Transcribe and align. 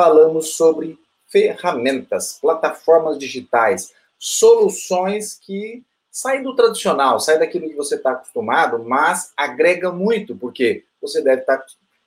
falamos 0.00 0.54
sobre 0.54 0.98
ferramentas, 1.28 2.38
plataformas 2.40 3.18
digitais, 3.18 3.92
soluções 4.18 5.34
que 5.34 5.82
saem 6.10 6.42
do 6.42 6.56
tradicional, 6.56 7.20
saem 7.20 7.38
daquilo 7.38 7.68
que 7.68 7.76
você 7.76 7.96
está 7.96 8.12
acostumado, 8.12 8.82
mas 8.82 9.30
agrega 9.36 9.92
muito, 9.92 10.34
porque 10.34 10.84
você 11.02 11.20
deve 11.20 11.42
estar 11.42 11.58
tá 11.58 11.66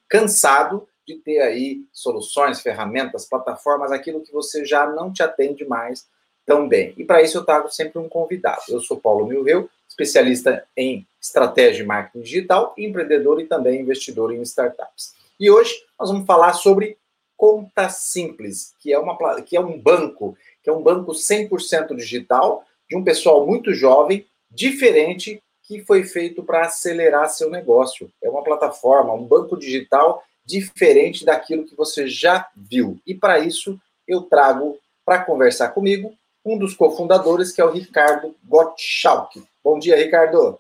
cansado 0.10 0.88
de 1.08 1.18
ter 1.18 1.40
aí 1.42 1.84
soluções, 1.94 2.62
ferramentas, 2.62 3.26
plataformas, 3.26 3.92
aquilo 3.92 4.22
que 4.22 4.34
você 4.34 4.66
já 4.66 4.88
não 4.88 5.14
te 5.14 5.22
atende 5.22 5.64
mais 5.64 6.08
tão 6.48 6.68
bem. 6.68 6.96
E 6.98 7.06
para 7.06 7.22
isso 7.22 7.38
eu 7.38 7.46
trago 7.46 7.70
sempre 7.70 8.00
um 8.00 8.10
convidado. 8.10 8.64
Eu 8.70 8.82
sou 8.82 9.00
Paulo 9.00 9.28
Milreu, 9.28 9.70
especialista 9.88 10.66
em 10.76 11.06
estratégia 11.22 11.84
de 11.84 11.88
marketing 11.88 12.24
digital, 12.24 12.74
empreendedor 12.76 13.40
e 13.40 13.46
também 13.46 13.82
investidor 13.82 14.34
em 14.34 14.42
startups. 14.42 15.14
E 15.40 15.52
hoje 15.52 15.76
nós 16.00 16.10
vamos 16.10 16.26
falar 16.26 16.54
sobre 16.54 16.98
Conta 17.44 17.90
Simples, 17.90 18.74
que 18.80 18.94
é, 18.94 18.98
uma, 18.98 19.42
que 19.42 19.58
é 19.58 19.60
um 19.60 19.78
banco, 19.78 20.38
que 20.64 20.70
é 20.70 20.72
um 20.74 20.82
banco 20.82 21.12
100% 21.12 21.94
digital, 21.94 22.64
de 22.90 22.96
um 22.96 23.04
pessoal 23.04 23.46
muito 23.46 23.74
jovem, 23.74 24.26
diferente, 24.50 25.44
que 25.62 25.84
foi 25.84 26.06
feito 26.06 26.42
para 26.42 26.62
acelerar 26.62 27.30
seu 27.30 27.50
negócio. 27.50 28.10
É 28.24 28.30
uma 28.30 28.46
plataforma, 28.46 29.14
um 29.14 29.26
banco 29.26 29.60
digital 29.60 30.24
diferente 30.46 31.26
daquilo 31.26 31.66
que 31.66 31.76
você 31.76 32.08
já 32.08 32.48
viu. 32.56 32.98
E 33.06 33.14
para 33.14 33.40
isso, 33.40 33.78
eu 34.08 34.22
trago 34.22 34.80
para 35.04 35.26
conversar 35.26 35.68
comigo 35.72 36.14
um 36.46 36.58
dos 36.58 36.74
cofundadores, 36.74 37.52
que 37.52 37.60
é 37.60 37.66
o 37.66 37.72
Ricardo 37.72 38.34
Gottschalk. 38.46 39.44
Bom 39.62 39.78
dia, 39.78 39.98
Ricardo. 39.98 40.58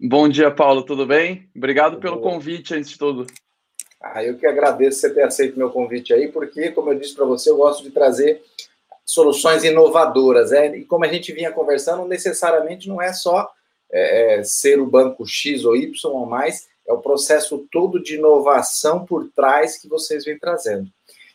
Bom 0.00 0.28
dia, 0.28 0.50
Paulo, 0.50 0.82
tudo 0.82 1.06
bem? 1.06 1.48
Obrigado 1.54 1.92
tudo 1.92 2.02
pelo 2.02 2.16
bom. 2.16 2.32
convite, 2.32 2.74
antes 2.74 2.90
de 2.90 2.98
tudo. 2.98 3.28
Ah, 4.00 4.22
eu 4.22 4.36
que 4.36 4.46
agradeço 4.46 5.00
você 5.00 5.10
ter 5.12 5.22
aceito 5.22 5.58
meu 5.58 5.70
convite 5.70 6.12
aí, 6.12 6.28
porque, 6.28 6.70
como 6.70 6.92
eu 6.92 6.98
disse 6.98 7.14
para 7.14 7.24
você, 7.24 7.50
eu 7.50 7.56
gosto 7.56 7.82
de 7.82 7.90
trazer 7.90 8.42
soluções 9.04 9.64
inovadoras. 9.64 10.52
É? 10.52 10.76
E 10.76 10.84
como 10.84 11.04
a 11.04 11.08
gente 11.08 11.32
vinha 11.32 11.52
conversando, 11.52 12.06
necessariamente 12.06 12.88
não 12.88 13.00
é 13.00 13.12
só 13.12 13.50
é, 13.90 14.38
é 14.38 14.44
ser 14.44 14.80
o 14.80 14.86
banco 14.86 15.26
X 15.26 15.64
ou 15.64 15.76
Y 15.76 15.92
ou 16.04 16.26
mais, 16.26 16.66
é 16.86 16.92
o 16.92 17.00
processo 17.00 17.66
todo 17.70 18.02
de 18.02 18.16
inovação 18.16 19.04
por 19.04 19.28
trás 19.34 19.78
que 19.78 19.88
vocês 19.88 20.24
vêm 20.24 20.38
trazendo. 20.38 20.88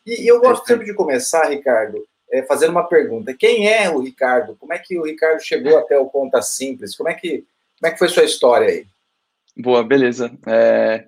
E, 0.05 0.23
e 0.23 0.27
eu 0.27 0.39
gosto 0.39 0.65
sempre 0.65 0.85
de 0.85 0.93
começar, 0.93 1.49
Ricardo, 1.49 2.05
é, 2.31 2.43
fazendo 2.43 2.71
uma 2.71 2.87
pergunta. 2.87 3.33
Quem 3.33 3.67
é 3.67 3.89
o 3.89 3.99
Ricardo? 3.99 4.55
Como 4.55 4.73
é 4.73 4.79
que 4.79 4.97
o 4.97 5.03
Ricardo 5.03 5.41
chegou 5.41 5.77
até 5.77 5.97
o 5.97 6.07
Conta 6.07 6.41
Simples? 6.41 6.95
Como 6.95 7.09
é 7.09 7.13
que, 7.13 7.45
como 7.79 7.89
é 7.89 7.91
que 7.91 7.99
foi 7.99 8.07
sua 8.07 8.23
história 8.23 8.67
aí? 8.67 8.85
Boa, 9.57 9.83
beleza. 9.83 10.31
É... 10.47 11.05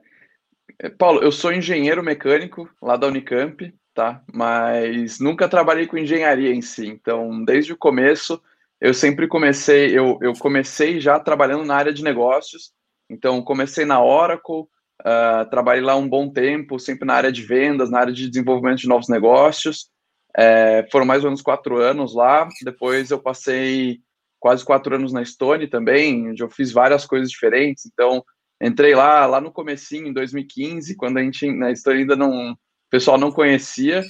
Paulo, 0.98 1.22
eu 1.22 1.32
sou 1.32 1.52
engenheiro 1.52 2.04
mecânico 2.04 2.70
lá 2.82 2.96
da 2.96 3.08
Unicamp, 3.08 3.74
tá? 3.94 4.24
Mas 4.34 5.20
nunca 5.20 5.48
trabalhei 5.48 5.88
com 5.88 5.98
engenharia 5.98 6.54
em 6.54 6.62
si. 6.62 6.88
Então, 6.88 7.44
desde 7.44 7.74
o 7.74 7.78
começo, 7.78 8.42
eu 8.82 8.94
sempre 8.94 9.28
comecei, 9.28 9.98
eu, 9.98 10.18
eu 10.22 10.34
comecei 10.34 11.00
já 11.00 11.20
trabalhando 11.20 11.66
na 11.66 11.76
área 11.76 11.94
de 11.94 12.04
negócios. 12.04 12.74
Então, 13.10 13.42
comecei 13.42 13.86
na 13.86 14.04
Oracle, 14.04 14.62
uh, 15.02 15.50
trabalhei 15.50 15.84
lá 15.84 15.96
um 15.96 16.08
bom 16.08 16.30
tempo, 16.30 16.80
sempre 16.80 17.06
na 17.06 17.14
área 17.14 17.32
de 17.32 17.44
vendas, 17.44 17.90
na 17.90 18.00
área 18.00 18.14
de 18.14 18.30
desenvolvimento 18.30 18.80
de 18.80 18.88
novos 18.88 19.08
negócios. 19.08 19.90
É, 20.36 20.88
foram 20.92 21.06
mais 21.06 21.24
ou 21.24 21.30
menos 21.30 21.42
quatro 21.42 21.78
anos 21.78 22.16
lá. 22.16 22.48
Depois 22.64 23.12
eu 23.12 23.20
passei 23.20 24.00
quase 24.40 24.66
quatro 24.66 24.96
anos 24.96 25.14
na 25.14 25.24
Stone 25.24 25.68
também, 25.68 26.32
onde 26.32 26.44
eu 26.44 26.50
fiz 26.50 26.72
várias 26.72 27.06
coisas 27.06 27.30
diferentes. 27.30 27.86
Então, 27.86 28.24
entrei 28.64 28.96
lá, 28.96 29.26
lá 29.26 29.42
no 29.42 29.52
comecinho, 29.52 30.08
em 30.08 30.14
2015, 30.14 30.96
quando 30.96 31.18
a 31.18 31.24
gente, 31.24 31.52
na 31.52 31.76
Stone 31.76 32.00
ainda 32.00 32.16
não, 32.16 32.52
o 32.52 32.58
pessoal 32.90 33.18
não 33.18 33.32
conhecia. 33.32 34.04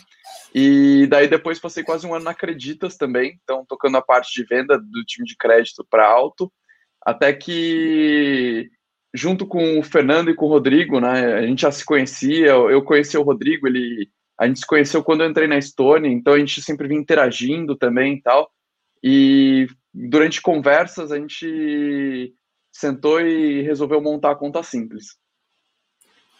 E 0.53 1.07
daí 1.07 1.27
depois 1.27 1.59
passei 1.59 1.83
quase 1.83 2.05
um 2.05 2.13
ano 2.13 2.25
na 2.25 2.31
Acreditas 2.31 2.95
também, 2.95 3.39
então 3.43 3.65
tocando 3.67 3.97
a 3.97 4.01
parte 4.01 4.31
de 4.33 4.47
venda 4.47 4.77
do 4.77 5.03
time 5.03 5.25
de 5.25 5.35
crédito 5.35 5.85
para 5.89 6.07
alto, 6.07 6.51
até 7.03 7.33
que 7.33 8.69
junto 9.13 9.45
com 9.47 9.79
o 9.79 9.83
Fernando 9.83 10.29
e 10.29 10.35
com 10.35 10.45
o 10.45 10.49
Rodrigo, 10.49 10.99
né, 10.99 11.33
a 11.33 11.41
gente 11.45 11.63
já 11.63 11.71
se 11.71 11.83
conhecia, 11.83 12.49
eu 12.49 12.81
conheci 12.83 13.17
o 13.17 13.23
Rodrigo, 13.23 13.67
ele 13.67 14.09
a 14.39 14.47
gente 14.47 14.59
se 14.59 14.67
conheceu 14.67 15.03
quando 15.03 15.23
eu 15.23 15.29
entrei 15.29 15.47
na 15.47 15.57
Estônia, 15.57 16.09
então 16.09 16.33
a 16.33 16.39
gente 16.39 16.61
sempre 16.61 16.87
vinha 16.87 16.99
interagindo 16.99 17.75
também 17.75 18.15
e 18.15 18.21
tal. 18.21 18.49
E 19.01 19.67
durante 19.93 20.41
conversas 20.41 21.11
a 21.11 21.17
gente 21.17 22.33
sentou 22.73 23.21
e 23.21 23.61
resolveu 23.61 24.01
montar 24.01 24.31
a 24.31 24.35
conta 24.35 24.63
simples. 24.63 25.15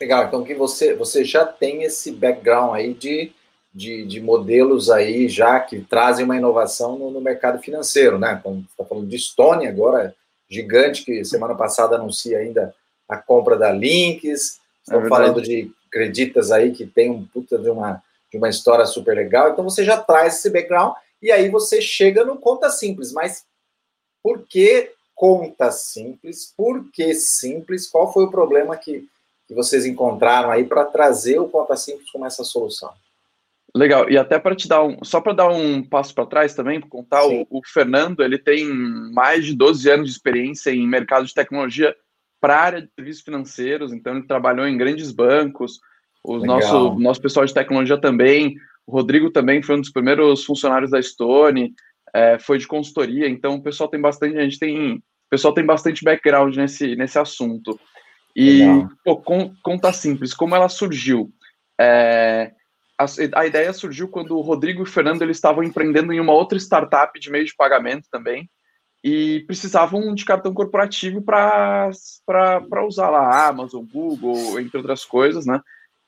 Legal, 0.02 0.26
então 0.26 0.44
que 0.44 0.56
você, 0.56 0.96
você 0.96 1.24
já 1.24 1.46
tem 1.46 1.84
esse 1.84 2.12
background 2.12 2.76
aí 2.76 2.94
de, 2.94 3.32
de, 3.74 4.04
de 4.06 4.20
modelos 4.20 4.90
aí 4.90 5.30
já 5.30 5.60
que 5.60 5.82
trazem 5.82 6.26
uma 6.26 6.36
inovação 6.36 6.98
no, 6.98 7.12
no 7.12 7.22
mercado 7.22 7.62
financeiro, 7.62 8.18
né? 8.18 8.38
Então, 8.40 8.56
você 8.56 8.72
está 8.72 8.84
falando 8.84 9.08
de 9.08 9.16
Estônia 9.16 9.70
agora, 9.70 10.16
gigante, 10.50 11.06
que 11.06 11.24
semana 11.24 11.56
passada 11.56 11.96
anuncia 11.96 12.40
ainda 12.40 12.76
a 13.08 13.16
compra 13.16 13.56
da 13.56 13.72
Links, 13.72 14.60
estão 14.82 15.06
é 15.06 15.08
falando 15.08 15.42
de 15.42 15.72
acreditas 15.88 16.52
aí 16.52 16.72
que 16.72 16.86
tem 16.86 17.12
um 17.12 17.26
puta 17.26 17.58
de 17.58 17.70
uma, 17.70 18.04
de 18.32 18.38
uma 18.38 18.50
história 18.50 18.86
super 18.86 19.16
legal. 19.16 19.52
Então 19.52 19.64
você 19.64 19.86
já 19.86 20.02
traz 20.02 20.40
esse 20.40 20.50
background 20.50 20.96
e 21.22 21.32
aí 21.32 21.50
você 21.50 21.80
chega 21.80 22.26
no 22.26 22.38
conta 22.38 22.70
simples. 22.70 23.14
Mas 23.14 23.46
por 24.22 24.42
que 24.42 24.92
conta 25.24 25.72
simples? 25.72 26.54
Por 26.58 26.92
que 26.92 27.14
simples? 27.14 27.88
Qual 27.90 28.12
foi 28.12 28.26
o 28.26 28.30
problema 28.30 28.76
que, 28.76 29.08
que 29.48 29.54
vocês 29.54 29.86
encontraram 29.86 30.52
aí 30.52 30.66
para 30.66 30.84
trazer 30.84 31.40
o 31.40 31.48
conta 31.48 31.78
simples 31.78 32.12
como 32.12 32.26
essa 32.26 32.44
solução? 32.44 32.92
Legal, 33.74 34.10
e 34.10 34.18
até 34.18 34.38
para 34.38 34.54
te 34.54 34.68
dar 34.68 34.84
um, 34.84 35.02
só 35.02 35.22
para 35.22 35.32
dar 35.32 35.48
um 35.48 35.82
passo 35.82 36.14
para 36.14 36.26
trás 36.26 36.54
também, 36.54 36.82
para 36.82 36.90
contar, 36.90 37.26
o, 37.26 37.48
o, 37.50 37.62
Fernando, 37.66 38.22
ele 38.22 38.38
tem 38.38 38.68
mais 38.68 39.46
de 39.46 39.56
12 39.56 39.90
anos 39.90 40.08
de 40.08 40.12
experiência 40.12 40.72
em 40.72 40.86
mercado 40.86 41.26
de 41.26 41.34
tecnologia 41.34 41.96
para 42.42 42.58
a 42.58 42.62
área 42.62 42.82
de 42.82 42.90
serviços 42.94 43.24
financeiros, 43.24 43.94
então 43.94 44.18
ele 44.18 44.28
trabalhou 44.28 44.68
em 44.68 44.78
grandes 44.78 45.10
bancos, 45.10 45.80
o 46.22 46.40
nosso, 46.40 47.00
nosso 47.00 47.22
pessoal 47.22 47.46
de 47.46 47.54
tecnologia 47.54 47.98
também, 47.98 48.58
o 48.86 48.92
Rodrigo 48.92 49.32
também 49.32 49.64
foi 49.64 49.78
um 49.78 49.82
dos 49.82 49.90
primeiros 49.90 50.44
funcionários 50.44 50.92
da 50.92 51.02
Stone, 51.02 51.74
é, 52.14 52.38
foi 52.38 52.58
de 52.58 52.68
consultoria, 52.68 53.30
então 53.30 53.56
o 53.56 53.64
pessoal 53.64 53.90
tem 53.90 54.02
bastante, 54.02 54.38
a 54.38 54.44
gente 54.44 54.60
tem, 54.60 55.02
pessoal 55.34 55.54
tem 55.54 55.66
bastante 55.66 56.04
background 56.04 56.56
nesse, 56.56 56.96
nesse 56.96 57.18
assunto. 57.18 57.80
E, 58.36 58.62
pô, 59.04 59.18
com, 59.18 59.52
conta 59.64 59.92
simples, 59.92 60.32
como 60.32 60.56
ela 60.56 60.70
surgiu? 60.70 61.32
É, 61.80 62.52
a, 63.00 63.06
a, 63.40 63.48
ideia 63.48 63.74
surgiu 63.74 64.08
quando 64.08 64.38
o 64.38 64.42
Rodrigo 64.42 64.82
e 64.82 64.84
o 64.84 64.86
Fernando 64.86 65.24
eles 65.24 65.38
estavam 65.38 65.64
empreendendo 65.64 66.14
em 66.14 66.20
uma 66.20 66.34
outra 66.34 66.58
startup 66.60 67.20
de 67.20 67.32
meio 67.32 67.46
de 67.46 67.56
pagamento 67.56 68.08
também, 68.12 68.48
e 69.04 69.44
precisavam 69.48 70.14
de 70.14 70.24
cartão 70.24 70.54
corporativo 70.54 71.20
para 71.22 71.90
usar 72.88 73.10
lá 73.10 73.48
Amazon, 73.48 73.84
Google, 73.92 74.60
entre 74.60 74.78
outras 74.78 75.04
coisas, 75.04 75.48
né? 75.48 75.60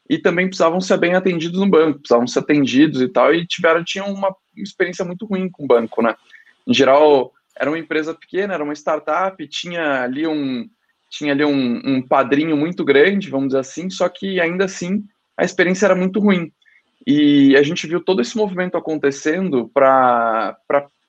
E 0.07 0.19
também 0.19 0.47
precisavam 0.47 0.79
ser 0.79 0.97
bem 0.97 1.15
atendidos 1.15 1.59
no 1.59 1.67
banco, 1.67 1.99
precisavam 1.99 2.27
ser 2.27 2.39
atendidos 2.39 3.01
e 3.01 3.07
tal, 3.07 3.33
e 3.33 3.45
tiveram, 3.47 3.83
tinham 3.83 4.13
uma 4.13 4.33
experiência 4.55 5.03
muito 5.03 5.25
ruim 5.25 5.49
com 5.49 5.63
o 5.63 5.67
banco, 5.67 6.03
né? 6.03 6.15
Em 6.67 6.73
geral, 6.73 7.33
era 7.57 7.69
uma 7.69 7.79
empresa 7.79 8.13
pequena, 8.13 8.53
era 8.53 8.63
uma 8.63 8.73
startup, 8.73 9.47
tinha 9.47 10.01
ali 10.01 10.27
um, 10.27 10.69
tinha 11.09 11.31
ali 11.31 11.45
um, 11.45 11.81
um 11.85 12.01
padrinho 12.01 12.57
muito 12.57 12.83
grande, 12.83 13.29
vamos 13.29 13.47
dizer 13.47 13.59
assim, 13.59 13.89
só 13.89 14.09
que 14.09 14.39
ainda 14.39 14.65
assim 14.65 15.03
a 15.37 15.43
experiência 15.43 15.85
era 15.85 15.95
muito 15.95 16.19
ruim. 16.19 16.51
E 17.05 17.55
a 17.55 17.63
gente 17.63 17.87
viu 17.87 18.01
todo 18.01 18.21
esse 18.21 18.35
movimento 18.35 18.77
acontecendo 18.77 19.69
para 19.69 20.57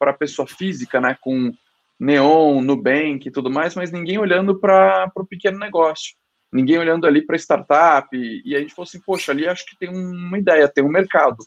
a 0.01 0.13
pessoa 0.13 0.47
física, 0.47 1.01
né, 1.01 1.17
com 1.21 1.53
Neon, 1.99 2.61
Nubank 2.61 3.27
e 3.27 3.31
tudo 3.31 3.51
mais, 3.51 3.75
mas 3.75 3.91
ninguém 3.91 4.19
olhando 4.19 4.59
para 4.61 5.11
o 5.17 5.25
pequeno 5.25 5.59
negócio, 5.59 6.15
ninguém 6.53 6.79
olhando 6.79 7.07
ali 7.07 7.23
para 7.23 7.37
startup. 7.37 8.09
E, 8.13 8.55
a 8.55 8.61
gente 8.61 8.75
falou 8.75 8.87
assim: 8.87 9.01
poxa, 9.01 9.33
ali 9.33 9.49
acho 9.49 9.65
que 9.65 9.79
tem 9.79 9.89
uma 9.89 10.39
ideia, 10.39 10.69
tem 10.69 10.85
um 10.85 10.89
mercado. 10.89 11.39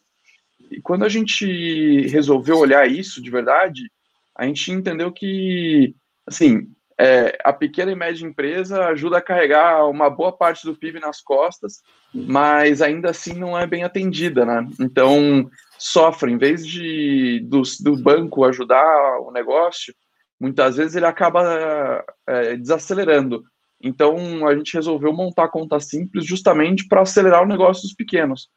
E 0.72 0.82
quando 0.82 1.06
a 1.06 1.10
gente 1.10 2.08
resolveu 2.08 2.58
olhar 2.58 2.90
isso 2.90 3.22
de 3.22 3.30
verdade, 3.30 3.90
a 4.40 4.46
gente 4.46 4.72
entendeu 4.72 5.12
que, 5.12 5.94
assim, 6.26 6.72
é, 6.98 7.38
a 7.44 7.52
pequena 7.52 7.92
e 7.92 7.96
média 7.96 8.26
empresa 8.26 8.86
ajuda 8.86 9.18
a 9.18 9.22
carregar 9.22 9.86
uma 9.90 10.10
boa 10.10 10.32
parte 10.32 10.66
do 10.66 10.74
PIB 10.74 11.02
nas 11.02 11.20
costas, 11.20 11.82
mas 12.14 12.82
ainda 12.82 13.10
assim 13.10 13.34
não 13.34 13.60
é 13.60 13.68
bem 13.68 13.84
atendida, 13.84 14.46
né? 14.46 14.66
Então, 14.80 15.50
sofre, 15.78 16.32
em 16.32 16.38
vez 16.38 16.66
de 16.66 17.42
do, 17.50 17.64
do 17.82 18.02
banco 18.02 18.46
ajudar 18.46 19.20
o 19.20 19.30
negócio, 19.30 19.94
muitas 20.40 20.78
vezes 20.78 20.96
ele 20.96 21.06
acaba 21.06 22.02
é, 22.26 22.56
desacelerando. 22.56 23.44
Então 23.82 24.48
a 24.48 24.56
gente 24.56 24.74
resolveu 24.74 25.12
montar 25.12 25.50
conta 25.50 25.82
simples 25.82 26.26
justamente 26.26 26.88
para 26.88 27.02
acelerar 27.02 27.44
o 27.44 27.48
negócio 27.48 27.84
dos 27.84 27.94
pequenos. 27.94 28.48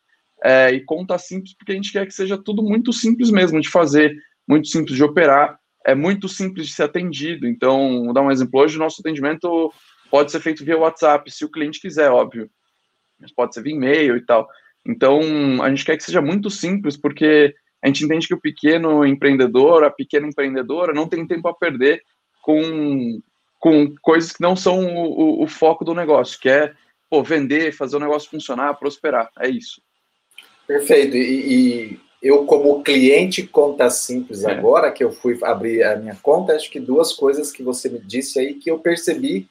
É, 0.45 0.71
e 0.71 0.85
conta 0.85 1.19
simples 1.19 1.57
porque 1.57 1.73
a 1.73 1.75
gente 1.75 1.93
quer 1.93 2.07
que 2.07 2.15
seja 2.15 2.39
tudo 2.39 2.63
muito 2.63 2.93
simples 2.93 3.31
mesmo 3.31 3.61
de 3.61 3.69
fazer, 3.69 4.17
muito 4.49 4.69
simples 4.69 4.97
de 4.97 5.05
operar, 5.05 5.59
é 5.85 5.95
muito 5.95 6.29
simples 6.29 6.69
de 6.69 6.75
ser 6.75 6.85
atendido. 6.85 7.47
Então, 7.47 8.05
vou 8.05 8.13
dar 8.13 8.23
um 8.23 8.31
exemplo. 8.31 8.61
Hoje 8.61 8.77
o 8.77 8.81
nosso 8.81 9.01
atendimento 9.01 9.73
pode 10.11 10.31
ser 10.31 10.41
feito 10.41 10.65
via 10.65 10.79
WhatsApp, 10.79 11.31
se 11.31 11.45
o 11.45 11.51
cliente 11.51 11.81
quiser, 11.81 12.11
óbvio. 12.11 12.51
Mas 13.21 13.33
pode 13.33 13.55
ser 13.55 13.63
via 13.63 13.75
e-mail 13.75 14.17
e 14.17 14.25
tal. 14.25 14.49
Então, 14.87 15.63
a 15.63 15.69
gente 15.71 15.85
quer 15.85 15.97
que 15.97 16.03
seja 16.03 16.21
muito 16.21 16.51
simples, 16.51 16.97
porque 16.97 17.55
a 17.83 17.87
gente 17.87 18.05
entende 18.05 18.29
que 18.29 18.35
o 18.35 18.41
pequeno 18.41 19.05
empreendedor, 19.07 19.85
a 19.85 19.91
pequena 19.91 20.27
empreendedora, 20.27 20.93
não 20.93 21.09
tem 21.09 21.27
tempo 21.27 21.49
a 21.49 21.55
perder 21.55 22.03
com, 22.43 23.21
com 23.59 23.95
coisas 24.03 24.33
que 24.33 24.43
não 24.43 24.55
são 24.55 24.85
o, 24.85 25.41
o, 25.41 25.45
o 25.45 25.47
foco 25.47 25.85
do 25.85 25.95
negócio, 25.95 26.39
que 26.39 26.49
é 26.49 26.75
pô, 27.09 27.23
vender, 27.23 27.73
fazer 27.73 27.97
o 27.97 28.01
negócio 28.01 28.31
funcionar, 28.31 28.75
prosperar. 28.75 29.31
É 29.39 29.49
isso. 29.49 29.83
Perfeito. 30.67 31.17
E, 31.17 31.21
e 31.93 32.01
eu, 32.23 32.47
como 32.47 32.83
cliente 32.85 33.43
conta 33.43 33.91
simples, 33.91 34.45
é. 34.45 34.53
agora 34.53 34.93
que 34.93 35.03
eu 35.03 35.11
fui 35.11 35.37
abrir 35.43 35.83
a 35.83 35.97
minha 35.97 36.17
conta, 36.23 36.55
acho 36.55 36.71
que 36.71 36.79
duas 36.79 37.13
coisas 37.13 37.51
que 37.51 37.63
você 37.63 37.89
me 37.89 37.99
disse 37.99 38.39
aí 38.39 38.55
que 38.55 38.71
eu 38.71 38.79
percebi 38.79 39.49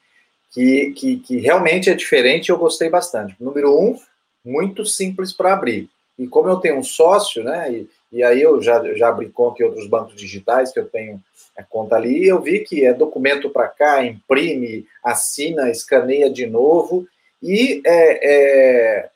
que, 0.52 0.92
que, 0.92 1.18
que 1.18 1.38
realmente 1.38 1.90
é 1.90 1.94
diferente 1.94 2.48
e 2.48 2.52
eu 2.52 2.58
gostei 2.58 2.90
bastante. 2.90 3.36
Número 3.40 3.78
um, 3.78 4.00
muito 4.44 4.86
simples 4.86 5.34
para 5.34 5.54
abrir. 5.54 5.90
E 6.18 6.28
como 6.28 6.48
eu 6.48 6.58
tenho 6.58 6.78
um 6.78 6.84
sócio, 6.84 7.44
né, 7.44 7.72
e, 7.72 7.90
e 8.12 8.24
aí 8.24 8.42
eu 8.42 8.62
já, 8.62 8.82
já 8.96 9.10
abri 9.10 9.30
conta 9.30 9.62
em 9.62 9.66
outros 9.66 9.88
bancos 9.88 10.16
digitais 10.16 10.72
que 10.72 10.80
eu 10.80 10.88
tenho 10.88 11.22
a 11.58 11.64
conta 11.64 11.98
ali, 11.98 12.24
e 12.24 12.28
eu 12.28 12.42
vi 12.42 12.60
que 12.60 12.86
é 12.86 12.94
documento 12.94 13.50
para 13.50 13.68
cá, 13.68 14.06
imprime, 14.06 14.86
assina, 15.04 15.70
escaneia 15.70 16.30
de 16.30 16.48
novo, 16.48 17.06
e 17.44 17.82
é, 17.86 18.20
é, 18.24 19.10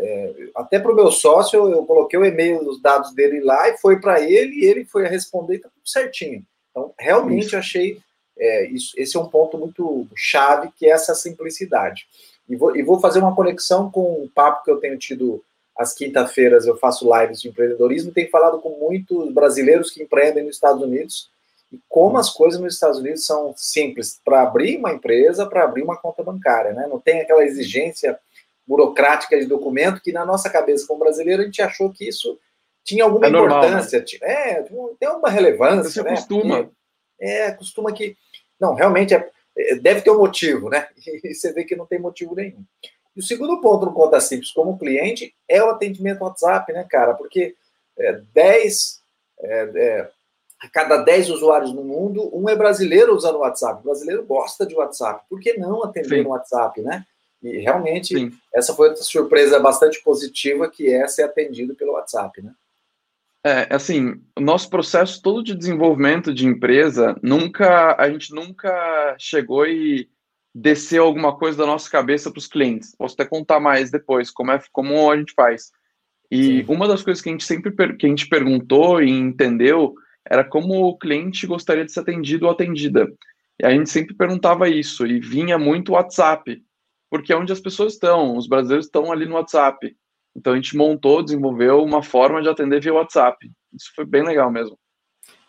é, 0.00 0.34
até 0.54 0.78
para 0.78 0.92
o 0.92 0.96
meu 0.96 1.12
sócio, 1.12 1.68
eu 1.68 1.84
coloquei 1.84 2.18
o 2.18 2.24
e-mail, 2.24 2.66
os 2.66 2.80
dados 2.80 3.12
dele 3.12 3.40
lá, 3.40 3.68
e 3.68 3.76
foi 3.76 4.00
para 4.00 4.20
ele, 4.20 4.56
e 4.56 4.64
ele 4.64 4.84
foi 4.84 5.06
responder, 5.06 5.56
está 5.56 5.68
tudo 5.68 5.86
certinho. 5.88 6.42
Então, 6.70 6.94
realmente 6.98 7.48
isso. 7.48 7.56
achei, 7.56 7.98
é, 8.38 8.66
isso, 8.68 8.94
esse 8.96 9.16
é 9.16 9.20
um 9.20 9.28
ponto 9.28 9.58
muito 9.58 10.06
chave, 10.16 10.70
que 10.74 10.86
é 10.86 10.90
essa 10.90 11.14
simplicidade. 11.14 12.06
E 12.48 12.56
vou, 12.56 12.74
e 12.74 12.82
vou 12.82 12.98
fazer 12.98 13.18
uma 13.18 13.34
conexão 13.34 13.90
com 13.90 14.22
um 14.22 14.28
papo 14.28 14.64
que 14.64 14.70
eu 14.70 14.78
tenho 14.78 14.98
tido 14.98 15.44
às 15.76 15.92
quinta-feiras, 15.92 16.66
eu 16.66 16.78
faço 16.78 17.08
lives 17.14 17.40
de 17.40 17.48
empreendedorismo, 17.48 18.10
e 18.10 18.14
tenho 18.14 18.30
falado 18.30 18.58
com 18.58 18.70
muitos 18.70 19.32
brasileiros 19.32 19.90
que 19.90 20.02
empreendem 20.02 20.44
nos 20.44 20.56
Estados 20.56 20.82
Unidos, 20.82 21.30
e 21.70 21.78
como 21.88 22.16
as 22.16 22.30
coisas 22.30 22.58
nos 22.58 22.74
Estados 22.74 22.98
Unidos 22.98 23.24
são 23.24 23.54
simples 23.56 24.18
para 24.24 24.42
abrir 24.42 24.78
uma 24.78 24.92
empresa, 24.92 25.46
para 25.46 25.62
abrir 25.62 25.82
uma 25.82 25.96
conta 25.96 26.22
bancária, 26.22 26.72
né? 26.72 26.86
Não 26.88 26.98
tem 26.98 27.20
aquela 27.20 27.44
exigência 27.44 28.18
burocrática 28.70 29.36
de 29.36 29.46
documento 29.46 30.00
que 30.00 30.12
na 30.12 30.24
nossa 30.24 30.48
cabeça 30.48 30.86
como 30.86 31.00
brasileiro 31.00 31.42
a 31.42 31.44
gente 31.44 31.60
achou 31.60 31.90
que 31.90 32.06
isso 32.08 32.38
tinha 32.84 33.02
alguma 33.02 33.26
é 33.26 33.28
importância, 33.28 33.98
normal, 33.98 34.20
né? 34.22 34.42
é, 34.42 34.62
tem 34.98 35.08
uma 35.08 35.28
relevância, 35.28 35.90
Você 35.90 36.02
né? 36.04 36.10
costuma. 36.10 36.70
É, 37.20 37.50
costuma 37.50 37.92
que 37.92 38.16
não, 38.60 38.74
realmente 38.74 39.12
é, 39.12 39.28
é, 39.58 39.74
deve 39.74 40.02
ter 40.02 40.10
um 40.12 40.18
motivo, 40.18 40.70
né? 40.70 40.86
E 41.24 41.34
você 41.34 41.52
vê 41.52 41.64
que 41.64 41.74
não 41.74 41.84
tem 41.84 41.98
motivo 41.98 42.36
nenhum. 42.36 42.64
E 43.16 43.18
o 43.18 43.22
segundo 43.24 43.60
ponto 43.60 43.86
no 43.86 43.92
Conta 43.92 44.20
Simples 44.20 44.52
como 44.52 44.78
cliente 44.78 45.34
é 45.48 45.60
o 45.60 45.70
atendimento 45.70 46.22
WhatsApp, 46.22 46.72
né, 46.72 46.86
cara? 46.88 47.14
Porque 47.14 47.56
é, 47.98 48.20
10, 48.32 49.02
é, 49.40 49.70
é, 49.74 50.10
a 50.62 50.68
cada 50.68 50.98
10 50.98 51.30
usuários 51.30 51.72
no 51.72 51.82
mundo, 51.82 52.30
um 52.32 52.48
é 52.48 52.54
brasileiro 52.54 53.16
usando 53.16 53.34
o 53.34 53.40
WhatsApp. 53.40 53.80
O 53.80 53.84
brasileiro 53.84 54.24
gosta 54.24 54.64
de 54.64 54.76
WhatsApp. 54.76 55.24
Por 55.28 55.40
que 55.40 55.58
não 55.58 55.82
atender 55.82 56.18
Sim. 56.18 56.22
no 56.22 56.30
WhatsApp, 56.30 56.80
né? 56.82 57.04
E 57.42 57.58
realmente, 57.58 58.14
Sim. 58.18 58.32
essa 58.54 58.74
foi 58.74 58.88
outra 58.88 59.02
surpresa 59.02 59.58
bastante 59.58 60.02
positiva, 60.02 60.70
que 60.70 60.92
é 60.92 61.06
ser 61.08 61.22
atendido 61.22 61.74
pelo 61.74 61.92
WhatsApp, 61.92 62.42
né? 62.42 62.52
É, 63.44 63.74
assim, 63.74 64.20
o 64.36 64.40
nosso 64.40 64.68
processo 64.68 65.22
todo 65.22 65.42
de 65.42 65.54
desenvolvimento 65.54 66.34
de 66.34 66.46
empresa, 66.46 67.16
nunca, 67.22 67.96
a 67.98 68.10
gente 68.10 68.34
nunca 68.34 69.16
chegou 69.18 69.66
e 69.66 70.10
desceu 70.54 71.04
alguma 71.04 71.36
coisa 71.36 71.56
da 71.56 71.66
nossa 71.66 71.88
cabeça 71.90 72.30
para 72.30 72.38
os 72.38 72.46
clientes. 72.46 72.94
Posso 72.96 73.14
até 73.14 73.24
contar 73.24 73.58
mais 73.58 73.90
depois, 73.90 74.30
como, 74.30 74.52
é, 74.52 74.60
como 74.70 75.10
a 75.10 75.16
gente 75.16 75.32
faz. 75.32 75.70
E 76.30 76.58
Sim. 76.58 76.64
uma 76.68 76.86
das 76.86 77.02
coisas 77.02 77.22
que 77.22 77.30
a 77.30 77.32
gente 77.32 77.44
sempre 77.44 77.72
que 77.96 78.06
a 78.06 78.08
gente 78.08 78.28
perguntou 78.28 79.02
e 79.02 79.10
entendeu 79.10 79.94
era 80.28 80.44
como 80.44 80.84
o 80.84 80.98
cliente 80.98 81.46
gostaria 81.46 81.84
de 81.84 81.92
ser 81.92 82.00
atendido 82.00 82.44
ou 82.44 82.52
atendida. 82.52 83.10
E 83.60 83.66
a 83.66 83.70
gente 83.70 83.90
sempre 83.90 84.14
perguntava 84.14 84.68
isso, 84.68 85.06
e 85.06 85.18
vinha 85.18 85.58
muito 85.58 85.92
WhatsApp, 85.92 86.62
porque 87.10 87.32
é 87.32 87.36
onde 87.36 87.52
as 87.52 87.60
pessoas 87.60 87.94
estão, 87.94 88.36
os 88.36 88.46
brasileiros 88.46 88.86
estão 88.86 89.10
ali 89.10 89.26
no 89.26 89.34
WhatsApp. 89.34 89.94
Então 90.34 90.52
a 90.52 90.56
gente 90.56 90.76
montou, 90.76 91.22
desenvolveu 91.22 91.82
uma 91.82 92.02
forma 92.02 92.40
de 92.40 92.48
atender 92.48 92.80
via 92.80 92.94
WhatsApp. 92.94 93.50
Isso 93.74 93.92
foi 93.94 94.04
bem 94.04 94.22
legal 94.22 94.50
mesmo. 94.50 94.78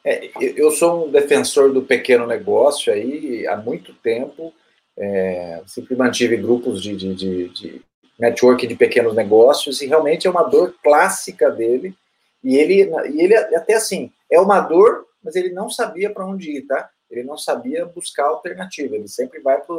É, 0.03 0.31
eu 0.39 0.71
sou 0.71 1.07
um 1.07 1.11
defensor 1.11 1.71
do 1.71 1.83
pequeno 1.83 2.25
negócio 2.25 2.91
aí 2.91 3.45
há 3.47 3.55
muito 3.55 3.93
tempo. 3.93 4.51
É, 4.97 5.61
sempre 5.67 5.95
mantive 5.95 6.35
grupos 6.37 6.81
de, 6.81 6.95
de, 6.95 7.13
de, 7.13 7.49
de 7.49 7.81
network 8.17 8.65
de 8.65 8.75
pequenos 8.75 9.15
negócios 9.15 9.81
e 9.81 9.87
realmente 9.87 10.25
é 10.25 10.29
uma 10.29 10.43
dor 10.43 10.75
clássica 10.83 11.51
dele. 11.51 11.95
E 12.43 12.55
ele, 12.55 12.89
e 13.13 13.21
ele 13.21 13.35
até 13.35 13.75
assim, 13.75 14.11
é 14.29 14.39
uma 14.39 14.59
dor, 14.59 15.05
mas 15.23 15.35
ele 15.35 15.49
não 15.49 15.69
sabia 15.69 16.09
para 16.09 16.25
onde 16.25 16.57
ir, 16.57 16.63
tá? 16.63 16.89
Ele 17.09 17.23
não 17.23 17.37
sabia 17.37 17.85
buscar 17.85 18.25
alternativa, 18.25 18.95
ele 18.95 19.07
sempre 19.07 19.39
vai 19.41 19.61
para 19.61 19.75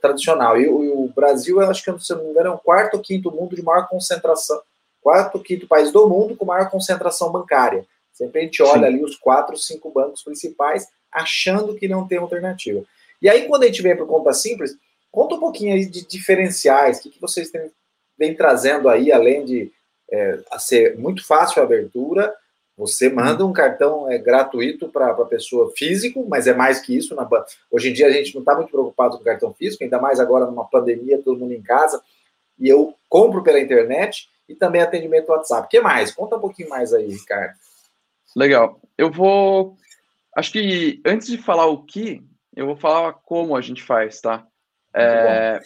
tradicional. 0.00 0.58
E, 0.58 0.68
o 0.68 1.08
Brasil, 1.14 1.60
eu 1.60 1.70
acho 1.70 1.82
que, 1.82 2.04
se 2.04 2.14
não 2.14 2.24
me 2.24 2.30
engano, 2.30 2.48
é 2.48 2.52
o 2.52 2.58
quarto 2.58 2.94
ou 2.94 3.00
quinto 3.00 3.30
mundo 3.30 3.56
de 3.56 3.62
maior 3.62 3.88
concentração, 3.88 4.60
quarto 5.00 5.36
ou 5.36 5.42
quinto 5.42 5.66
país 5.66 5.90
do 5.92 6.08
mundo 6.08 6.36
com 6.36 6.44
maior 6.44 6.70
concentração 6.70 7.30
bancária. 7.30 7.84
Sempre 8.12 8.40
a 8.40 8.44
gente 8.44 8.62
olha 8.62 8.80
Sim. 8.80 8.84
ali 8.86 9.04
os 9.04 9.16
quatro, 9.16 9.56
cinco 9.56 9.90
bancos 9.90 10.22
principais, 10.22 10.86
achando 11.10 11.74
que 11.74 11.88
não 11.88 12.06
tem 12.06 12.18
alternativa. 12.18 12.84
E 13.20 13.28
aí, 13.28 13.46
quando 13.46 13.64
a 13.64 13.66
gente 13.66 13.82
vem 13.82 13.96
para 13.96 14.06
conta 14.06 14.32
simples, 14.32 14.76
conta 15.10 15.34
um 15.34 15.40
pouquinho 15.40 15.74
aí 15.74 15.86
de 15.86 16.06
diferenciais, 16.06 16.98
o 16.98 17.02
que, 17.02 17.10
que 17.10 17.20
vocês 17.20 17.50
têm, 17.50 18.34
trazendo 18.34 18.88
aí, 18.88 19.10
além 19.10 19.44
de 19.44 19.72
é, 20.10 20.38
ser 20.58 20.98
muito 20.98 21.26
fácil 21.26 21.60
a 21.60 21.64
abertura, 21.64 22.34
você 22.80 23.10
manda 23.10 23.44
um 23.44 23.52
cartão 23.52 24.10
é, 24.10 24.16
gratuito 24.16 24.88
para 24.88 25.10
a 25.10 25.24
pessoa 25.26 25.70
físico, 25.76 26.26
mas 26.26 26.46
é 26.46 26.54
mais 26.54 26.80
que 26.80 26.96
isso. 26.96 27.14
Na, 27.14 27.28
hoje 27.70 27.90
em 27.90 27.92
dia 27.92 28.06
a 28.06 28.10
gente 28.10 28.34
não 28.34 28.40
está 28.40 28.54
muito 28.56 28.70
preocupado 28.70 29.18
com 29.18 29.22
cartão 29.24 29.52
físico, 29.52 29.84
ainda 29.84 30.00
mais 30.00 30.18
agora 30.18 30.46
numa 30.46 30.64
pandemia, 30.64 31.20
todo 31.22 31.38
mundo 31.38 31.52
em 31.52 31.60
casa. 31.60 32.02
E 32.58 32.66
eu 32.66 32.94
compro 33.06 33.42
pela 33.42 33.60
internet 33.60 34.30
e 34.48 34.54
também 34.54 34.80
atendimento 34.80 35.28
WhatsApp. 35.28 35.66
O 35.66 35.68
que 35.68 35.78
mais? 35.78 36.10
Conta 36.10 36.36
um 36.36 36.40
pouquinho 36.40 36.70
mais 36.70 36.94
aí, 36.94 37.06
Ricardo. 37.06 37.52
Legal. 38.34 38.80
Eu 38.96 39.10
vou. 39.10 39.76
Acho 40.34 40.50
que 40.50 41.02
antes 41.04 41.28
de 41.28 41.36
falar 41.36 41.66
o 41.66 41.82
que, 41.82 42.22
eu 42.56 42.64
vou 42.64 42.76
falar 42.76 43.12
como 43.12 43.54
a 43.54 43.60
gente 43.60 43.82
faz, 43.82 44.22
tá? 44.22 44.46
É... 44.96 45.60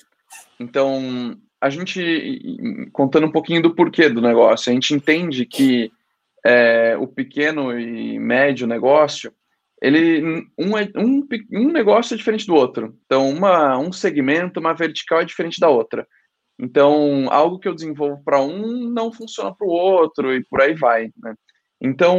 Então, 0.59 1.39
a 1.61 1.71
gente, 1.71 2.89
contando 2.93 3.29
um 3.29 3.33
pouquinho 3.33 3.63
do 3.63 3.73
porquê 3.73 4.09
do 4.09 4.21
negócio, 4.21 4.71
a 4.71 4.75
gente 4.75 4.93
entende 4.93 5.47
que 5.47 5.93
é, 6.45 6.97
o 6.97 7.07
pequeno 7.07 7.79
e 7.79 8.19
médio 8.19 8.67
negócio, 8.67 9.33
ele 9.81 10.47
um, 10.59 10.77
é, 10.79 10.91
um, 10.97 11.27
um 11.53 11.73
negócio 11.73 12.15
é 12.15 12.17
diferente 12.17 12.47
do 12.47 12.55
outro. 12.55 12.97
Então, 13.07 13.29
uma, 13.31 13.79
um 13.79 13.93
segmento, 13.93 14.61
uma 14.61 14.75
vertical 14.75 15.21
é 15.21 15.25
diferente 15.25 15.61
da 15.61 15.69
outra. 15.69 16.07
Então, 16.59 17.27
algo 17.31 17.59
que 17.59 17.67
eu 17.67 17.75
desenvolvo 17.75 18.23
para 18.25 18.41
um 18.41 18.89
não 18.89 19.13
funciona 19.13 19.55
para 19.55 19.67
o 19.67 19.71
outro 19.71 20.33
e 20.35 20.45
por 20.45 20.61
aí 20.61 20.75
vai. 20.75 21.11
Né? 21.23 21.35
Então, 21.81 22.17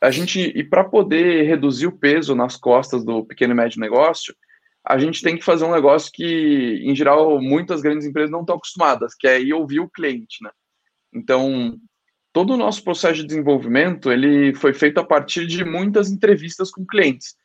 a 0.00 0.10
gente, 0.10 0.40
e 0.40 0.62
para 0.62 0.84
poder 0.84 1.44
reduzir 1.44 1.86
o 1.86 1.98
peso 1.98 2.34
nas 2.34 2.56
costas 2.56 3.04
do 3.04 3.24
pequeno 3.24 3.52
e 3.52 3.56
médio 3.56 3.80
negócio, 3.80 4.34
a 4.84 4.98
gente 4.98 5.22
tem 5.22 5.36
que 5.36 5.44
fazer 5.44 5.64
um 5.64 5.72
negócio 5.72 6.10
que, 6.12 6.80
em 6.84 6.94
geral, 6.94 7.40
muitas 7.40 7.80
grandes 7.80 8.06
empresas 8.06 8.30
não 8.30 8.40
estão 8.40 8.56
acostumadas, 8.56 9.14
que 9.14 9.28
é 9.28 9.40
ir 9.40 9.52
ouvir 9.52 9.80
o 9.80 9.88
cliente, 9.88 10.42
né? 10.42 10.50
Então, 11.14 11.78
todo 12.32 12.54
o 12.54 12.56
nosso 12.56 12.82
processo 12.82 13.16
de 13.16 13.26
desenvolvimento 13.26 14.10
ele 14.10 14.54
foi 14.54 14.72
feito 14.72 14.98
a 14.98 15.04
partir 15.04 15.46
de 15.46 15.64
muitas 15.64 16.10
entrevistas 16.10 16.70
com 16.70 16.86
clientes. 16.86 17.36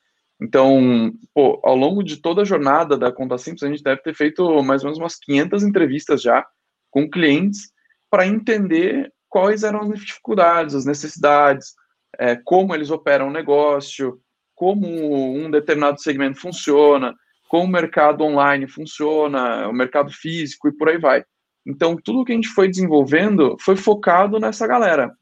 Então, 0.42 1.12
pô, 1.34 1.60
ao 1.64 1.76
longo 1.76 2.04
de 2.04 2.18
toda 2.18 2.44
a 2.44 2.46
jornada 2.46 2.96
da 2.96 3.12
Conta 3.12 3.38
Simples, 3.38 3.64
a 3.64 3.68
gente 3.68 3.84
deve 3.84 4.02
ter 4.02 4.16
feito 4.16 4.64
mais 4.64 4.84
ou 4.84 4.88
menos 4.88 5.00
umas 5.00 5.16
500 5.16 5.64
entrevistas 5.64 6.22
já 6.22 6.46
com 6.92 7.10
clientes 7.10 7.72
para 8.10 8.26
entender 8.26 9.12
quais 9.28 9.64
eram 9.64 9.82
as 9.82 10.00
dificuldades, 10.00 10.76
as 10.76 10.86
necessidades, 10.86 11.74
é, 12.18 12.36
como 12.36 12.74
eles 12.74 12.90
operam 12.90 13.28
o 13.28 13.32
negócio, 13.32 14.20
como 14.56 15.36
um 15.36 15.52
determinado 15.52 16.02
segmento 16.02 16.40
funciona, 16.40 17.16
como 17.50 17.66
o 17.66 17.68
mercado 17.68 18.24
online 18.24 18.68
funciona, 18.68 19.68
o 19.68 19.74
mercado 19.74 20.12
físico 20.12 20.68
e 20.68 20.72
por 20.72 20.90
aí 20.90 20.98
vai. 20.98 21.24
Então, 21.68 21.98
tudo 21.98 22.24
que 22.24 22.32
a 22.32 22.36
gente 22.36 22.48
foi 22.48 22.70
desenvolvendo 22.70 23.58
foi 23.60 23.76
focado 23.76 24.40
nessa 24.40 24.66
galera. 24.66 25.14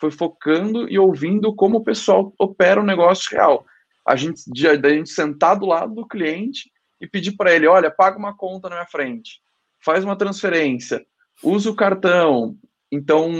Foi 0.00 0.10
focando 0.10 0.90
e 0.90 0.98
ouvindo 0.98 1.54
como 1.54 1.76
o 1.76 1.84
pessoal 1.84 2.32
opera 2.38 2.80
o 2.80 2.84
negócio 2.84 3.30
real. 3.36 3.66
A 4.08 4.16
gente, 4.16 4.42
a 4.66 4.88
gente 4.88 5.10
sentar 5.10 5.58
do 5.58 5.66
lado 5.66 5.94
do 5.94 6.08
cliente 6.08 6.70
e 6.98 7.06
pedir 7.06 7.32
para 7.32 7.54
ele: 7.54 7.66
olha, 7.66 7.90
paga 7.90 8.18
uma 8.18 8.34
conta 8.34 8.70
na 8.70 8.76
minha 8.76 8.86
frente, 8.86 9.42
faz 9.84 10.02
uma 10.02 10.16
transferência, 10.16 11.04
usa 11.44 11.70
o 11.70 11.76
cartão. 11.76 12.56
Então, 12.90 13.30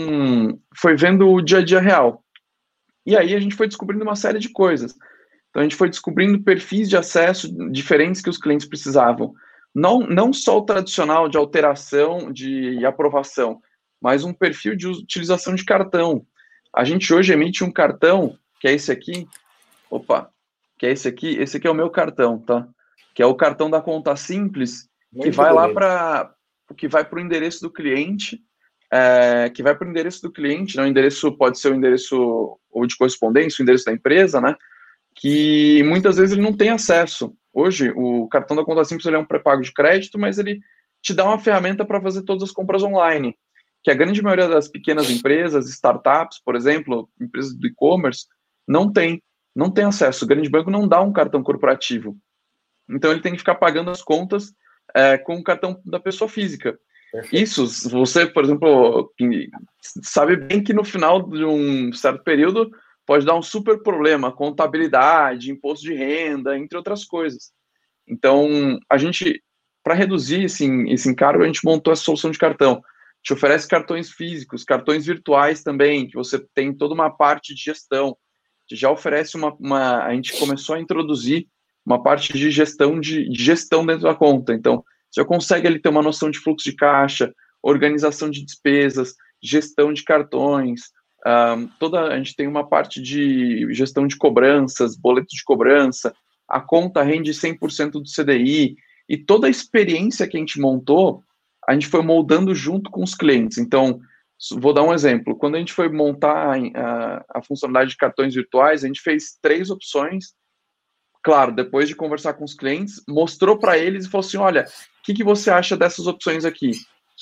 foi 0.77 0.95
vendo 0.95 1.27
o 1.27 1.41
dia 1.41 1.57
a 1.57 1.65
dia 1.65 1.79
real. 1.79 2.23
E 3.03 3.17
aí 3.17 3.33
a 3.33 3.39
gente 3.39 3.55
foi 3.55 3.67
descobrindo 3.67 4.03
uma 4.03 4.15
série 4.15 4.37
de 4.37 4.49
coisas. 4.49 4.95
Então, 5.49 5.61
a 5.61 5.63
gente 5.63 5.75
foi 5.75 5.89
descobrindo 5.89 6.43
perfis 6.43 6.87
de 6.87 6.95
acesso 6.95 7.51
diferentes 7.71 8.21
que 8.21 8.29
os 8.29 8.37
clientes 8.37 8.67
precisavam 8.67 9.33
não, 9.73 10.01
não 10.01 10.33
só 10.33 10.57
o 10.57 10.65
tradicional 10.65 11.29
de 11.29 11.37
alteração 11.37 12.31
de 12.31 12.85
aprovação, 12.85 13.61
mas 14.01 14.23
um 14.23 14.33
perfil 14.33 14.75
de 14.75 14.87
utilização 14.87 15.55
de 15.55 15.63
cartão. 15.63 16.25
A 16.75 16.83
gente 16.83 17.13
hoje 17.13 17.33
emite 17.33 17.63
um 17.63 17.71
cartão, 17.71 18.37
que 18.59 18.67
é 18.67 18.73
esse 18.73 18.91
aqui, 18.91 19.27
opa, 19.89 20.29
que 20.77 20.85
é 20.85 20.91
esse 20.91 21.07
aqui, 21.07 21.37
esse 21.37 21.57
aqui 21.57 21.67
é 21.67 21.71
o 21.71 21.75
meu 21.75 21.89
cartão, 21.89 22.39
tá? 22.39 22.67
Que 23.13 23.21
é 23.21 23.25
o 23.25 23.35
cartão 23.35 23.69
da 23.69 23.81
conta 23.81 24.15
simples, 24.15 24.89
Muito 25.11 25.25
que 25.25 25.31
vai 25.35 25.53
lá 25.53 25.69
para 25.69 26.33
que 26.77 26.87
vai 26.87 27.03
para 27.03 27.17
o 27.17 27.21
endereço 27.21 27.59
do 27.61 27.69
cliente, 27.69 28.39
é, 28.91 29.49
que 29.49 29.61
vai 29.61 29.75
para 29.75 29.85
o 29.85 29.89
endereço 29.89 30.21
do 30.21 30.31
cliente, 30.31 30.77
né? 30.77 30.83
o 30.83 30.87
endereço 30.87 31.29
pode 31.33 31.59
ser 31.59 31.69
o 31.69 31.75
endereço 31.75 32.57
ou 32.71 32.87
de 32.87 32.95
correspondência, 32.95 33.61
o 33.61 33.63
endereço 33.63 33.85
da 33.85 33.91
empresa, 33.91 34.39
né? 34.39 34.55
Que 35.15 35.83
muitas 35.83 36.15
vezes 36.15 36.31
ele 36.31 36.41
não 36.41 36.55
tem 36.55 36.69
acesso. 36.69 37.35
Hoje, 37.53 37.91
o 37.95 38.27
cartão 38.27 38.55
da 38.55 38.63
conta 38.63 38.83
simples 38.85 39.05
é 39.05 39.17
um 39.17 39.25
pré-pago 39.25 39.61
de 39.61 39.73
crédito, 39.73 40.17
mas 40.17 40.37
ele 40.37 40.59
te 41.01 41.13
dá 41.13 41.25
uma 41.25 41.39
ferramenta 41.39 41.83
para 41.83 42.01
fazer 42.01 42.23
todas 42.23 42.43
as 42.43 42.51
compras 42.51 42.83
online 42.83 43.35
que 43.83 43.91
a 43.91 43.95
grande 43.95 44.21
maioria 44.21 44.47
das 44.47 44.67
pequenas 44.67 45.09
empresas, 45.09 45.67
startups, 45.69 46.39
por 46.43 46.55
exemplo, 46.55 47.09
empresas 47.19 47.53
do 47.55 47.65
e-commerce, 47.65 48.27
não 48.67 48.91
tem, 48.91 49.21
não 49.55 49.71
tem 49.71 49.85
acesso. 49.85 50.23
O 50.23 50.27
grande 50.27 50.49
banco 50.49 50.69
não 50.69 50.87
dá 50.87 51.01
um 51.01 51.11
cartão 51.11 51.41
corporativo. 51.41 52.15
Então 52.89 53.11
ele 53.11 53.21
tem 53.21 53.31
que 53.31 53.39
ficar 53.39 53.55
pagando 53.55 53.89
as 53.89 54.01
contas 54.01 54.53
é, 54.95 55.17
com 55.17 55.35
o 55.35 55.43
cartão 55.43 55.81
da 55.83 55.99
pessoa 55.99 56.29
física. 56.29 56.77
Perfeito. 57.11 57.43
Isso, 57.43 57.89
você, 57.89 58.25
por 58.25 58.43
exemplo, 58.43 59.11
sabe 60.01 60.37
bem 60.37 60.63
que 60.63 60.73
no 60.73 60.83
final 60.83 61.27
de 61.27 61.43
um 61.43 61.91
certo 61.91 62.23
período 62.23 62.69
pode 63.11 63.25
dar 63.25 63.35
um 63.35 63.41
super 63.41 63.83
problema, 63.83 64.31
contabilidade, 64.31 65.51
imposto 65.51 65.83
de 65.83 65.93
renda, 65.93 66.57
entre 66.57 66.77
outras 66.77 67.03
coisas. 67.03 67.51
Então, 68.07 68.79
a 68.89 68.97
gente, 68.97 69.43
para 69.83 69.93
reduzir 69.93 70.45
esse, 70.45 70.65
esse 70.87 71.09
encargo, 71.09 71.43
a 71.43 71.45
gente 71.45 71.65
montou 71.65 71.91
essa 71.91 72.03
solução 72.03 72.31
de 72.31 72.39
cartão 72.39 72.81
te 73.21 73.33
oferece 73.33 73.67
cartões 73.67 74.09
físicos, 74.09 74.63
cartões 74.63 75.05
virtuais 75.05 75.61
também, 75.61 76.07
que 76.07 76.15
você 76.15 76.39
tem 76.55 76.73
toda 76.73 76.93
uma 76.93 77.09
parte 77.09 77.53
de 77.53 77.61
gestão. 77.61 78.15
Te 78.65 78.77
já 78.77 78.89
oferece 78.89 79.35
uma, 79.35 79.53
uma, 79.59 80.05
A 80.05 80.15
gente 80.15 80.39
começou 80.39 80.75
a 80.75 80.79
introduzir 80.79 81.47
uma 81.85 82.01
parte 82.01 82.31
de 82.31 82.49
gestão 82.49 82.97
de, 82.97 83.29
de 83.29 83.43
gestão 83.43 83.85
dentro 83.85 84.03
da 84.03 84.15
conta. 84.15 84.53
Então, 84.53 84.85
você 85.11 85.25
consegue 85.25 85.67
ali 85.67 85.79
ter 85.79 85.89
uma 85.89 86.01
noção 86.01 86.31
de 86.31 86.39
fluxo 86.39 86.69
de 86.69 86.77
caixa, 86.77 87.33
organização 87.61 88.29
de 88.29 88.43
despesas, 88.43 89.13
gestão 89.43 89.91
de 89.91 90.03
cartões. 90.03 90.83
Um, 91.25 91.67
toda 91.79 92.01
a 92.01 92.17
gente 92.17 92.35
tem 92.35 92.47
uma 92.47 92.67
parte 92.67 93.01
de 93.01 93.71
gestão 93.73 94.07
de 94.07 94.17
cobranças, 94.17 94.97
boleto 94.97 95.35
de 95.35 95.43
cobrança, 95.43 96.13
a 96.47 96.59
conta 96.59 97.03
rende 97.03 97.31
100% 97.31 97.91
do 97.91 98.03
CDI, 98.03 98.75
e 99.07 99.17
toda 99.17 99.47
a 99.47 99.49
experiência 99.49 100.27
que 100.27 100.37
a 100.37 100.39
gente 100.39 100.59
montou 100.59 101.23
a 101.67 101.73
gente 101.73 101.87
foi 101.87 102.01
moldando 102.01 102.53
junto 102.55 102.89
com 102.89 103.03
os 103.03 103.15
clientes. 103.15 103.57
Então, 103.57 103.99
vou 104.57 104.73
dar 104.73 104.83
um 104.83 104.93
exemplo. 104.93 105.35
Quando 105.35 105.55
a 105.55 105.59
gente 105.59 105.73
foi 105.73 105.89
montar 105.89 106.57
a, 106.75 107.25
a 107.35 107.43
funcionalidade 107.43 107.91
de 107.91 107.97
cartões 107.97 108.33
virtuais, 108.33 108.83
a 108.83 108.87
gente 108.87 109.01
fez 109.01 109.37
três 109.41 109.69
opções. 109.69 110.33
Claro, 111.23 111.53
depois 111.53 111.87
de 111.87 111.95
conversar 111.95 112.33
com 112.33 112.43
os 112.43 112.55
clientes, 112.55 113.01
mostrou 113.07 113.57
para 113.59 113.77
eles 113.77 114.05
e 114.05 114.09
falou 114.09 114.25
assim: 114.25 114.37
olha, 114.37 114.65
o 114.65 115.03
que, 115.03 115.13
que 115.13 115.23
você 115.23 115.51
acha 115.51 115.77
dessas 115.77 116.07
opções 116.07 116.45
aqui? 116.45 116.71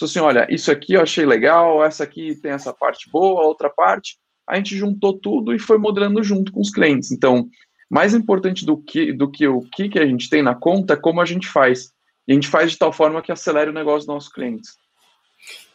Assim: 0.05 0.19
olha, 0.19 0.47
isso 0.49 0.71
aqui 0.71 0.93
eu 0.93 1.01
achei 1.01 1.25
legal, 1.25 1.83
essa 1.83 2.03
aqui 2.03 2.35
tem 2.35 2.51
essa 2.51 2.73
parte 2.73 3.09
boa, 3.09 3.43
outra 3.43 3.69
parte. 3.69 4.17
A 4.47 4.55
gente 4.55 4.75
juntou 4.75 5.19
tudo 5.19 5.53
e 5.53 5.59
foi 5.59 5.77
modelando 5.77 6.23
junto 6.23 6.51
com 6.51 6.59
os 6.59 6.71
clientes. 6.71 7.11
Então, 7.11 7.47
mais 7.89 8.13
importante 8.13 8.65
do 8.65 8.77
que, 8.77 9.13
do 9.13 9.29
que 9.29 9.47
o 9.47 9.61
que, 9.61 9.89
que 9.89 9.99
a 9.99 10.05
gente 10.05 10.29
tem 10.29 10.41
na 10.41 10.55
conta 10.55 10.93
é 10.93 10.97
como 10.97 11.21
a 11.21 11.25
gente 11.25 11.47
faz. 11.47 11.91
E 12.27 12.31
a 12.31 12.35
gente 12.35 12.47
faz 12.47 12.71
de 12.71 12.77
tal 12.77 12.93
forma 12.93 13.21
que 13.21 13.31
acelere 13.31 13.69
o 13.69 13.73
negócio 13.73 13.99
dos 13.99 14.07
nossos 14.07 14.31
clientes. 14.31 14.77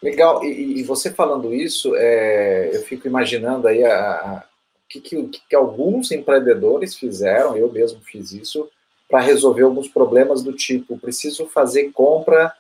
Legal, 0.02 0.44
e, 0.44 0.78
e 0.78 0.82
você 0.82 1.10
falando 1.10 1.52
isso, 1.54 1.94
é, 1.96 2.70
eu 2.74 2.82
fico 2.82 3.08
imaginando 3.08 3.66
aí 3.66 3.84
a, 3.84 3.92
a 3.92 4.44
que, 4.88 5.00
que, 5.00 5.40
que, 5.48 5.56
alguns 5.56 6.12
empreendedores 6.12 6.94
fizeram, 6.94 7.56
eu 7.56 7.72
mesmo 7.72 8.00
fiz 8.00 8.32
isso, 8.32 8.68
para 9.08 9.20
resolver 9.20 9.62
alguns 9.62 9.88
problemas 9.88 10.42
do 10.42 10.52
tipo: 10.52 10.98
preciso 10.98 11.46
fazer 11.46 11.90
compra 11.92 12.52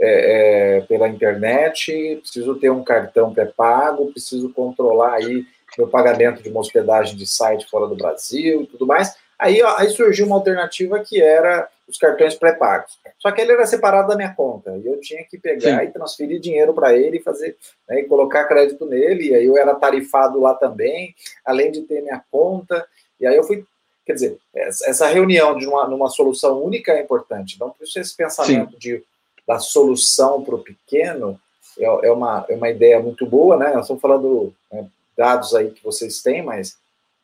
é, 0.00 0.78
é, 0.78 0.80
pela 0.82 1.08
internet, 1.08 2.18
preciso 2.22 2.54
ter 2.54 2.70
um 2.70 2.84
cartão 2.84 3.32
pré-pago, 3.32 4.12
preciso 4.12 4.50
controlar 4.50 5.14
aí 5.14 5.44
meu 5.76 5.88
pagamento 5.88 6.42
de 6.42 6.48
uma 6.48 6.60
hospedagem 6.60 7.16
de 7.16 7.26
site 7.26 7.68
fora 7.68 7.86
do 7.86 7.96
Brasil 7.96 8.62
e 8.62 8.66
tudo 8.66 8.86
mais. 8.86 9.14
Aí, 9.38 9.62
ó, 9.62 9.76
aí 9.76 9.88
surgiu 9.90 10.26
uma 10.26 10.34
alternativa 10.36 10.98
que 11.00 11.22
era 11.22 11.68
os 11.86 11.96
cartões 11.96 12.34
pré-pagos. 12.34 12.98
Só 13.18 13.30
que 13.30 13.40
ele 13.40 13.52
era 13.52 13.66
separado 13.66 14.08
da 14.08 14.16
minha 14.16 14.34
conta 14.34 14.76
e 14.76 14.86
eu 14.86 15.00
tinha 15.00 15.24
que 15.24 15.38
pegar 15.38 15.80
Sim. 15.80 15.86
e 15.86 15.92
transferir 15.92 16.40
dinheiro 16.40 16.74
para 16.74 16.96
ele 16.96 17.18
e 17.18 17.22
fazer, 17.22 17.56
né, 17.88 18.00
e 18.00 18.04
colocar 18.04 18.44
crédito 18.44 18.84
nele. 18.84 19.28
E 19.28 19.34
aí 19.34 19.46
eu 19.46 19.56
era 19.56 19.74
tarifado 19.74 20.40
lá 20.40 20.54
também, 20.54 21.14
além 21.44 21.70
de 21.70 21.82
ter 21.82 22.02
minha 22.02 22.22
conta. 22.30 22.86
E 23.20 23.26
aí 23.26 23.36
eu 23.36 23.44
fui, 23.44 23.64
quer 24.04 24.14
dizer, 24.14 24.38
essa 24.54 25.06
reunião 25.06 25.56
de 25.56 25.66
uma 25.66 25.86
numa 25.88 26.08
solução 26.08 26.62
única 26.62 26.92
é 26.92 27.00
importante. 27.00 27.54
Então, 27.54 27.70
por 27.70 27.84
isso 27.84 27.98
esse 27.98 28.16
pensamento 28.16 28.72
Sim. 28.72 28.78
de 28.78 29.04
da 29.48 29.58
solução 29.58 30.44
para 30.44 30.54
o 30.54 30.62
pequeno 30.62 31.40
é, 31.78 31.84
é, 31.84 32.12
uma, 32.12 32.44
é 32.50 32.54
uma 32.54 32.68
ideia 32.68 33.00
muito 33.00 33.24
boa, 33.24 33.56
né? 33.56 33.72
Nós 33.72 33.86
estamos 33.86 34.02
falando 34.02 34.52
né, 34.70 34.86
dados 35.16 35.54
aí 35.54 35.70
que 35.70 35.82
vocês 35.82 36.20
têm, 36.20 36.42
mas 36.42 36.76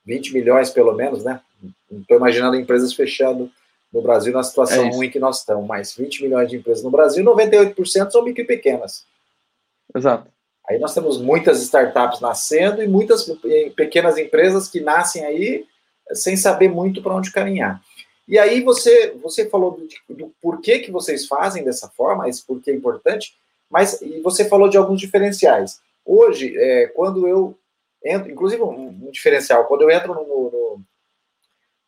20 0.06 0.32
milhões 0.32 0.70
pelo 0.70 0.94
menos, 0.94 1.22
né? 1.22 1.40
Estou 1.92 2.16
imaginando 2.16 2.56
empresas 2.56 2.94
fechando 2.94 3.50
no 3.92 4.00
Brasil 4.00 4.32
na 4.32 4.42
situação 4.42 4.84
é 4.84 4.90
ruim 4.90 5.10
que 5.10 5.20
nós 5.20 5.40
estamos, 5.40 5.66
mas 5.66 5.94
20 5.94 6.22
milhões 6.22 6.48
de 6.48 6.56
empresas 6.56 6.82
no 6.82 6.90
Brasil, 6.90 7.22
98% 7.24 8.10
são 8.10 8.24
micro 8.24 8.42
e 8.42 8.46
pequenas. 8.46 9.04
Exato. 9.94 10.26
Aí 10.68 10.78
nós 10.78 10.94
temos 10.94 11.20
muitas 11.20 11.62
startups 11.62 12.20
nascendo 12.20 12.82
e 12.82 12.88
muitas 12.88 13.30
pequenas 13.76 14.16
empresas 14.16 14.66
que 14.66 14.80
nascem 14.80 15.24
aí 15.24 15.66
sem 16.12 16.36
saber 16.36 16.68
muito 16.68 17.02
para 17.02 17.14
onde 17.14 17.30
caminhar. 17.30 17.80
E 18.26 18.38
aí 18.38 18.62
você, 18.62 19.14
você 19.22 19.48
falou 19.48 19.72
do, 19.72 20.14
do, 20.14 20.34
porquê 20.40 20.78
que 20.78 20.90
vocês 20.90 21.26
fazem 21.26 21.62
dessa 21.62 21.88
forma, 21.88 22.28
esse 22.28 22.44
porquê 22.44 22.70
é 22.70 22.74
importante, 22.74 23.36
mas 23.70 24.00
e 24.00 24.20
você 24.20 24.44
falou 24.46 24.68
de 24.68 24.76
alguns 24.76 25.00
diferenciais. 25.00 25.80
Hoje, 26.04 26.56
é, 26.56 26.86
quando 26.88 27.28
eu 27.28 27.56
entro, 28.04 28.30
inclusive 28.30 28.62
um, 28.62 28.88
um, 28.88 29.10
diferencial, 29.10 29.66
quando 29.66 29.82
eu 29.82 29.90
entro 29.90 30.14
no, 30.14 30.24
no, 30.24 30.80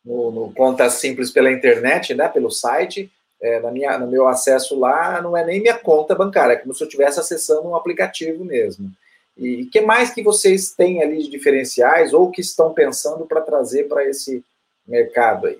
no, 0.05 0.31
no 0.31 0.53
Conta 0.53 0.89
Simples 0.89 1.31
pela 1.31 1.51
internet, 1.51 2.13
né, 2.13 2.27
pelo 2.27 2.51
site, 2.51 3.11
é, 3.41 3.59
na 3.59 3.71
minha, 3.71 3.97
no 3.97 4.07
meu 4.07 4.27
acesso 4.27 4.77
lá, 4.77 5.21
não 5.21 5.37
é 5.37 5.45
nem 5.45 5.61
minha 5.61 5.77
conta 5.77 6.15
bancária, 6.15 6.53
é 6.53 6.57
como 6.57 6.73
se 6.73 6.83
eu 6.83 6.87
estivesse 6.87 7.19
acessando 7.19 7.67
um 7.67 7.75
aplicativo 7.75 8.43
mesmo. 8.43 8.91
E 9.37 9.65
que 9.65 9.81
mais 9.81 10.11
que 10.11 10.23
vocês 10.23 10.71
têm 10.71 11.03
ali 11.03 11.21
de 11.21 11.29
diferenciais 11.29 12.13
ou 12.13 12.31
que 12.31 12.41
estão 12.41 12.73
pensando 12.73 13.25
para 13.25 13.41
trazer 13.41 13.87
para 13.87 14.03
esse 14.03 14.43
mercado 14.87 15.47
aí? 15.47 15.59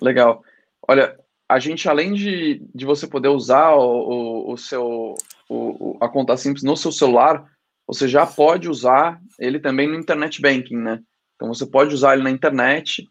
Legal. 0.00 0.42
Olha, 0.88 1.18
a 1.48 1.58
gente, 1.58 1.88
além 1.88 2.12
de, 2.12 2.62
de 2.74 2.84
você 2.84 3.06
poder 3.06 3.28
usar 3.28 3.74
o, 3.74 3.80
o, 3.80 4.52
o 4.52 4.56
seu, 4.56 5.14
o, 5.48 5.96
a 6.00 6.08
conta 6.08 6.36
simples 6.36 6.64
no 6.64 6.76
seu 6.76 6.90
celular, 6.90 7.46
você 7.86 8.08
já 8.08 8.26
pode 8.26 8.68
usar 8.68 9.20
ele 9.38 9.60
também 9.60 9.86
no 9.86 9.94
internet 9.94 10.40
banking, 10.40 10.76
né? 10.76 11.00
Então 11.36 11.48
você 11.48 11.64
pode 11.64 11.94
usar 11.94 12.14
ele 12.14 12.24
na 12.24 12.30
internet 12.30 13.06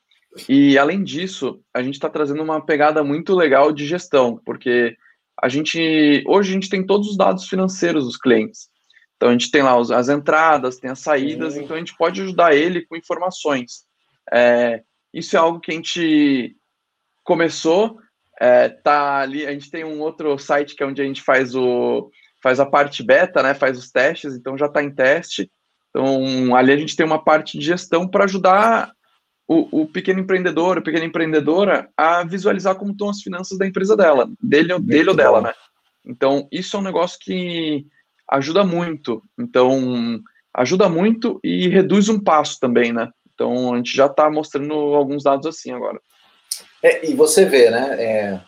e 0.49 0.77
além 0.77 1.03
disso, 1.03 1.61
a 1.73 1.81
gente 1.81 1.93
está 1.93 2.09
trazendo 2.09 2.43
uma 2.43 2.63
pegada 2.63 3.03
muito 3.03 3.33
legal 3.33 3.71
de 3.71 3.85
gestão, 3.85 4.41
porque 4.45 4.95
a 5.41 5.47
gente 5.47 6.23
hoje 6.27 6.49
a 6.49 6.53
gente 6.53 6.69
tem 6.69 6.85
todos 6.85 7.09
os 7.09 7.17
dados 7.17 7.47
financeiros 7.47 8.03
dos 8.03 8.17
clientes. 8.17 8.67
Então 9.15 9.29
a 9.29 9.31
gente 9.31 9.49
tem 9.49 9.63
lá 9.63 9.79
as 9.79 10.09
entradas, 10.09 10.77
tem 10.77 10.91
as 10.91 10.99
saídas, 10.99 11.55
então 11.55 11.75
a 11.75 11.79
gente 11.79 11.95
pode 11.95 12.21
ajudar 12.21 12.53
ele 12.53 12.85
com 12.85 12.97
informações. 12.97 13.85
É, 14.33 14.83
isso 15.13 15.37
é 15.37 15.39
algo 15.39 15.61
que 15.61 15.71
a 15.71 15.75
gente 15.75 16.55
começou, 17.25 17.97
é, 18.39 18.69
tá 18.69 19.17
ali, 19.17 19.45
a 19.45 19.51
gente 19.51 19.69
tem 19.69 19.83
um 19.83 19.99
outro 19.99 20.37
site 20.37 20.75
que 20.75 20.83
é 20.83 20.85
onde 20.85 21.01
a 21.01 21.05
gente 21.05 21.21
faz 21.21 21.53
o 21.55 22.09
faz 22.41 22.59
a 22.59 22.65
parte 22.65 23.01
beta, 23.01 23.41
né? 23.41 23.53
Faz 23.55 23.77
os 23.77 23.91
testes, 23.91 24.35
então 24.35 24.57
já 24.57 24.67
está 24.67 24.81
em 24.81 24.93
teste. 24.93 25.51
Então 25.89 26.55
ali 26.55 26.71
a 26.71 26.77
gente 26.77 26.95
tem 26.95 27.05
uma 27.05 27.21
parte 27.21 27.57
de 27.57 27.65
gestão 27.65 28.07
para 28.07 28.25
ajudar 28.25 28.93
o, 29.47 29.81
o, 29.81 29.87
pequeno 29.87 30.19
empreendedor, 30.19 30.77
a 30.77 30.81
pequena 30.81 31.05
empreendedora, 31.05 31.89
a 31.97 32.23
visualizar 32.23 32.75
como 32.75 32.91
estão 32.91 33.09
as 33.09 33.21
finanças 33.21 33.57
da 33.57 33.67
empresa 33.67 33.95
dela, 33.95 34.29
dele, 34.41 34.77
dele 34.79 35.09
ou 35.09 35.15
dela, 35.15 35.41
né? 35.41 35.53
Então, 36.05 36.47
isso 36.51 36.75
é 36.75 36.79
um 36.79 36.83
negócio 36.83 37.17
que 37.19 37.85
ajuda 38.29 38.63
muito. 38.63 39.23
Então, 39.39 40.19
ajuda 40.53 40.89
muito 40.89 41.39
e 41.43 41.67
reduz 41.67 42.09
um 42.09 42.19
passo 42.19 42.59
também, 42.59 42.91
né? 42.91 43.09
Então, 43.33 43.73
a 43.73 43.77
gente 43.77 43.95
já 43.95 44.05
está 44.07 44.29
mostrando 44.29 44.73
alguns 44.73 45.23
dados 45.23 45.45
assim 45.45 45.71
agora. 45.71 45.99
É, 46.81 47.09
e 47.09 47.13
você 47.13 47.45
vê, 47.45 47.69
né? 47.69 48.03
É, 48.03 48.41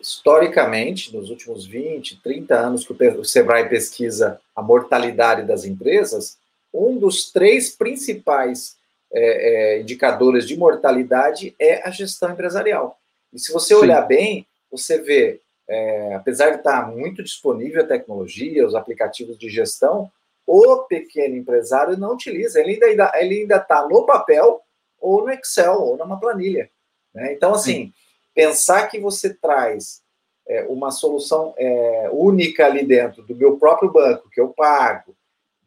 historicamente, 0.00 1.14
nos 1.14 1.30
últimos 1.30 1.66
20, 1.66 2.20
30 2.22 2.54
anos 2.54 2.86
que 2.86 2.92
o 2.92 3.24
Sebrae 3.24 3.68
pesquisa 3.68 4.40
a 4.54 4.62
mortalidade 4.62 5.46
das 5.46 5.64
empresas, 5.64 6.38
um 6.72 6.98
dos 6.98 7.30
três 7.30 7.70
principais 7.70 8.76
é, 9.12 9.76
é, 9.76 9.80
indicadores 9.80 10.46
de 10.46 10.56
mortalidade 10.56 11.54
é 11.58 11.86
a 11.86 11.90
gestão 11.90 12.30
empresarial. 12.32 12.98
E 13.32 13.38
se 13.38 13.52
você 13.52 13.74
Sim. 13.74 13.80
olhar 13.80 14.02
bem, 14.02 14.46
você 14.70 14.98
vê 15.00 15.40
é, 15.68 16.14
apesar 16.14 16.50
de 16.50 16.56
estar 16.56 16.90
muito 16.90 17.22
disponível 17.22 17.82
a 17.82 17.86
tecnologia, 17.86 18.66
os 18.66 18.74
aplicativos 18.74 19.38
de 19.38 19.48
gestão, 19.48 20.10
o 20.46 20.78
pequeno 20.84 21.36
empresário 21.36 21.96
não 21.96 22.12
utiliza, 22.12 22.60
ele 22.60 22.82
ainda 22.84 23.12
ele 23.14 23.40
ainda 23.40 23.56
está 23.56 23.86
no 23.86 24.04
papel 24.04 24.60
ou 25.00 25.24
no 25.24 25.30
Excel 25.30 25.80
ou 25.80 25.96
numa 25.96 26.18
planilha. 26.18 26.68
Né? 27.14 27.32
Então, 27.32 27.54
assim, 27.54 27.86
Sim. 27.86 27.92
pensar 28.34 28.88
que 28.88 28.98
você 28.98 29.34
traz 29.34 30.02
é, 30.46 30.64
uma 30.68 30.90
solução 30.90 31.54
é, 31.56 32.10
única 32.12 32.66
ali 32.66 32.84
dentro 32.84 33.22
do 33.22 33.34
meu 33.34 33.56
próprio 33.58 33.90
banco 33.90 34.28
que 34.30 34.40
eu 34.40 34.48
pago, 34.48 35.14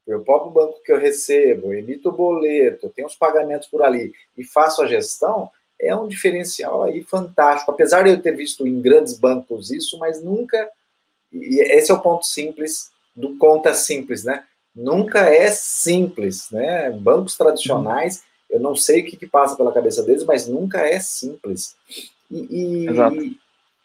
do 0.05 0.11
meu 0.11 0.21
próprio 0.21 0.51
banco 0.51 0.81
que 0.83 0.91
eu 0.91 0.99
recebo, 0.99 1.73
emito 1.73 2.09
o 2.09 2.11
boleto, 2.11 2.89
tenho 2.89 3.07
os 3.07 3.15
pagamentos 3.15 3.67
por 3.67 3.81
ali 3.81 4.13
e 4.37 4.43
faço 4.43 4.81
a 4.81 4.87
gestão, 4.87 5.49
é 5.79 5.95
um 5.95 6.07
diferencial 6.07 6.83
aí 6.83 7.03
fantástico. 7.03 7.71
Apesar 7.71 8.03
de 8.03 8.11
eu 8.11 8.21
ter 8.21 8.35
visto 8.35 8.65
em 8.65 8.81
grandes 8.81 9.17
bancos 9.17 9.71
isso, 9.71 9.97
mas 9.97 10.23
nunca. 10.23 10.69
E 11.31 11.59
esse 11.59 11.91
é 11.91 11.93
o 11.93 12.01
ponto 12.01 12.25
simples 12.25 12.91
do 13.15 13.37
conta 13.37 13.73
simples, 13.73 14.23
né? 14.23 14.45
Nunca 14.73 15.19
é 15.29 15.49
simples, 15.51 16.49
né? 16.51 16.91
Bancos 16.91 17.37
tradicionais, 17.37 18.23
eu 18.49 18.59
não 18.59 18.75
sei 18.75 19.01
o 19.01 19.05
que, 19.05 19.17
que 19.17 19.27
passa 19.27 19.55
pela 19.55 19.73
cabeça 19.73 20.03
deles, 20.03 20.23
mas 20.23 20.47
nunca 20.47 20.79
é 20.79 20.99
simples. 20.99 21.75
E, 22.31 22.37
e, 22.49 23.37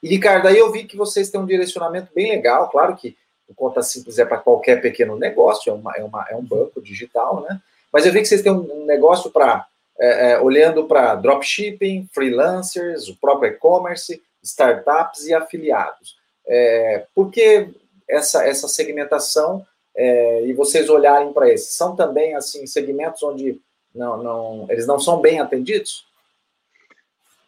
e, 0.02 0.08
Ricardo, 0.08 0.48
aí 0.48 0.58
eu 0.58 0.70
vi 0.70 0.84
que 0.84 0.96
vocês 0.96 1.30
têm 1.30 1.40
um 1.40 1.46
direcionamento 1.46 2.08
bem 2.14 2.30
legal, 2.30 2.68
claro 2.70 2.96
que 2.96 3.16
o 3.48 3.54
Conta 3.54 3.82
Simples 3.82 4.18
é 4.18 4.24
para 4.24 4.38
qualquer 4.38 4.80
pequeno 4.80 5.16
negócio, 5.16 5.70
é, 5.70 5.74
uma, 5.74 5.92
é, 5.96 6.04
uma, 6.04 6.26
é 6.30 6.36
um 6.36 6.44
banco 6.44 6.80
digital, 6.80 7.40
né? 7.42 7.60
Mas 7.92 8.06
eu 8.06 8.12
vi 8.12 8.20
que 8.20 8.28
vocês 8.28 8.42
têm 8.42 8.52
um, 8.52 8.82
um 8.82 8.86
negócio 8.86 9.30
para 9.30 9.66
é, 10.00 10.32
é, 10.32 10.40
olhando 10.40 10.84
para 10.84 11.14
dropshipping, 11.14 12.08
freelancers, 12.10 13.08
o 13.08 13.16
próprio 13.16 13.52
e-commerce, 13.52 14.22
startups 14.42 15.26
e 15.26 15.34
afiliados. 15.34 16.16
É, 16.46 17.04
por 17.14 17.30
que 17.30 17.68
essa, 18.08 18.46
essa 18.46 18.66
segmentação 18.66 19.66
é, 19.94 20.46
e 20.46 20.54
vocês 20.54 20.88
olharem 20.88 21.34
para 21.34 21.52
esses? 21.52 21.74
São 21.74 21.94
também 21.94 22.34
assim 22.34 22.66
segmentos 22.66 23.22
onde 23.22 23.60
não, 23.94 24.22
não, 24.22 24.66
eles 24.70 24.86
não 24.86 24.98
são 24.98 25.20
bem 25.20 25.40
atendidos? 25.40 26.06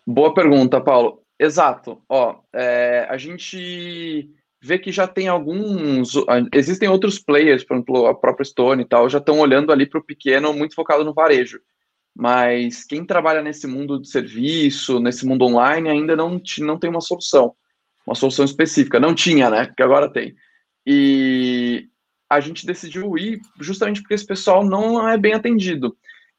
Boa 0.06 0.34
pergunta, 0.34 0.80
Paulo. 0.80 1.22
Exato. 1.38 2.02
Ó, 2.08 2.36
é, 2.52 3.06
a 3.08 3.16
gente 3.16 4.30
vê 4.60 4.78
que 4.78 4.92
já 4.92 5.06
tem 5.06 5.28
alguns. 5.28 6.12
Existem 6.52 6.88
outros 6.88 7.18
players, 7.18 7.64
por 7.64 7.74
exemplo, 7.74 8.06
a 8.06 8.14
própria 8.14 8.44
Stone 8.44 8.82
e 8.82 8.86
tal, 8.86 9.08
já 9.08 9.18
estão 9.18 9.38
olhando 9.38 9.72
ali 9.72 9.86
para 9.86 10.00
o 10.00 10.04
pequeno, 10.04 10.52
muito 10.52 10.74
focado 10.74 11.04
no 11.04 11.14
varejo 11.14 11.60
mas 12.14 12.84
quem 12.84 13.04
trabalha 13.04 13.42
nesse 13.42 13.66
mundo 13.66 14.00
de 14.00 14.08
serviço, 14.08 15.00
nesse 15.00 15.26
mundo 15.26 15.44
online, 15.44 15.88
ainda 15.88 16.14
não, 16.14 16.40
não 16.58 16.78
tem 16.78 16.90
uma 16.90 17.00
solução, 17.00 17.54
uma 18.06 18.14
solução 18.14 18.44
específica. 18.44 19.00
Não 19.00 19.14
tinha, 19.14 19.48
né? 19.48 19.66
Porque 19.66 19.82
agora 19.82 20.12
tem. 20.12 20.34
E 20.86 21.88
a 22.28 22.38
gente 22.40 22.66
decidiu 22.66 23.16
ir 23.16 23.40
justamente 23.60 24.00
porque 24.02 24.14
esse 24.14 24.26
pessoal 24.26 24.64
não 24.64 25.08
é 25.08 25.16
bem 25.16 25.32
atendido. 25.32 25.96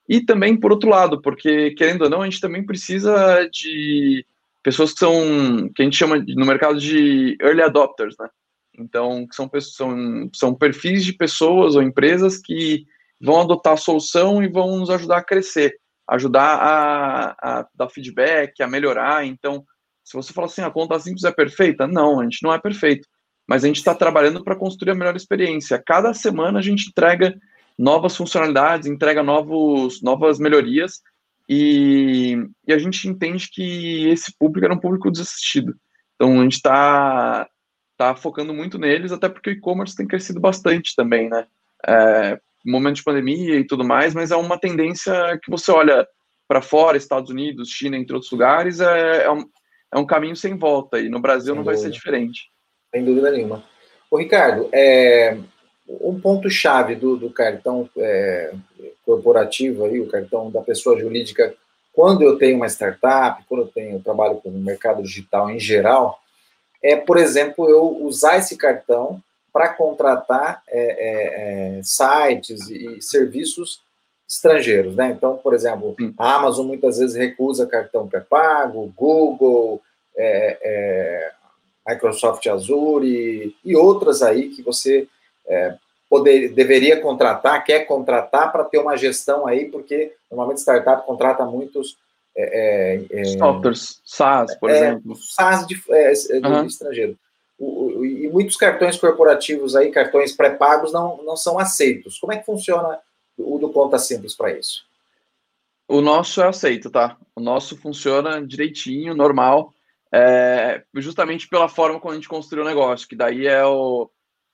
E 0.07 0.21
também, 0.21 0.57
por 0.57 0.71
outro 0.71 0.89
lado, 0.89 1.21
porque, 1.21 1.71
querendo 1.71 2.03
ou 2.03 2.09
não, 2.09 2.21
a 2.21 2.25
gente 2.25 2.41
também 2.41 2.65
precisa 2.65 3.47
de 3.51 4.25
pessoas 4.61 4.93
que 4.93 4.99
são, 4.99 5.69
que 5.73 5.81
a 5.81 5.85
gente 5.85 5.97
chama 5.97 6.17
no 6.17 6.45
mercado 6.45 6.79
de 6.79 7.37
early 7.41 7.61
adopters, 7.61 8.15
né? 8.19 8.29
Então, 8.77 9.27
são, 9.31 9.49
são, 9.61 10.29
são 10.33 10.55
perfis 10.55 11.05
de 11.05 11.13
pessoas 11.13 11.75
ou 11.75 11.81
empresas 11.81 12.37
que 12.37 12.85
vão 13.21 13.41
adotar 13.41 13.73
a 13.73 13.77
solução 13.77 14.43
e 14.43 14.47
vão 14.47 14.77
nos 14.79 14.89
ajudar 14.89 15.17
a 15.17 15.23
crescer, 15.23 15.75
ajudar 16.09 16.55
a, 16.55 17.35
a 17.41 17.67
dar 17.73 17.89
feedback, 17.89 18.61
a 18.61 18.67
melhorar. 18.67 19.25
Então, 19.25 19.63
se 20.03 20.13
você 20.13 20.33
fala 20.33 20.47
assim, 20.47 20.61
a 20.61 20.71
conta 20.71 20.99
simples 20.99 21.23
é 21.23 21.31
perfeita, 21.31 21.87
não, 21.87 22.19
a 22.19 22.23
gente 22.23 22.43
não 22.43 22.53
é 22.53 22.59
perfeito, 22.59 23.07
mas 23.47 23.63
a 23.63 23.67
gente 23.67 23.77
está 23.77 23.93
trabalhando 23.93 24.43
para 24.43 24.55
construir 24.55 24.91
a 24.91 24.95
melhor 24.95 25.15
experiência. 25.15 25.81
Cada 25.85 26.13
semana 26.13 26.59
a 26.59 26.61
gente 26.61 26.89
entrega 26.89 27.37
novas 27.77 28.15
funcionalidades, 28.15 28.87
entrega 28.87 29.23
novos, 29.23 30.01
novas 30.01 30.39
melhorias 30.39 31.01
e, 31.49 32.37
e 32.67 32.73
a 32.73 32.77
gente 32.77 33.07
entende 33.07 33.49
que 33.51 34.09
esse 34.09 34.35
público 34.37 34.65
era 34.65 34.73
um 34.73 34.79
público 34.79 35.11
desassistido. 35.11 35.75
Então 36.15 36.39
a 36.39 36.43
gente 36.43 36.53
está 36.53 37.47
tá 37.97 38.15
focando 38.15 38.53
muito 38.53 38.77
neles, 38.77 39.11
até 39.11 39.29
porque 39.29 39.49
o 39.49 39.53
e-commerce 39.53 39.95
tem 39.95 40.07
crescido 40.07 40.39
bastante 40.39 40.95
também, 40.95 41.29
né? 41.29 41.45
É, 41.85 42.39
momento 42.65 42.95
de 42.97 43.03
pandemia 43.03 43.59
e 43.59 43.67
tudo 43.67 43.83
mais, 43.83 44.13
mas 44.13 44.31
é 44.31 44.35
uma 44.35 44.57
tendência 44.57 45.37
que 45.43 45.51
você 45.51 45.71
olha 45.71 46.07
para 46.47 46.61
fora, 46.61 46.97
Estados 46.97 47.29
Unidos, 47.29 47.69
China, 47.69 47.97
entre 47.97 48.13
outros 48.13 48.31
lugares, 48.31 48.79
é, 48.79 49.23
é, 49.23 49.31
um, 49.31 49.45
é 49.91 49.97
um 49.97 50.05
caminho 50.05 50.35
sem 50.35 50.57
volta, 50.57 50.99
e 50.99 51.09
no 51.09 51.19
Brasil 51.19 51.47
sem 51.47 51.55
não 51.55 51.63
dúvida. 51.63 51.75
vai 51.75 51.83
ser 51.83 51.91
diferente. 51.91 52.49
Sem 52.93 53.03
dúvida 53.03 53.31
nenhuma. 53.31 53.63
O 54.09 54.17
Ricardo, 54.17 54.69
é, 54.71 55.37
um 55.87 56.19
ponto-chave 56.19 56.95
do, 56.95 57.17
do, 57.17 57.29
cartão 57.29 57.89
é, 57.97 58.53
corporativo, 59.05 59.85
aí, 59.85 59.99
o 59.99 60.07
cartão 60.07 60.49
da 60.49 60.61
pessoa 60.61 60.99
jurídica, 60.99 61.53
quando 61.91 62.23
eu 62.23 62.37
tenho 62.37 62.57
uma 62.57 62.67
startup, 62.67 63.43
quando 63.47 63.61
eu 63.61 63.67
tenho 63.67 63.97
eu 63.97 64.03
trabalho 64.03 64.35
com 64.35 64.49
o 64.49 64.53
mercado 64.53 65.03
digital 65.03 65.49
em 65.49 65.59
geral, 65.59 66.19
é, 66.81 66.95
por 66.95 67.17
exemplo, 67.17 67.69
eu 67.69 68.03
usar 68.03 68.37
esse 68.37 68.57
cartão 68.57 69.21
para 69.51 69.69
contratar 69.69 70.63
é, 70.67 70.79
é, 70.79 71.77
é, 71.77 71.81
sites 71.83 72.69
e 72.69 73.01
serviços 73.01 73.81
estrangeiros, 74.27 74.95
né? 74.95 75.13
Então, 75.15 75.37
por 75.37 75.53
exemplo, 75.53 75.95
a 76.17 76.35
Amazon 76.35 76.65
muitas 76.65 76.97
vezes 76.97 77.15
recusa 77.15 77.67
cartão 77.67 78.07
pré-pago, 78.07 78.91
Google, 78.95 79.79
é, 80.17 80.57
é, 80.61 81.31
Microsoft 81.87 82.45
Azure 82.47 83.55
e, 83.63 83.75
outras 83.75 84.21
aí 84.21 84.49
que 84.49 84.61
você 84.61 85.07
é, 85.47 85.75
poder, 86.09 86.49
deveria 86.53 86.99
contratar, 87.01 87.63
quer 87.63 87.85
contratar 87.85 88.51
para 88.51 88.63
ter 88.63 88.79
uma 88.79 88.97
gestão 88.97 89.47
aí, 89.47 89.65
porque 89.65 90.13
normalmente 90.29 90.61
startup 90.61 91.05
contrata 91.05 91.45
muitos 91.45 91.97
softwares, 93.37 94.01
SaaS, 94.03 94.55
por 94.55 94.69
exemplo. 94.69 95.15
SaaS 95.15 95.67
de, 95.67 95.75
de 95.75 96.47
uhum. 96.47 96.65
estrangeiro 96.65 97.17
o, 97.63 98.05
e 98.05 98.29
muitos 98.29 98.55
cartões 98.55 98.97
corporativos 98.97 99.75
aí, 99.75 99.91
cartões 99.91 100.33
pré-pagos, 100.33 100.91
não, 100.91 101.23
não 101.23 101.35
são 101.35 101.57
aceitos. 101.59 102.19
Como 102.19 102.33
é 102.33 102.37
que 102.37 102.45
funciona 102.45 102.99
o 103.37 103.57
do 103.57 103.69
Conta 103.69 103.97
Simples 103.97 104.35
para 104.35 104.51
isso? 104.51 104.83
O 105.87 106.01
nosso 106.01 106.41
é 106.41 106.47
aceito, 106.47 106.89
tá? 106.89 107.17
O 107.35 107.41
nosso 107.41 107.77
funciona 107.77 108.45
direitinho, 108.45 109.13
normal, 109.13 109.73
é, 110.11 110.83
justamente 110.95 111.47
pela 111.47 111.67
forma 111.67 111.99
como 111.99 112.11
a 112.11 112.15
gente 112.15 112.29
construiu 112.29 112.63
o 112.63 112.67
negócio, 112.67 113.07
que 113.07 113.15
daí 113.15 113.47
é 113.47 113.63
o, 113.65 114.09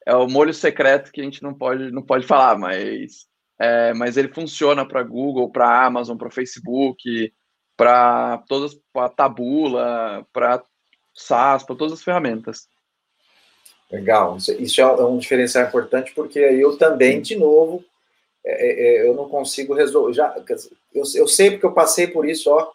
é 0.06 0.16
o 0.16 0.28
molho 0.28 0.54
secreto 0.54 1.12
que 1.12 1.22
a 1.22 1.24
gente 1.24 1.44
não 1.44 1.54
pode, 1.54 1.92
não 1.92 2.02
pode 2.02 2.26
falar, 2.26 2.58
mas, 2.58 3.28
é, 3.60 3.94
mas 3.94 4.18
ele 4.18 4.34
funciona 4.34 4.86
para 4.86 5.04
Google, 5.04 5.52
para 5.52 5.86
Amazon, 5.86 6.18
para 6.18 6.32
Facebook, 6.32 7.34
para 7.76 8.40
todas, 8.48 8.78
para 8.92 9.10
Tabula, 9.10 10.26
para 10.34 10.64
SaaS, 11.14 11.64
para 11.64 11.76
todas 11.76 11.94
as 11.94 12.04
ferramentas. 12.04 12.68
Legal, 13.92 14.38
isso, 14.38 14.52
isso, 14.54 14.82
é 14.82 15.06
um 15.06 15.18
diferencial 15.18 15.66
importante, 15.66 16.14
porque 16.14 16.40
aí 16.40 16.62
eu 16.62 16.78
também, 16.78 17.22
de 17.22 17.36
novo, 17.36 17.84
é, 18.46 18.52
é, 18.52 18.98
é 18.98 19.08
eu 19.08 19.16
não 19.16 19.28
consigo 19.28 19.74
resolver. 19.74 20.14
Já, 20.14 20.36
eu, 20.94 21.04
eu 21.16 21.28
sei 21.28 21.52
porque 21.52 21.66
eu 21.66 21.74
passei 21.74 22.08
por 22.08 22.28
isso 22.28 22.52
ó, 22.52 22.72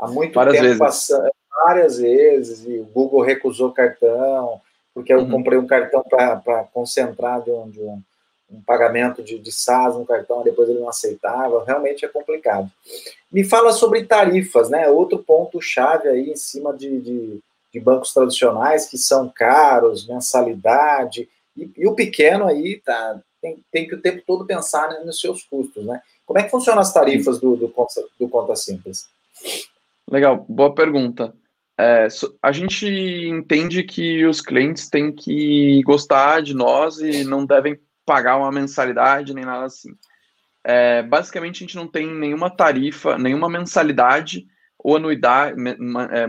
há 0.00 0.08
muito 0.08 0.34
várias 0.34 0.54
tempo, 0.54 0.64
vezes. 0.64 0.78
Passando, 0.78 1.30
várias 1.64 1.98
vezes, 1.98 2.64
e 2.66 2.78
o 2.78 2.84
Google 2.84 3.20
recusou 3.22 3.72
cartão, 3.72 4.60
porque 4.94 5.12
eu 5.12 5.20
uhum. 5.20 5.30
comprei 5.30 5.58
um 5.58 5.66
cartão 5.66 6.02
para 6.02 6.64
concentrar 6.72 7.42
de 7.42 7.50
um, 7.50 7.68
de 7.70 7.80
um, 7.80 8.02
um 8.50 8.60
pagamento 8.62 9.22
de, 9.22 9.38
de 9.38 9.52
SaaS 9.52 9.94
no 9.94 10.06
cartão, 10.06 10.42
depois 10.42 10.68
ele 10.68 10.80
não 10.80 10.88
aceitava, 10.88 11.64
realmente 11.64 12.04
é 12.04 12.08
complicado. 12.08 12.70
Me 13.30 13.44
fala 13.44 13.72
sobre 13.72 14.04
tarifas, 14.04 14.70
né? 14.70 14.88
Outro 14.88 15.18
ponto 15.18 15.60
chave 15.60 16.08
aí 16.08 16.30
em 16.30 16.36
cima 16.36 16.72
de, 16.76 17.00
de 17.00 17.42
de 17.72 17.80
bancos 17.80 18.12
tradicionais 18.12 18.86
que 18.86 18.96
são 18.96 19.28
caros, 19.28 20.06
mensalidade, 20.06 21.28
e, 21.56 21.70
e 21.76 21.86
o 21.86 21.94
pequeno 21.94 22.46
aí 22.46 22.80
tá, 22.84 23.20
tem, 23.40 23.64
tem, 23.70 23.86
que 23.86 23.94
o 23.94 24.00
tempo 24.00 24.22
todo 24.26 24.46
pensar 24.46 24.88
né, 24.88 25.00
nos 25.04 25.20
seus 25.20 25.42
custos, 25.44 25.84
né? 25.84 26.00
Como 26.24 26.38
é 26.38 26.42
que 26.42 26.50
funcionam 26.50 26.82
as 26.82 26.92
tarifas 26.92 27.38
do, 27.40 27.56
do, 27.56 27.72
do 28.18 28.28
Conta 28.28 28.56
Simples? 28.56 29.08
Legal, 30.10 30.44
boa 30.48 30.74
pergunta. 30.74 31.34
É, 31.80 32.08
a 32.42 32.50
gente 32.50 32.86
entende 32.86 33.84
que 33.84 34.26
os 34.26 34.40
clientes 34.40 34.88
têm 34.88 35.12
que 35.12 35.80
gostar 35.84 36.42
de 36.42 36.52
nós 36.52 36.98
e 36.98 37.22
não 37.22 37.46
devem 37.46 37.78
pagar 38.04 38.36
uma 38.36 38.50
mensalidade 38.50 39.32
nem 39.32 39.44
nada 39.44 39.66
assim. 39.66 39.90
É, 40.64 41.02
basicamente, 41.02 41.58
a 41.58 41.66
gente 41.66 41.76
não 41.76 41.86
tem 41.86 42.12
nenhuma 42.12 42.50
tarifa, 42.50 43.16
nenhuma 43.16 43.48
mensalidade 43.48 44.44
ou 44.78 44.96
anuidade, 44.96 45.56
é, 46.10 46.26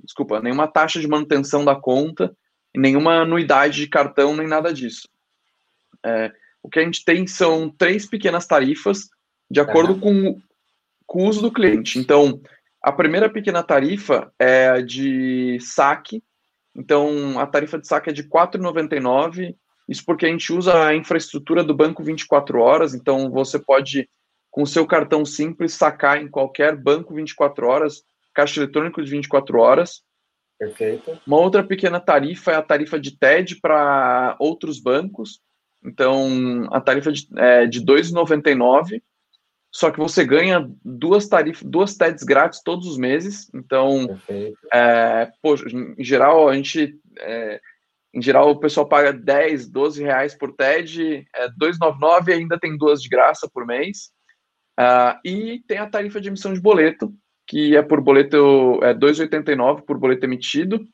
desculpa, 0.00 0.40
nenhuma 0.40 0.68
taxa 0.68 1.00
de 1.00 1.08
manutenção 1.08 1.64
da 1.64 1.74
conta, 1.74 2.34
nenhuma 2.76 3.22
anuidade 3.22 3.78
de 3.78 3.88
cartão, 3.88 4.36
nem 4.36 4.46
nada 4.46 4.72
disso. 4.72 5.08
É, 6.04 6.30
o 6.62 6.68
que 6.68 6.78
a 6.78 6.84
gente 6.84 7.04
tem 7.04 7.26
são 7.26 7.70
três 7.70 8.06
pequenas 8.06 8.46
tarifas 8.46 9.08
de 9.50 9.60
acordo 9.60 9.94
uhum. 9.94 10.00
com, 10.00 10.42
com 11.06 11.24
o 11.24 11.28
uso 11.28 11.40
do 11.40 11.52
cliente. 11.52 11.98
Então, 11.98 12.40
a 12.82 12.92
primeira 12.92 13.28
pequena 13.28 13.62
tarifa 13.62 14.32
é 14.38 14.80
de 14.80 15.58
saque, 15.60 16.22
Então, 16.74 17.38
a 17.38 17.46
tarifa 17.46 17.78
de 17.78 17.86
saque 17.86 18.10
é 18.10 18.12
de 18.12 18.22
R$ 18.22 18.28
4,99. 18.28 19.54
Isso 19.88 20.04
porque 20.06 20.24
a 20.24 20.28
gente 20.28 20.52
usa 20.52 20.86
a 20.86 20.94
infraestrutura 20.94 21.64
do 21.64 21.74
banco 21.74 22.02
24 22.02 22.60
horas. 22.60 22.94
Então, 22.94 23.30
você 23.30 23.58
pode, 23.58 24.08
com 24.50 24.62
o 24.62 24.66
seu 24.66 24.86
cartão 24.86 25.24
simples, 25.24 25.74
sacar 25.74 26.22
em 26.22 26.28
qualquer 26.28 26.76
banco 26.76 27.12
24 27.12 27.66
horas, 27.66 28.02
caixa 28.32 28.60
eletrônico 28.60 29.02
de 29.02 29.10
24 29.10 29.58
horas. 29.58 30.02
Perfeito. 30.58 31.20
Uma 31.26 31.38
outra 31.38 31.64
pequena 31.64 31.98
tarifa 31.98 32.52
é 32.52 32.54
a 32.54 32.62
tarifa 32.62 33.00
de 33.00 33.18
TED 33.18 33.60
para 33.60 34.36
outros 34.38 34.80
bancos. 34.80 35.40
Então, 35.84 36.68
a 36.70 36.80
tarifa 36.80 37.10
de, 37.10 37.26
é 37.36 37.66
de 37.66 37.80
R$ 37.80 37.86
2,99 37.86 39.02
só 39.72 39.90
que 39.90 39.98
você 39.98 40.24
ganha 40.24 40.68
duas 40.84 41.28
tarifas, 41.28 41.62
duas 41.62 41.96
TEDs 41.96 42.24
grátis 42.24 42.60
todos 42.62 42.86
os 42.86 42.98
meses. 42.98 43.48
Então, 43.54 44.18
é, 44.72 45.30
pô, 45.40 45.54
em 45.54 46.02
geral, 46.02 46.48
a 46.48 46.54
gente. 46.54 46.98
É, 47.18 47.60
em 48.12 48.20
geral, 48.20 48.50
o 48.50 48.58
pessoal 48.58 48.88
paga 48.88 49.12
10, 49.12 49.68
12 49.68 50.02
reais 50.02 50.34
por 50.34 50.52
TED, 50.52 51.24
é 51.32 51.48
2,99 51.50 52.28
e 52.28 52.32
ainda 52.32 52.58
tem 52.58 52.76
duas 52.76 53.00
de 53.00 53.08
graça 53.08 53.48
por 53.52 53.64
mês. 53.64 54.10
Uh, 54.80 55.14
e 55.24 55.62
tem 55.68 55.78
a 55.78 55.86
tarifa 55.86 56.20
de 56.20 56.26
emissão 56.26 56.52
de 56.52 56.60
boleto, 56.60 57.14
que 57.46 57.76
é 57.76 57.82
por 57.82 58.00
boleto, 58.00 58.80
é 58.82 58.92
2,89 58.94 59.82
por 59.82 59.96
boleto 59.96 60.26
emitido, 60.26 60.84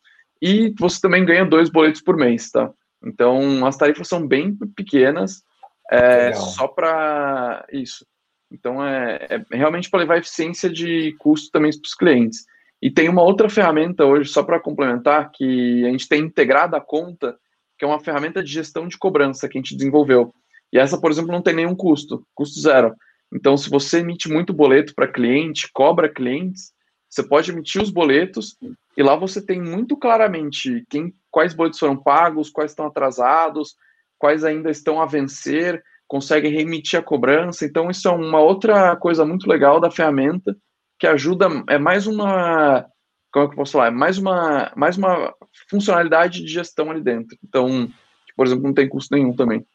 e 0.42 0.74
você 0.78 1.00
também 1.00 1.24
ganha 1.24 1.46
dois 1.46 1.70
boletos 1.70 2.02
por 2.02 2.18
mês, 2.18 2.50
tá? 2.50 2.70
Então, 3.02 3.64
as 3.64 3.78
tarifas 3.78 4.08
são 4.08 4.26
bem 4.26 4.54
pequenas, 4.74 5.42
é, 5.90 6.34
só 6.34 6.68
para 6.68 7.64
isso. 7.72 8.04
Então, 8.50 8.84
é, 8.84 9.44
é 9.50 9.56
realmente 9.56 9.90
para 9.90 10.00
levar 10.00 10.18
eficiência 10.18 10.70
de 10.70 11.14
custo 11.18 11.50
também 11.50 11.70
para 11.70 11.86
os 11.86 11.94
clientes. 11.94 12.44
E 12.80 12.90
tem 12.90 13.08
uma 13.08 13.22
outra 13.22 13.48
ferramenta 13.48 14.04
hoje, 14.04 14.30
só 14.30 14.42
para 14.42 14.60
complementar, 14.60 15.30
que 15.32 15.84
a 15.84 15.90
gente 15.90 16.08
tem 16.08 16.22
integrado 16.22 16.76
a 16.76 16.80
conta, 16.80 17.36
que 17.78 17.84
é 17.84 17.88
uma 17.88 18.00
ferramenta 18.00 18.42
de 18.42 18.52
gestão 18.52 18.86
de 18.86 18.98
cobrança 18.98 19.48
que 19.48 19.58
a 19.58 19.60
gente 19.60 19.76
desenvolveu. 19.76 20.34
E 20.72 20.78
essa, 20.78 21.00
por 21.00 21.10
exemplo, 21.10 21.32
não 21.32 21.42
tem 21.42 21.54
nenhum 21.54 21.74
custo, 21.74 22.26
custo 22.34 22.60
zero. 22.60 22.94
Então, 23.32 23.56
se 23.56 23.68
você 23.68 23.98
emite 23.98 24.28
muito 24.28 24.52
boleto 24.52 24.94
para 24.94 25.08
cliente, 25.10 25.70
cobra 25.72 26.08
clientes, 26.08 26.72
você 27.08 27.22
pode 27.22 27.50
emitir 27.50 27.82
os 27.82 27.90
boletos 27.90 28.56
e 28.96 29.02
lá 29.02 29.16
você 29.16 29.44
tem 29.44 29.60
muito 29.60 29.96
claramente 29.96 30.84
quem, 30.88 31.14
quais 31.30 31.54
boletos 31.54 31.78
foram 31.78 31.96
pagos, 31.96 32.50
quais 32.50 32.72
estão 32.72 32.86
atrasados, 32.86 33.74
quais 34.18 34.44
ainda 34.44 34.70
estão 34.70 35.00
a 35.00 35.06
vencer 35.06 35.82
consegue 36.06 36.48
remitir 36.48 36.98
a 36.98 37.02
cobrança. 37.02 37.64
Então, 37.64 37.90
isso 37.90 38.06
é 38.08 38.10
uma 38.10 38.40
outra 38.40 38.96
coisa 38.96 39.24
muito 39.24 39.48
legal 39.48 39.80
da 39.80 39.90
ferramenta 39.90 40.56
que 40.98 41.06
ajuda, 41.06 41.48
é 41.68 41.78
mais 41.78 42.06
uma, 42.06 42.86
como 43.32 43.44
é 43.44 43.48
que 43.48 43.54
eu 43.54 43.56
posso 43.56 43.72
falar? 43.72 43.88
É 43.88 43.90
mais 43.90 44.16
uma, 44.16 44.72
mais 44.74 44.96
uma 44.96 45.34
funcionalidade 45.68 46.42
de 46.42 46.48
gestão 46.48 46.90
ali 46.90 47.02
dentro. 47.02 47.36
Então, 47.44 47.88
por 48.36 48.46
exemplo, 48.46 48.64
não 48.64 48.74
tem 48.74 48.88
custo 48.88 49.14
nenhum 49.14 49.34
também. 49.34 49.66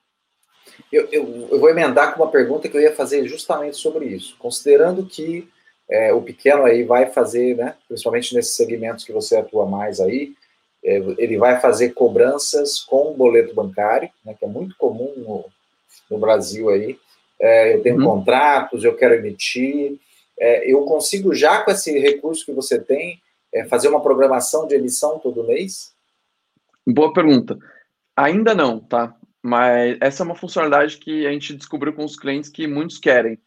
Eu, 0.92 1.08
eu, 1.12 1.48
eu, 1.52 1.60
vou 1.60 1.70
emendar 1.70 2.14
com 2.14 2.24
uma 2.24 2.32
pergunta 2.32 2.68
que 2.68 2.76
eu 2.76 2.82
ia 2.82 2.96
fazer 2.96 3.28
justamente 3.28 3.78
sobre 3.78 4.06
isso. 4.06 4.36
Considerando 4.38 5.06
que 5.06 5.48
é, 5.90 6.14
o 6.14 6.22
pequeno 6.22 6.64
aí 6.64 6.84
vai 6.84 7.12
fazer, 7.12 7.56
né, 7.56 7.76
principalmente 7.88 8.34
nesses 8.34 8.56
segmentos 8.56 9.04
que 9.04 9.12
você 9.12 9.36
atua 9.36 9.66
mais 9.66 10.00
aí, 10.00 10.34
é, 10.84 10.98
ele 11.18 11.38
vai 11.38 11.60
fazer 11.60 11.90
cobranças 11.90 12.80
com 12.80 13.14
boleto 13.14 13.54
bancário, 13.54 14.10
né, 14.26 14.34
que 14.34 14.44
é 14.44 14.48
muito 14.48 14.76
comum 14.78 15.14
no, 15.18 15.46
no 16.12 16.20
Brasil 16.20 16.70
aí. 16.70 17.00
É, 17.40 17.76
eu 17.76 17.82
tenho 17.82 17.98
uhum. 17.98 18.06
contratos, 18.06 18.84
eu 18.84 18.96
quero 18.96 19.16
emitir. 19.16 19.98
É, 20.40 20.72
eu 20.72 20.84
consigo 20.84 21.34
já 21.34 21.64
com 21.64 21.72
esse 21.72 21.98
recurso 21.98 22.46
que 22.46 22.52
você 22.52 22.80
tem 22.80 23.20
é, 23.54 23.66
fazer 23.66 23.88
uma 23.88 24.02
programação 24.02 24.68
de 24.68 24.76
emissão 24.76 25.18
todo 25.18 25.48
mês? 25.48 25.94
Boa 26.86 27.14
pergunta. 27.14 27.58
Ainda 28.16 28.54
não, 28.54 28.80
tá? 28.80 29.16
Mas 29.42 29.98
essa 30.02 30.22
é 30.22 30.26
uma 30.26 30.36
funcionalidade 30.36 30.98
que 30.98 31.26
a 31.26 31.32
gente 31.32 31.56
descobriu 31.56 31.94
com 31.94 32.06
os 32.06 32.16
clientes 32.16 32.50
que 32.50 32.68
muitos 32.68 33.00
querem. 33.00 33.40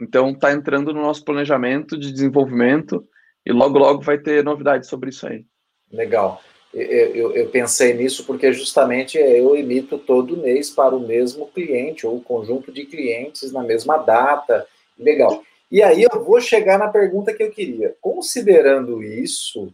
Então 0.00 0.30
está 0.30 0.52
entrando 0.52 0.92
no 0.92 1.02
nosso 1.02 1.24
planejamento 1.24 1.96
de 1.96 2.12
desenvolvimento 2.12 3.06
e 3.44 3.52
logo 3.52 3.78
logo 3.78 4.02
vai 4.02 4.18
ter 4.18 4.42
novidades 4.42 4.88
sobre 4.88 5.10
isso 5.10 5.26
aí. 5.26 5.46
Legal 5.92 6.42
eu, 6.82 7.32
eu, 7.32 7.48
pensei 7.48 7.94
nisso 7.94 8.24
porque 8.24 8.52
justamente 8.52 9.16
eu 9.18 9.56
emito 9.56 9.98
todo 9.98 10.36
mês 10.36 10.68
para 10.68 10.94
o 10.94 11.00
mesmo 11.00 11.46
cliente 11.48 12.06
ou 12.06 12.20
conjunto 12.20 12.70
de 12.70 12.84
clientes 12.84 13.50
na 13.52 13.62
mesma 13.62 13.96
data. 13.96 14.66
Legal. 14.98 15.42
E 15.70 15.82
aí 15.82 16.02
eu 16.02 16.24
vou 16.24 16.40
chegar 16.40 16.78
na 16.78 16.88
pergunta 16.88 17.32
que 17.32 17.42
eu 17.42 17.50
queria. 17.50 17.94
Considerando 18.00 19.02
isso 19.02 19.72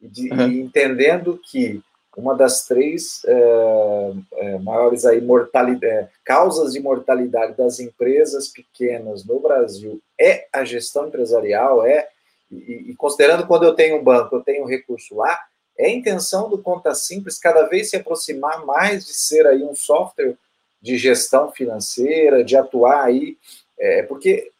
de, 0.00 0.32
uhum. 0.32 0.48
e 0.48 0.60
entendendo 0.60 1.38
que 1.42 1.82
uma 2.16 2.34
das 2.34 2.64
três 2.66 3.22
é, 3.26 4.12
é, 4.38 4.58
maiores 4.58 5.04
aí 5.04 5.20
mortalidade, 5.20 5.86
é, 5.86 6.08
causas 6.24 6.72
de 6.72 6.80
mortalidade 6.80 7.56
das 7.56 7.78
empresas 7.78 8.48
pequenas 8.48 9.24
no 9.24 9.38
Brasil 9.38 10.00
é 10.20 10.48
a 10.52 10.64
gestão 10.64 11.06
empresarial, 11.06 11.86
é 11.86 12.08
e, 12.50 12.90
e 12.90 12.96
considerando 12.96 13.46
quando 13.46 13.64
eu 13.64 13.74
tenho 13.74 13.98
um 14.00 14.02
banco, 14.02 14.34
eu 14.34 14.40
tenho 14.40 14.64
um 14.64 14.66
recurso 14.66 15.14
lá, 15.14 15.38
é 15.78 15.86
a 15.86 15.90
intenção 15.90 16.50
do 16.50 16.58
Conta 16.58 16.94
Simples 16.94 17.38
cada 17.38 17.66
vez 17.66 17.90
se 17.90 17.96
aproximar 17.96 18.66
mais 18.66 19.06
de 19.06 19.14
ser 19.14 19.46
aí 19.46 19.62
um 19.62 19.74
software 19.74 20.34
de 20.82 20.98
gestão 20.98 21.52
financeira, 21.52 22.44
de 22.44 22.56
atuar 22.56 23.04
aí, 23.04 23.36
é, 23.78 24.02
porque, 24.02 24.50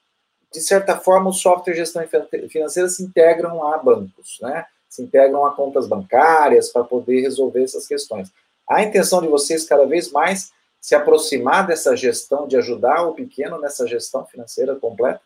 de 0.53 0.61
certa 0.61 0.97
forma, 0.97 1.31
o 1.31 1.33
software 1.33 1.73
de 1.73 1.81
gestão 1.81 2.07
financeira 2.49 2.89
se 2.89 3.03
integram 3.03 3.67
a 3.67 3.79
bancos, 3.79 4.39
né? 4.41 4.65
Se 4.89 5.03
integram 5.03 5.45
a 5.45 5.55
contas 5.55 5.87
bancárias 5.87 6.71
para 6.71 6.85
poder 6.85 7.21
resolver 7.21 7.65
essas 7.65 7.87
questões. 7.87 8.33
A 8.69 8.83
intenção 8.83 9.21
de 9.21 9.29
vocês 9.29 9.65
cada 9.65 9.87
vez 9.87 10.11
mais 10.11 10.53
se 10.81 10.95
aproximar 10.95 11.67
dessa 11.67 11.97
gestão, 11.97 12.47
de 12.47 12.57
ajudar 12.57 13.03
o 13.03 13.15
pequeno 13.15 13.61
nessa 13.61 13.87
gestão 13.87 14.25
financeira 14.25 14.77
completa? 14.77 15.21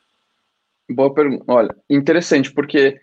Boa 0.90 1.12
pergunta. 1.12 1.44
Olha, 1.46 1.74
interessante, 1.88 2.52
porque 2.52 3.00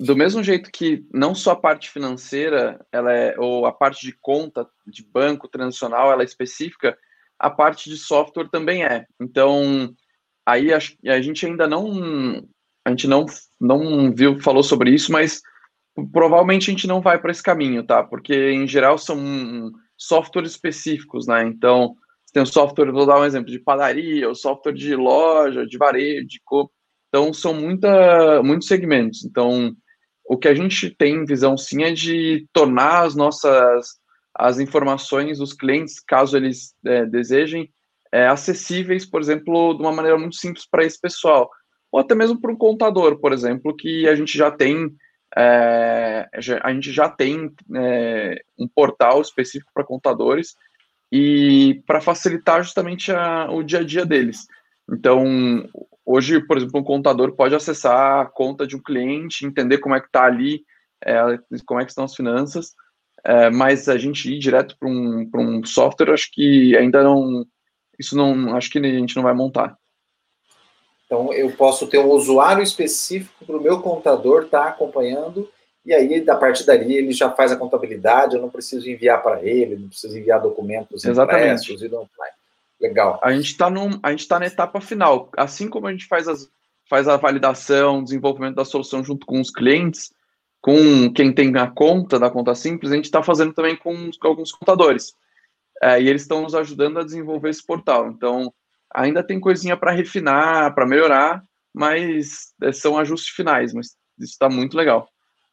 do 0.00 0.16
mesmo 0.16 0.42
jeito 0.42 0.70
que 0.72 1.04
não 1.12 1.34
só 1.34 1.50
a 1.50 1.56
parte 1.56 1.90
financeira, 1.90 2.80
ela 2.90 3.12
é, 3.12 3.38
ou 3.38 3.66
a 3.66 3.72
parte 3.72 4.06
de 4.06 4.16
conta 4.18 4.66
de 4.86 5.04
banco 5.04 5.46
tradicional, 5.46 6.10
ela 6.10 6.22
é 6.22 6.24
específica, 6.24 6.96
a 7.38 7.50
parte 7.50 7.90
de 7.90 7.98
software 7.98 8.48
também 8.48 8.82
é. 8.82 9.04
Então, 9.20 9.94
aí 10.46 10.72
a, 10.72 10.78
a 11.06 11.20
gente 11.20 11.44
ainda 11.44 11.66
não 11.66 12.42
a 12.82 12.90
gente 12.90 13.06
não 13.06 13.26
não 13.60 14.10
viu 14.10 14.40
falou 14.40 14.62
sobre 14.62 14.90
isso, 14.90 15.12
mas 15.12 15.42
provavelmente 16.10 16.70
a 16.70 16.72
gente 16.72 16.86
não 16.86 17.02
vai 17.02 17.20
para 17.20 17.30
esse 17.30 17.42
caminho, 17.42 17.84
tá? 17.84 18.02
Porque 18.02 18.52
em 18.52 18.66
geral 18.66 18.96
são 18.96 19.70
softwares 19.98 20.52
específicos, 20.52 21.26
né? 21.26 21.44
Então, 21.44 21.94
tem 22.32 22.42
o 22.42 22.46
software, 22.46 22.90
vou 22.90 23.04
dar 23.04 23.20
um 23.20 23.24
exemplo 23.24 23.50
de 23.50 23.58
padaria, 23.58 24.30
o 24.30 24.34
software 24.34 24.72
de 24.72 24.96
loja, 24.96 25.66
de 25.66 25.76
varejo, 25.76 26.26
de 26.26 26.40
co. 26.42 26.70
Então, 27.08 27.34
são 27.34 27.52
muita, 27.52 28.42
muitos 28.42 28.66
segmentos. 28.66 29.24
Então, 29.24 29.76
o 30.30 30.38
que 30.38 30.46
a 30.46 30.54
gente 30.54 30.88
tem 30.90 31.24
visão 31.24 31.58
sim 31.58 31.82
é 31.82 31.90
de 31.90 32.46
tornar 32.52 33.02
as 33.02 33.16
nossas 33.16 33.98
as 34.32 34.60
informações 34.60 35.38
dos 35.38 35.52
clientes, 35.52 35.98
caso 35.98 36.36
eles 36.36 36.72
é, 36.86 37.04
desejem, 37.04 37.68
é, 38.12 38.28
acessíveis, 38.28 39.04
por 39.04 39.20
exemplo, 39.20 39.74
de 39.74 39.82
uma 39.82 39.90
maneira 39.90 40.16
muito 40.16 40.36
simples 40.36 40.64
para 40.70 40.84
esse 40.84 41.00
pessoal. 41.00 41.50
Ou 41.90 41.98
até 41.98 42.14
mesmo 42.14 42.40
para 42.40 42.52
um 42.52 42.56
contador, 42.56 43.18
por 43.18 43.32
exemplo, 43.32 43.76
que 43.76 44.08
a 44.08 44.14
gente 44.14 44.38
já 44.38 44.52
tem 44.52 44.94
é, 45.36 46.28
a 46.62 46.72
gente 46.72 46.92
já 46.92 47.08
tem 47.08 47.52
é, 47.74 48.40
um 48.56 48.68
portal 48.68 49.20
específico 49.20 49.72
para 49.74 49.84
contadores 49.84 50.54
e 51.10 51.82
para 51.88 52.00
facilitar 52.00 52.62
justamente 52.62 53.10
a, 53.10 53.50
o 53.50 53.64
dia 53.64 53.80
a 53.80 53.84
dia 53.84 54.06
deles. 54.06 54.46
Então, 54.88 55.24
Hoje, 56.12 56.44
por 56.44 56.56
exemplo, 56.56 56.80
um 56.80 56.82
contador 56.82 57.36
pode 57.36 57.54
acessar 57.54 58.22
a 58.22 58.26
conta 58.26 58.66
de 58.66 58.74
um 58.74 58.82
cliente, 58.82 59.46
entender 59.46 59.78
como 59.78 59.94
é 59.94 60.00
que 60.00 60.06
está 60.06 60.24
ali, 60.24 60.64
é, 61.04 61.20
como 61.64 61.80
é 61.80 61.84
que 61.84 61.92
estão 61.92 62.02
as 62.02 62.16
finanças, 62.16 62.74
é, 63.24 63.48
mas 63.48 63.88
a 63.88 63.96
gente 63.96 64.28
ir 64.28 64.40
direto 64.40 64.76
para 64.76 64.88
um, 64.88 65.30
um 65.32 65.64
software, 65.64 66.12
acho 66.12 66.28
que 66.32 66.76
ainda 66.76 67.04
não, 67.04 67.46
isso 67.96 68.16
não, 68.16 68.56
acho 68.56 68.68
que 68.70 68.80
a 68.80 68.82
gente 68.82 69.14
não 69.14 69.22
vai 69.22 69.34
montar. 69.34 69.76
Então, 71.06 71.32
eu 71.32 71.52
posso 71.52 71.86
ter 71.86 71.98
um 71.98 72.10
usuário 72.10 72.62
específico 72.62 73.44
para 73.46 73.56
o 73.56 73.62
meu 73.62 73.80
contador 73.80 74.46
estar 74.46 74.64
tá 74.64 74.68
acompanhando, 74.70 75.48
e 75.86 75.94
aí, 75.94 76.20
da 76.20 76.34
partir 76.34 76.66
dali, 76.66 76.92
ele 76.92 77.12
já 77.12 77.30
faz 77.30 77.52
a 77.52 77.56
contabilidade, 77.56 78.34
eu 78.34 78.42
não 78.42 78.50
preciso 78.50 78.90
enviar 78.90 79.22
para 79.22 79.46
ele, 79.46 79.76
não 79.76 79.88
preciso 79.88 80.18
enviar 80.18 80.42
documentos 80.42 81.04
Exatamente. 81.04 81.72
impressos, 81.72 81.82
e 81.82 81.88
não. 81.88 82.08
Legal. 82.80 83.20
A 83.22 83.32
gente 83.32 83.46
está 83.46 83.70
tá 84.28 84.38
na 84.38 84.46
etapa 84.46 84.80
final. 84.80 85.30
Assim 85.36 85.68
como 85.68 85.86
a 85.86 85.92
gente 85.92 86.06
faz, 86.06 86.26
as, 86.26 86.48
faz 86.88 87.06
a 87.06 87.16
validação, 87.16 88.02
desenvolvimento 88.02 88.56
da 88.56 88.64
solução 88.64 89.04
junto 89.04 89.26
com 89.26 89.40
os 89.40 89.50
clientes, 89.50 90.12
com 90.60 91.12
quem 91.12 91.32
tem 91.32 91.56
a 91.56 91.70
conta 91.70 92.18
da 92.18 92.30
conta 92.30 92.54
simples, 92.54 92.92
a 92.92 92.96
gente 92.96 93.06
está 93.06 93.22
fazendo 93.22 93.52
também 93.52 93.76
com, 93.76 94.10
com 94.18 94.28
alguns 94.28 94.52
contadores. 94.52 95.14
É, 95.82 96.00
e 96.00 96.08
eles 96.08 96.22
estão 96.22 96.42
nos 96.42 96.54
ajudando 96.54 96.98
a 96.98 97.04
desenvolver 97.04 97.50
esse 97.50 97.64
portal. 97.64 98.08
Então, 98.08 98.52
ainda 98.94 99.22
tem 99.22 99.40
coisinha 99.40 99.76
para 99.76 99.92
refinar, 99.92 100.74
para 100.74 100.86
melhorar, 100.86 101.42
mas 101.74 102.52
é, 102.62 102.72
são 102.72 102.98
ajustes 102.98 103.34
finais, 103.34 103.72
mas 103.72 103.96
isso 104.18 104.32
está 104.32 104.48
muito 104.48 104.76
legal. 104.76 105.08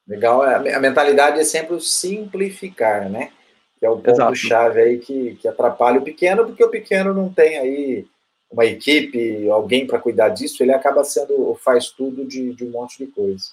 Legal, 0.08 0.42
a 0.42 0.80
mentalidade 0.80 1.40
é 1.40 1.44
sempre 1.44 1.76
o 1.76 1.82
simplificar, 1.82 3.10
né? 3.10 3.32
Que 3.80 3.86
é 3.86 3.90
o 3.90 4.00
ponto-chave 4.00 4.82
aí 4.82 4.98
que, 4.98 5.36
que 5.36 5.48
atrapalha 5.48 6.00
o 6.00 6.04
pequeno, 6.04 6.46
porque 6.46 6.64
o 6.64 6.70
pequeno 6.70 7.14
não 7.14 7.32
tem 7.32 7.58
aí 7.58 8.08
uma 8.50 8.66
equipe, 8.66 9.50
alguém 9.50 9.86
para 9.86 10.00
cuidar 10.00 10.30
disso, 10.30 10.64
ele 10.64 10.74
acaba 10.74 11.04
sendo, 11.04 11.56
faz 11.64 11.90
tudo 11.90 12.26
de, 12.26 12.54
de 12.54 12.64
um 12.66 12.70
monte 12.70 12.98
de 12.98 13.08
coisa. 13.08 13.46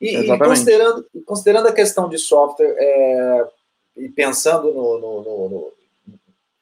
E, 0.00 0.16
e, 0.16 0.38
considerando, 0.38 1.06
considerando 1.26 1.68
a 1.68 1.72
questão 1.72 2.08
de 2.08 2.18
software 2.18 2.74
é, 2.78 3.46
e 3.98 4.08
pensando 4.08 4.72
no, 4.72 4.98
no, 4.98 5.22
no, 5.22 5.72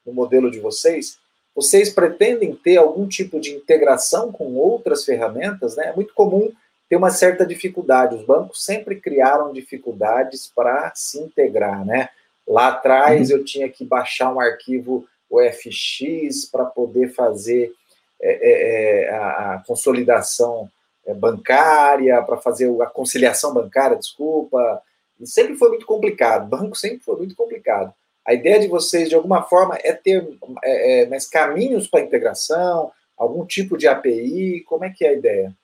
no, 0.06 0.12
modelo 0.12 0.50
de 0.50 0.58
vocês, 0.58 1.18
vocês 1.54 1.90
pretendem 1.90 2.54
ter 2.54 2.76
algum 2.76 3.06
tipo 3.06 3.40
de 3.40 3.52
integração 3.52 4.32
com 4.32 4.56
outras 4.56 5.04
ferramentas? 5.04 5.76
Né? 5.76 5.88
É 5.88 5.94
muito 5.94 6.12
comum 6.14 6.52
ter 6.88 6.96
uma 6.96 7.10
certa 7.10 7.46
dificuldade. 7.46 8.16
Os 8.16 8.24
bancos 8.24 8.64
sempre 8.64 9.00
criaram 9.00 9.52
dificuldades 9.52 10.50
para 10.54 10.92
se 10.94 11.20
integrar. 11.20 11.84
Né? 11.84 12.08
Lá 12.48 12.68
atrás 12.68 13.30
uhum. 13.30 13.36
eu 13.36 13.44
tinha 13.44 13.68
que 13.68 13.84
baixar 13.84 14.32
um 14.32 14.40
arquivo 14.40 15.06
OFX 15.30 16.46
para 16.50 16.64
poder 16.64 17.12
fazer 17.12 17.74
é, 18.20 18.30
é, 18.30 19.02
é, 19.04 19.10
a, 19.10 19.54
a, 19.54 19.58
consolidação 19.66 20.68
é, 21.06 21.12
bancária, 21.12 22.20
para 22.22 22.38
fazer 22.38 22.70
a 22.80 22.86
conciliação 22.86 23.52
bancária, 23.52 23.98
desculpa. 23.98 24.82
E 25.20 25.26
sempre 25.26 25.56
foi 25.56 25.68
muito 25.68 25.84
complicado. 25.84 26.48
Banco 26.48 26.74
sempre 26.74 27.00
foi 27.00 27.16
muito 27.16 27.36
complicado. 27.36 27.92
A 28.24 28.32
ideia 28.32 28.60
de 28.60 28.66
vocês, 28.66 29.10
de 29.10 29.14
alguma 29.14 29.42
forma, 29.42 29.76
é 29.82 29.92
ter 29.92 30.26
é, 30.64 31.02
é, 31.02 31.06
mais 31.06 31.28
caminhos 31.28 31.86
para 31.86 32.00
integração, 32.00 32.90
algum 33.16 33.44
tipo 33.44 33.76
de 33.76 33.86
API. 33.86 34.64
Como 34.66 34.84
é 34.84 34.90
que 34.90 35.04
é 35.04 35.10
a 35.10 35.14
ideia? 35.14 35.54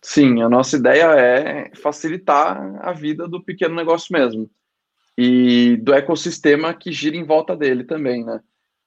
Sim, 0.00 0.42
a 0.42 0.48
nossa 0.48 0.76
ideia 0.76 1.14
é 1.14 1.70
facilitar 1.74 2.78
a 2.80 2.92
vida 2.92 3.28
do 3.28 3.42
pequeno 3.42 3.74
negócio 3.74 4.12
mesmo 4.12 4.48
e 5.20 5.76
do 5.78 5.92
ecossistema 5.92 6.72
que 6.72 6.92
gira 6.92 7.16
em 7.16 7.24
volta 7.24 7.56
dele 7.56 7.82
também, 7.82 8.24
né? 8.24 8.40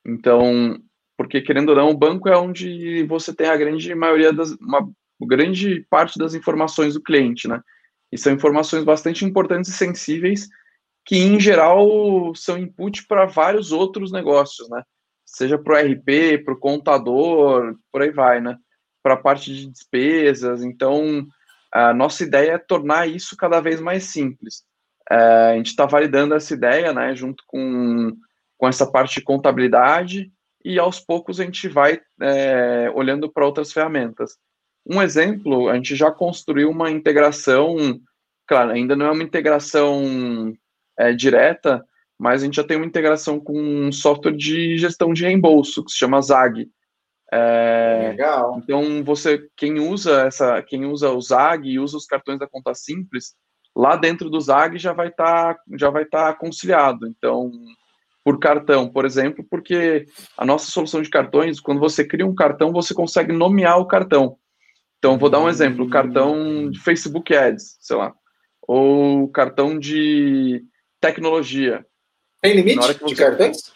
Então, 0.08 0.82
porque 1.18 1.42
querendo 1.42 1.70
ou 1.70 1.76
não, 1.76 1.90
o 1.90 1.98
banco 1.98 2.30
é 2.30 2.38
onde 2.38 3.04
você 3.04 3.36
tem 3.36 3.48
a 3.48 3.58
grande 3.58 3.94
maioria 3.94 4.32
das, 4.32 4.54
uma 4.54 4.90
grande 5.20 5.86
parte 5.90 6.18
das 6.18 6.34
informações 6.34 6.94
do 6.94 7.04
cliente, 7.04 7.50
né? 7.50 7.62
E 8.10 8.18
são 8.18 8.32
informações 8.32 8.86
bastante 8.86 9.26
importantes 9.26 9.72
e 9.72 9.74
sensíveis 9.74 10.48
que, 11.06 11.18
em 11.18 11.38
geral, 11.38 12.34
são 12.34 12.58
input 12.58 13.06
para 13.08 13.26
vários 13.26 13.74
outros 13.74 14.10
negócios, 14.10 14.70
né? 14.70 14.84
Seja 15.26 15.58
para 15.58 15.84
o 15.84 15.92
RP, 15.92 16.46
para 16.46 16.54
o 16.54 16.60
contador, 16.60 17.76
por 17.92 18.04
aí 18.04 18.12
vai, 18.12 18.40
né? 18.40 18.56
Para 19.04 19.16
a 19.16 19.22
parte 19.22 19.54
de 19.54 19.68
despesas. 19.68 20.64
Então, 20.64 21.28
a 21.74 21.94
nossa 21.94 22.24
ideia 22.24 22.54
é 22.54 22.58
tornar 22.58 23.10
isso 23.10 23.36
cada 23.36 23.60
vez 23.60 23.82
mais 23.82 24.06
simples. 24.06 24.64
É, 25.12 25.52
a 25.52 25.56
gente 25.58 25.68
está 25.68 25.86
validando 25.86 26.34
essa 26.34 26.54
ideia, 26.54 26.94
né? 26.94 27.14
Junto 27.16 27.44
com 27.46 28.16
com 28.62 28.68
essa 28.68 28.86
parte 28.86 29.16
de 29.16 29.26
contabilidade 29.26 30.32
e 30.64 30.78
aos 30.78 31.00
poucos 31.00 31.40
a 31.40 31.44
gente 31.44 31.68
vai 31.68 32.00
é, 32.22 32.92
olhando 32.94 33.28
para 33.28 33.44
outras 33.44 33.74
ferramentas. 33.74 34.38
Um 34.86 35.02
exemplo, 35.02 35.68
a 35.68 35.76
gente 35.76 35.96
já 35.96 36.12
construiu 36.12 36.70
uma 36.70 36.92
integração, 36.92 38.00
claro, 38.48 38.70
ainda 38.70 38.96
não 38.96 39.08
é 39.08 39.12
uma 39.12 39.24
integração 39.24 40.54
é, 40.96 41.12
direta, 41.12 41.84
mas 42.20 42.44
a 42.44 42.46
gente 42.46 42.56
já 42.56 42.64
tem 42.64 42.78
uma 42.78 42.86
integração 42.86 43.40
com 43.40 43.60
um 43.60 43.92
software 43.92 44.38
de 44.38 44.78
gestão 44.78 45.12
de 45.12 45.24
reembolso 45.24 45.84
que 45.84 45.92
se 45.92 45.98
chama 45.98 46.22
Zag. 46.22 46.70
É, 47.34 48.10
Legal. 48.12 48.60
Então 48.60 49.04
você, 49.04 49.48
quem 49.58 49.80
usa 49.80 50.28
essa, 50.28 50.62
quem 50.62 50.86
usa 50.86 51.10
o 51.10 51.20
Zag 51.20 51.68
e 51.68 51.80
usa 51.80 51.98
os 51.98 52.06
cartões 52.06 52.38
da 52.38 52.48
conta 52.48 52.76
simples, 52.76 53.34
lá 53.76 53.96
dentro 53.96 54.30
do 54.30 54.40
Zag 54.40 54.78
já 54.78 54.94
vai 54.94 55.08
estar, 55.08 55.56
tá, 55.56 55.62
já 55.78 55.90
vai 55.90 56.04
estar 56.04 56.34
tá 56.34 56.38
conciliado. 56.38 57.08
Então 57.08 57.52
por 58.24 58.40
cartão, 58.40 58.88
por 58.88 59.06
exemplo, 59.06 59.44
porque 59.50 60.06
a 60.38 60.46
nossa 60.46 60.70
solução 60.70 61.02
de 61.02 61.10
cartões, 61.10 61.60
quando 61.60 61.80
você 61.80 62.06
cria 62.06 62.26
um 62.26 62.36
cartão, 62.36 62.72
você 62.72 62.94
consegue 62.94 63.34
nomear 63.34 63.80
o 63.80 63.88
cartão. 63.88 64.38
Então, 65.00 65.18
vou 65.18 65.30
dar 65.30 65.40
um 65.40 65.50
exemplo: 65.50 65.90
cartão 65.90 66.70
de 66.70 66.80
Facebook 66.80 67.36
Ads, 67.36 67.78
sei 67.80 67.98
lá, 67.98 68.14
ou 68.62 69.28
cartão 69.30 69.78
de 69.80 70.64
tecnologia. 71.00 71.86
Tem 72.40 72.54
limite 72.54 72.78
você... 72.78 73.06
de 73.06 73.16
cartões? 73.16 73.74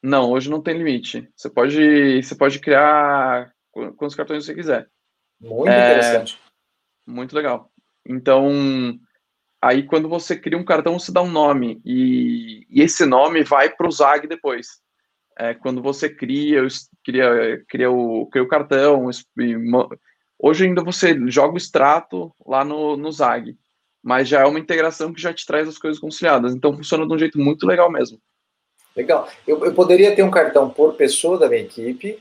Não, 0.00 0.30
hoje 0.30 0.48
não 0.48 0.62
tem 0.62 0.76
limite. 0.76 1.28
Você 1.36 1.50
pode, 1.50 2.22
você 2.22 2.34
pode 2.34 2.58
criar 2.60 3.52
quantos 3.72 4.14
cartões 4.14 4.44
você 4.44 4.54
quiser. 4.54 4.88
Muito 5.40 5.68
é... 5.68 5.90
interessante. 5.90 6.38
Muito 7.06 7.34
legal. 7.34 7.71
Então, 8.06 8.98
Aí, 9.62 9.84
quando 9.84 10.08
você 10.08 10.36
cria 10.36 10.58
um 10.58 10.64
cartão, 10.64 10.98
você 10.98 11.12
dá 11.12 11.22
um 11.22 11.30
nome, 11.30 11.80
e, 11.84 12.66
e 12.68 12.82
esse 12.82 13.06
nome 13.06 13.44
vai 13.44 13.70
para 13.70 13.86
o 13.86 13.92
ZAG 13.92 14.26
depois. 14.26 14.80
É, 15.38 15.54
quando 15.54 15.80
você 15.80 16.10
cria, 16.10 16.66
cria, 17.04 17.64
cria, 17.68 17.88
o, 17.88 18.26
cria 18.26 18.42
o 18.42 18.48
cartão, 18.48 19.08
hoje 20.36 20.64
ainda 20.64 20.82
você 20.82 21.16
joga 21.30 21.54
o 21.54 21.56
extrato 21.56 22.34
lá 22.44 22.64
no, 22.64 22.96
no 22.96 23.12
ZAG, 23.12 23.56
mas 24.02 24.28
já 24.28 24.40
é 24.40 24.44
uma 24.44 24.58
integração 24.58 25.12
que 25.12 25.22
já 25.22 25.32
te 25.32 25.46
traz 25.46 25.68
as 25.68 25.78
coisas 25.78 26.00
conciliadas, 26.00 26.52
então 26.52 26.76
funciona 26.76 27.06
de 27.06 27.14
um 27.14 27.18
jeito 27.18 27.38
muito 27.38 27.64
legal 27.64 27.88
mesmo. 27.88 28.18
Legal. 28.96 29.28
Eu, 29.46 29.64
eu 29.64 29.72
poderia 29.72 30.14
ter 30.14 30.24
um 30.24 30.30
cartão 30.30 30.68
por 30.68 30.94
pessoa 30.94 31.38
da 31.38 31.48
minha 31.48 31.62
equipe, 31.62 32.20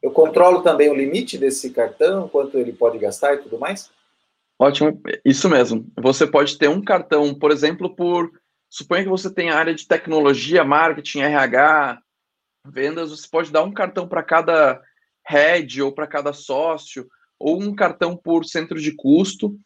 eu 0.00 0.12
controlo 0.12 0.62
também 0.62 0.88
o 0.88 0.94
limite 0.94 1.36
desse 1.36 1.70
cartão, 1.70 2.28
quanto 2.28 2.56
ele 2.58 2.72
pode 2.72 2.96
gastar 2.96 3.34
e 3.34 3.38
tudo 3.38 3.58
mais? 3.58 3.90
Ótimo, 4.58 5.00
isso 5.24 5.48
mesmo. 5.48 5.86
Você 6.00 6.26
pode 6.26 6.56
ter 6.56 6.68
um 6.68 6.82
cartão, 6.82 7.34
por 7.34 7.50
exemplo, 7.50 7.94
por. 7.94 8.30
Suponha 8.70 9.04
que 9.04 9.08
você 9.08 9.32
tem 9.32 9.50
a 9.50 9.58
área 9.58 9.74
de 9.74 9.86
tecnologia, 9.86 10.64
marketing, 10.64 11.20
RH, 11.20 12.00
vendas, 12.66 13.10
você 13.10 13.28
pode 13.30 13.52
dar 13.52 13.62
um 13.62 13.72
cartão 13.72 14.08
para 14.08 14.22
cada 14.22 14.80
head 15.26 15.80
ou 15.80 15.92
para 15.92 16.06
cada 16.06 16.32
sócio, 16.32 17.06
ou 17.38 17.62
um 17.62 17.74
cartão 17.74 18.16
por 18.16 18.44
centro 18.44 18.80
de 18.80 18.92
custo, 18.92 19.56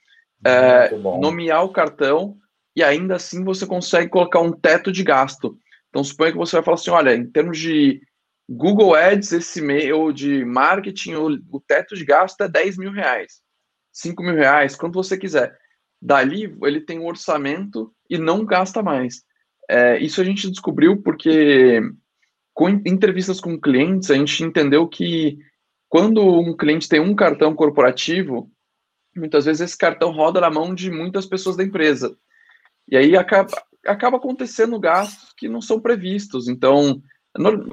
é, 0.45 0.91
nomear 1.21 1.65
o 1.65 1.73
cartão, 1.73 2.37
e 2.77 2.83
ainda 2.83 3.17
assim 3.17 3.45
você 3.45 3.67
consegue 3.67 4.11
colocar 4.11 4.41
um 4.41 4.53
teto 4.53 4.93
de 4.93 5.03
gasto. 5.03 5.59
Então, 5.89 6.05
suponha 6.05 6.33
que 6.33 6.39
você 6.39 6.57
vai 6.57 6.65
falar 6.65 6.75
assim: 6.75 6.91
olha, 6.91 7.15
em 7.15 7.27
termos 7.27 7.59
de 7.59 8.01
Google 8.49 8.95
Ads 8.95 9.33
esse 9.33 9.93
ou 9.93 10.13
de 10.13 10.45
marketing, 10.45 11.15
o, 11.15 11.27
o 11.51 11.61
teto 11.61 11.97
de 11.97 12.05
gasto 12.05 12.41
é 12.43 12.49
10 12.49 12.79
mil 12.79 12.93
reais. 12.93 13.41
5 13.99 14.23
mil 14.23 14.35
reais, 14.35 14.77
quanto 14.77 14.95
você 14.95 15.19
quiser. 15.19 15.59
Dali, 16.01 16.57
ele 16.63 16.81
tem 16.81 17.01
um 17.01 17.07
orçamento 17.07 17.93
e 18.09 18.17
não 18.17 18.45
gasta 18.45 18.81
mais. 18.81 19.25
É, 19.69 19.99
isso 19.99 20.21
a 20.21 20.25
gente 20.25 20.49
descobriu 20.49 21.03
porque, 21.03 21.81
com 22.55 22.69
entrevistas 22.69 23.41
com 23.41 23.61
clientes, 23.61 24.11
a 24.11 24.15
gente 24.15 24.45
entendeu 24.45 24.87
que 24.87 25.37
quando 25.89 26.23
um 26.23 26.57
cliente 26.57 26.89
tem 26.89 27.01
um 27.01 27.15
cartão 27.15 27.55
corporativo, 27.55 28.49
muitas 29.17 29.47
vezes 29.47 29.63
esse 29.63 29.77
cartão 29.77 30.13
roda 30.13 30.41
na 30.41 30.51
mão 30.51 30.73
de 30.73 30.91
muitas 30.91 31.27
pessoas 31.27 31.57
da 31.57 31.65
empresa. 31.65 32.17
E 32.89 32.97
aí 32.97 33.17
acaba, 33.17 33.51
acaba 33.85 34.17
acontecendo 34.17 34.79
gastos 34.79 35.35
que 35.37 35.49
não 35.49 35.61
são 35.61 35.81
previstos. 35.81 36.47
Então, 36.47 37.03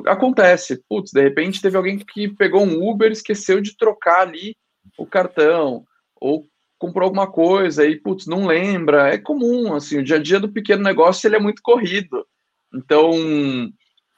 acontece. 0.07 0.83
Putz, 0.89 1.11
de 1.11 1.21
repente 1.21 1.61
teve 1.61 1.77
alguém 1.77 1.99
que 1.99 2.27
pegou 2.29 2.65
um 2.65 2.89
Uber, 2.89 3.11
esqueceu 3.11 3.61
de 3.61 3.77
trocar 3.77 4.21
ali 4.21 4.57
o 4.97 5.05
cartão 5.05 5.85
ou 6.25 6.47
comprou 6.77 7.05
alguma 7.05 7.27
coisa 7.27 7.85
e, 7.85 7.95
putz, 7.95 8.25
não 8.25 8.47
lembra. 8.47 9.09
É 9.09 9.17
comum, 9.17 9.73
assim, 9.73 9.99
o 9.99 10.03
dia 10.03 10.17
a 10.17 10.21
dia 10.21 10.39
do 10.39 10.51
pequeno 10.51 10.83
negócio 10.83 11.27
ele 11.27 11.35
é 11.35 11.39
muito 11.39 11.61
corrido. 11.61 12.25
Então, 12.73 13.11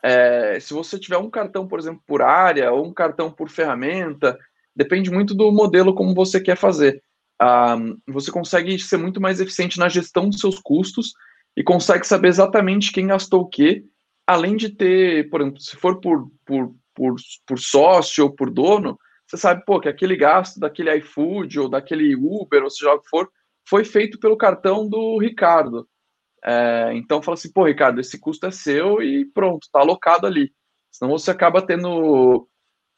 é, 0.04 0.60
se 0.60 0.74
você 0.74 0.98
tiver 0.98 1.18
um 1.18 1.30
cartão, 1.30 1.68
por 1.68 1.80
exemplo, 1.80 2.02
por 2.08 2.22
área 2.22 2.72
ou 2.72 2.86
um 2.86 2.94
cartão 2.94 3.32
por 3.32 3.50
ferramenta, 3.50 4.38
depende 4.76 5.12
muito 5.12 5.36
do 5.36 5.52
modelo 5.52 5.94
como 5.94 6.16
você 6.16 6.40
quer 6.40 6.56
fazer. 6.56 7.02
Ah, 7.40 7.78
você 8.08 8.32
consegue 8.32 8.80
ser 8.80 8.98
muito 8.98 9.22
mais 9.22 9.40
eficiente 9.40 9.78
na 9.78 9.90
gestão 9.90 10.30
dos 10.30 10.40
seus 10.40 10.60
custos 10.60 11.14
e 11.56 11.64
consegue 11.64 12.08
saber 12.08 12.30
exatamente 12.30 12.92
quem 12.92 13.08
gastou 13.08 13.42
o 13.42 13.50
quê, 13.50 13.84
além 14.26 14.56
de 14.56 14.70
ter, 14.70 15.30
por 15.30 15.42
exemplo, 15.42 15.60
se 15.60 15.76
for 15.76 16.00
por, 16.00 16.32
por, 16.46 16.74
por, 16.96 17.16
por 17.46 17.60
sócio 17.60 18.24
ou 18.24 18.32
por 18.32 18.50
dono, 18.50 18.98
você 19.28 19.38
sabe, 19.38 19.64
pô, 19.66 19.80
que 19.80 19.90
aquele 19.90 20.16
gasto 20.16 20.60
daquele 20.60 20.96
iFood 20.98 21.60
ou 21.60 21.70
daquele 21.70 22.16
Uber, 22.16 22.64
ou 22.64 22.70
seja 22.70 22.94
o 22.94 23.00
que 23.00 23.10
for, 23.10 23.30
foi 23.68 23.84
feito 23.84 24.18
pelo 24.20 24.38
cartão 24.38 24.88
do 24.88 25.18
Ricardo. 25.18 25.88
É, 26.44 26.92
então 26.94 27.22
fala 27.22 27.36
assim, 27.36 27.52
pô, 27.52 27.66
Ricardo, 27.66 28.00
esse 28.00 28.18
custo 28.18 28.46
é 28.46 28.52
seu 28.52 29.02
e 29.02 29.26
pronto, 29.26 29.64
está 29.64 29.80
alocado 29.80 30.26
ali. 30.26 30.54
Senão 30.92 31.12
você 31.12 31.30
acaba 31.30 31.62
tendo. 31.62 32.48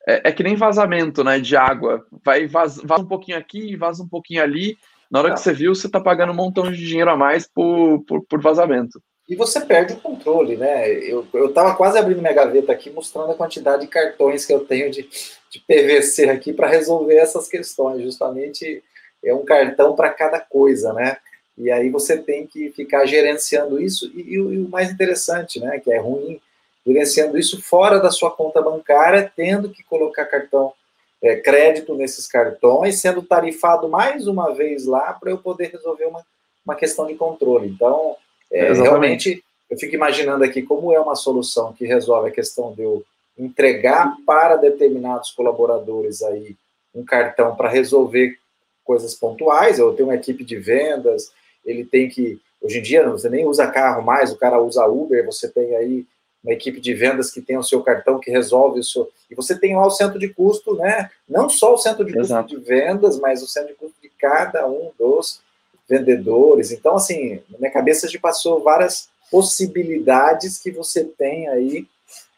É, 0.07 0.29
é, 0.29 0.31
que 0.31 0.43
nem 0.43 0.55
vazamento, 0.55 1.23
né? 1.23 1.39
De 1.39 1.57
água. 1.57 2.05
Vai 2.23 2.47
vaza, 2.47 2.81
vaza 2.85 3.03
um 3.03 3.07
pouquinho 3.07 3.37
aqui, 3.37 3.75
vaza 3.75 4.03
um 4.03 4.07
pouquinho 4.07 4.43
ali. 4.43 4.77
Na 5.11 5.19
hora 5.19 5.29
que 5.29 5.35
tá. 5.37 5.41
você 5.41 5.53
viu, 5.53 5.73
você 5.73 5.87
está 5.87 5.99
pagando 5.99 6.31
um 6.31 6.35
montão 6.35 6.71
de 6.71 6.77
dinheiro 6.77 7.09
a 7.09 7.17
mais 7.17 7.47
por, 7.47 8.03
por, 8.05 8.23
por 8.25 8.39
vazamento. 8.39 9.01
E 9.29 9.35
você 9.35 9.61
perde 9.61 9.93
o 9.93 9.99
controle, 9.99 10.57
né? 10.57 10.91
Eu, 10.91 11.25
eu 11.33 11.53
tava 11.53 11.75
quase 11.75 11.99
abrindo 11.99 12.19
minha 12.19 12.33
gaveta 12.33 12.71
aqui, 12.71 12.89
mostrando 12.89 13.31
a 13.31 13.35
quantidade 13.35 13.83
de 13.83 13.87
cartões 13.87 14.43
que 14.43 14.51
eu 14.51 14.65
tenho 14.65 14.89
de, 14.89 15.07
de 15.51 15.59
PVC 15.59 16.27
aqui 16.29 16.51
para 16.51 16.67
resolver 16.67 17.15
essas 17.15 17.47
questões, 17.47 18.01
justamente 18.01 18.83
é 19.23 19.31
um 19.31 19.45
cartão 19.45 19.95
para 19.95 20.09
cada 20.09 20.39
coisa, 20.39 20.93
né? 20.93 21.17
E 21.55 21.69
aí 21.69 21.89
você 21.89 22.17
tem 22.17 22.47
que 22.47 22.71
ficar 22.71 23.05
gerenciando 23.05 23.79
isso. 23.79 24.11
E, 24.15 24.21
e, 24.21 24.33
e, 24.33 24.39
o 24.39 24.69
mais 24.69 24.89
interessante, 24.89 25.59
né, 25.59 25.79
que 25.79 25.91
é 25.91 25.99
ruim, 25.99 26.41
gerenciando 26.87 27.37
isso 27.37 27.61
fora 27.61 27.99
da 27.99 28.09
sua 28.09 28.31
conta 28.31 28.61
bancária, 28.61 29.31
tendo 29.35 29.69
que 29.69 29.83
colocar 29.83 30.25
cartão 30.25 30.73
é, 31.21 31.35
crédito 31.35 31.93
nesses 31.93 32.25
cartões, 32.25 32.99
sendo 32.99 33.21
tarifado 33.21 33.89
mais 33.89 34.25
uma 34.25 34.55
vez 34.55 34.85
lá 34.85 35.13
para 35.13 35.29
eu 35.29 35.37
poder 35.37 35.69
resolver 35.71 36.05
uma, 36.05 36.25
uma 36.65 36.75
questão 36.75 37.05
de 37.05 37.13
controle. 37.13 37.67
Então, 37.67 38.15
é, 38.51 38.73
realmente, 38.73 39.43
eu 39.69 39.77
fico 39.77 39.95
imaginando 39.95 40.43
aqui 40.43 40.61
como 40.61 40.91
é 40.91 40.99
uma 40.99 41.15
solução 41.15 41.73
que 41.73 41.85
resolve 41.85 42.29
a 42.29 42.33
questão 42.33 42.73
de 42.73 42.81
eu 42.81 43.03
entregar 43.37 44.15
para 44.25 44.55
determinados 44.55 45.31
colaboradores 45.31 46.21
aí 46.21 46.55
um 46.93 47.03
cartão 47.03 47.55
para 47.55 47.69
resolver 47.69 48.37
coisas 48.83 49.13
pontuais. 49.13 49.77
Eu 49.79 49.93
tenho 49.93 50.09
uma 50.09 50.15
equipe 50.15 50.43
de 50.43 50.57
vendas, 50.57 51.31
ele 51.65 51.85
tem 51.85 52.09
que. 52.09 52.39
Hoje 52.61 52.79
em 52.79 52.81
dia, 52.81 53.07
você 53.07 53.29
nem 53.29 53.45
usa 53.45 53.67
carro 53.67 54.01
mais, 54.01 54.31
o 54.31 54.37
cara 54.37 54.61
usa 54.61 54.85
Uber, 54.85 55.25
você 55.25 55.47
tem 55.47 55.75
aí 55.75 56.05
uma 56.43 56.53
equipe 56.53 56.81
de 56.81 56.93
vendas 56.93 57.31
que 57.31 57.41
tem 57.41 57.57
o 57.57 57.63
seu 57.63 57.81
cartão 57.81 58.19
que 58.19 58.31
resolve 58.31 58.79
o 58.79 58.83
seu. 58.83 59.09
E 59.29 59.35
você 59.35 59.57
tem 59.57 59.75
lá 59.75 59.85
o 59.85 59.91
centro 59.91 60.17
de 60.17 60.29
custo, 60.29 60.75
né? 60.75 61.09
Não 61.27 61.49
só 61.49 61.73
o 61.73 61.77
centro 61.77 62.03
de 62.03 62.17
Exato. 62.17 62.49
custo 62.49 62.59
de 62.59 62.65
vendas, 62.67 63.19
mas 63.19 63.43
o 63.43 63.47
centro 63.47 63.69
de 63.69 63.75
custo 63.75 63.95
de 64.01 64.09
cada 64.09 64.67
um 64.67 64.91
dos 64.97 65.41
vendedores. 65.89 66.71
Então, 66.71 66.95
assim, 66.95 67.41
na 67.49 67.57
minha 67.57 67.71
cabeça 67.71 68.07
já 68.07 68.19
passou 68.19 68.61
várias 68.61 69.09
possibilidades 69.31 70.57
que 70.57 70.71
você 70.71 71.03
tem 71.03 71.47
aí 71.47 71.87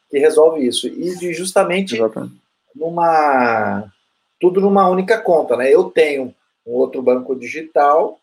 que 0.09 0.17
resolve 0.17 0.65
isso. 0.65 0.87
E 0.87 1.15
de 1.17 1.33
justamente 1.33 1.95
Exatamente. 1.95 2.35
numa. 2.75 3.91
Tudo 4.39 4.59
numa 4.59 4.89
única 4.89 5.19
conta, 5.19 5.55
né? 5.55 5.69
Eu 5.71 5.85
tenho 5.85 6.33
um 6.65 6.71
outro 6.71 7.01
banco 7.01 7.35
digital 7.35 8.19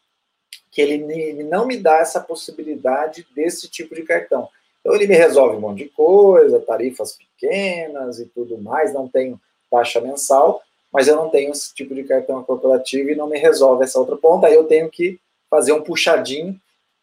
que 0.70 0.80
ele, 0.82 1.12
ele 1.12 1.44
não 1.44 1.66
me 1.66 1.76
dá 1.76 1.98
essa 1.98 2.20
possibilidade 2.20 3.26
desse 3.34 3.68
tipo 3.68 3.94
de 3.94 4.02
cartão. 4.02 4.48
Então 4.80 4.94
ele 4.94 5.06
me 5.06 5.14
resolve 5.14 5.56
um 5.56 5.60
monte 5.60 5.84
de 5.84 5.90
coisa, 5.90 6.60
tarifas 6.60 7.16
pequenas 7.16 8.18
e 8.18 8.26
tudo 8.26 8.58
mais, 8.58 8.92
não 8.92 9.08
tenho 9.08 9.40
taxa 9.70 10.00
mensal, 10.00 10.62
mas 10.92 11.08
eu 11.08 11.16
não 11.16 11.28
tenho 11.28 11.50
esse 11.50 11.74
tipo 11.74 11.94
de 11.94 12.04
cartão 12.04 12.42
corporativo 12.42 13.10
e 13.10 13.16
não 13.16 13.28
me 13.28 13.38
resolve 13.38 13.84
essa 13.84 13.98
outra 13.98 14.16
ponta, 14.16 14.46
aí 14.46 14.54
eu 14.54 14.64
tenho 14.64 14.88
que 14.88 15.18
fazer 15.50 15.72
um 15.72 15.82
puxadinho, 15.82 16.58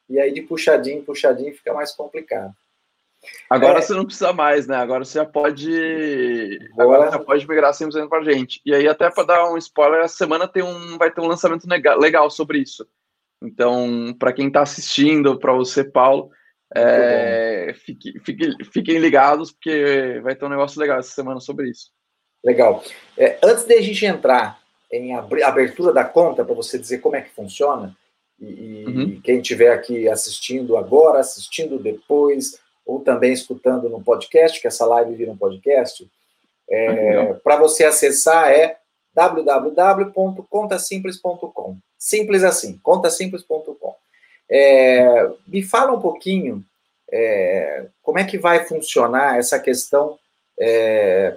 e 0.10 0.20
aí 0.20 0.34
de 0.34 0.42
puxadinho, 0.42 1.04
puxadinho 1.04 1.56
fica 1.56 1.74
mais 1.74 1.92
complicado. 1.92 2.54
Agora 3.50 3.80
é, 3.80 3.82
você 3.82 3.94
não 3.94 4.06
precisa 4.06 4.34
mais, 4.34 4.68
né? 4.68 4.76
Agora 4.76 5.04
você 5.04 5.18
já 5.18 5.26
pode. 5.26 6.60
Agora, 6.74 7.06
agora 7.06 7.12
você 7.12 7.26
pode 7.26 7.48
migrar 7.48 7.74
100% 7.74 8.08
para 8.08 8.20
a 8.20 8.24
gente. 8.24 8.62
E 8.64 8.74
aí, 8.74 8.88
até 8.88 9.10
para 9.10 9.24
dar 9.24 9.52
um 9.52 9.58
spoiler, 9.58 10.02
essa 10.02 10.16
semana 10.16 10.48
tem 10.48 10.64
um, 10.64 10.98
vai 10.98 11.12
ter 11.12 11.22
um 11.22 11.28
lançamento 11.28 11.66
legal 12.00 12.30
sobre 12.30 12.60
isso. 12.60 12.88
Então, 13.42 14.16
para 14.18 14.34
quem 14.34 14.48
está 14.48 14.62
assistindo, 14.62 15.40
para 15.40 15.54
você, 15.54 15.84
Paulo, 15.84 16.30
é, 16.76 17.74
fique, 17.76 18.20
fique, 18.20 18.52
fiquem 18.72 18.98
ligados, 18.98 19.52
porque 19.52 20.20
vai 20.24 20.36
ter 20.36 20.46
um 20.46 20.50
negócio 20.50 20.80
legal 20.80 21.00
essa 21.00 21.12
semana 21.12 21.40
sobre 21.40 21.70
isso. 21.70 21.92
Legal. 22.46 22.82
É, 23.18 23.38
antes 23.44 23.66
de 23.66 23.74
a 23.74 23.82
gente 23.82 24.06
entrar 24.06 24.62
em 24.92 25.16
abertura 25.16 25.92
da 25.92 26.06
conta, 26.06 26.46
para 26.46 26.54
você 26.54 26.78
dizer 26.78 27.00
como 27.00 27.16
é 27.16 27.22
que 27.22 27.32
funciona, 27.32 27.98
e, 28.40 28.86
uhum. 28.88 29.20
quem 29.22 29.40
estiver 29.40 29.74
aqui 29.74 30.08
assistindo 30.08 30.78
agora, 30.78 31.20
assistindo 31.20 31.80
depois, 31.80 32.60
ou 32.86 33.00
também 33.00 33.34
escutando 33.34 33.90
no 33.90 34.04
podcast, 34.04 34.62
que 34.62 34.68
essa 34.68 34.86
live 34.86 35.16
vira 35.16 35.32
um 35.32 35.38
podcast, 35.38 36.08
é, 36.70 37.18
ah, 37.18 37.34
para 37.44 37.58
você 37.58 37.84
acessar 37.84 38.52
é 38.52 38.78
www.contasimples.com. 39.14 41.78
Simples 41.98 42.44
assim, 42.44 42.80
contasimples.com. 42.84 43.96
É, 44.48 45.32
me 45.48 45.64
fala 45.64 45.94
um 45.94 46.02
pouquinho 46.02 46.64
é, 47.12 47.88
como 48.04 48.20
é 48.20 48.24
que 48.24 48.38
vai 48.38 48.64
funcionar 48.66 49.40
essa 49.40 49.60
questão 49.60 50.20
é, 50.60 51.36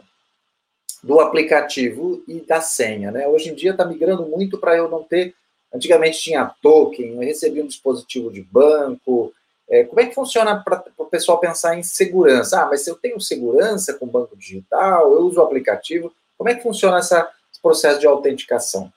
do 1.03 1.21
aplicativo 1.21 2.23
e 2.27 2.41
da 2.41 2.61
senha. 2.61 3.11
Né? 3.11 3.27
Hoje 3.27 3.51
em 3.51 3.55
dia 3.55 3.73
está 3.73 3.85
migrando 3.85 4.25
muito 4.27 4.59
para 4.59 4.77
eu 4.77 4.89
não 4.89 5.03
ter. 5.03 5.35
Antigamente 5.73 6.21
tinha 6.21 6.51
token, 6.63 7.15
eu 7.15 7.21
recebia 7.21 7.63
um 7.63 7.69
dispositivo 7.69 8.33
de 8.33 8.43
banco. 8.43 9.33
É, 9.69 9.85
como 9.85 10.01
é 10.01 10.07
que 10.07 10.15
funciona 10.15 10.63
para 10.63 10.83
o 10.97 11.05
pessoal 11.05 11.39
pensar 11.39 11.77
em 11.77 11.83
segurança? 11.83 12.63
Ah, 12.63 12.67
mas 12.67 12.83
se 12.83 12.91
eu 12.91 12.97
tenho 12.97 13.21
segurança 13.21 13.95
com 13.95 14.07
banco 14.07 14.37
digital, 14.37 15.13
eu 15.13 15.21
uso 15.21 15.41
o 15.41 15.43
aplicativo, 15.43 16.13
como 16.39 16.49
é 16.49 16.55
que 16.55 16.63
funciona 16.63 16.99
essa, 16.99 17.29
esse 17.53 17.61
processo 17.61 18.01
de 18.01 18.07
autenticação? 18.07 18.91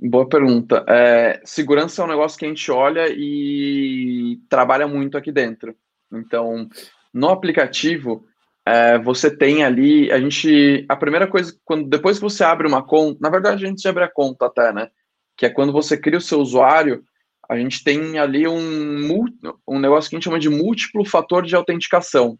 Boa 0.00 0.28
pergunta. 0.28 0.84
É, 0.88 1.40
segurança 1.44 2.00
é 2.00 2.04
um 2.04 2.08
negócio 2.08 2.38
que 2.38 2.44
a 2.44 2.48
gente 2.48 2.70
olha 2.70 3.06
e 3.08 4.40
trabalha 4.48 4.86
muito 4.86 5.16
aqui 5.18 5.30
dentro. 5.30 5.76
Então, 6.12 6.68
no 7.12 7.28
aplicativo, 7.28 8.24
é, 8.68 8.98
você 8.98 9.34
tem 9.34 9.64
ali, 9.64 10.12
a 10.12 10.20
gente, 10.20 10.84
a 10.90 10.94
primeira 10.94 11.26
coisa, 11.26 11.58
quando 11.64 11.88
depois 11.88 12.18
que 12.18 12.22
você 12.22 12.44
abre 12.44 12.68
uma 12.68 12.82
conta, 12.82 13.18
na 13.18 13.30
verdade 13.30 13.64
a 13.64 13.68
gente 13.68 13.80
já 13.80 13.88
abre 13.88 14.04
a 14.04 14.12
conta 14.12 14.44
até, 14.44 14.74
né? 14.74 14.90
Que 15.38 15.46
é 15.46 15.50
quando 15.50 15.72
você 15.72 15.96
cria 15.96 16.18
o 16.18 16.20
seu 16.20 16.38
usuário, 16.38 17.02
a 17.48 17.56
gente 17.56 17.82
tem 17.82 18.18
ali 18.18 18.46
um, 18.46 19.24
um 19.66 19.78
negócio 19.78 20.10
que 20.10 20.16
a 20.16 20.18
gente 20.18 20.24
chama 20.24 20.38
de 20.38 20.50
múltiplo 20.50 21.02
fator 21.02 21.46
de 21.46 21.56
autenticação. 21.56 22.38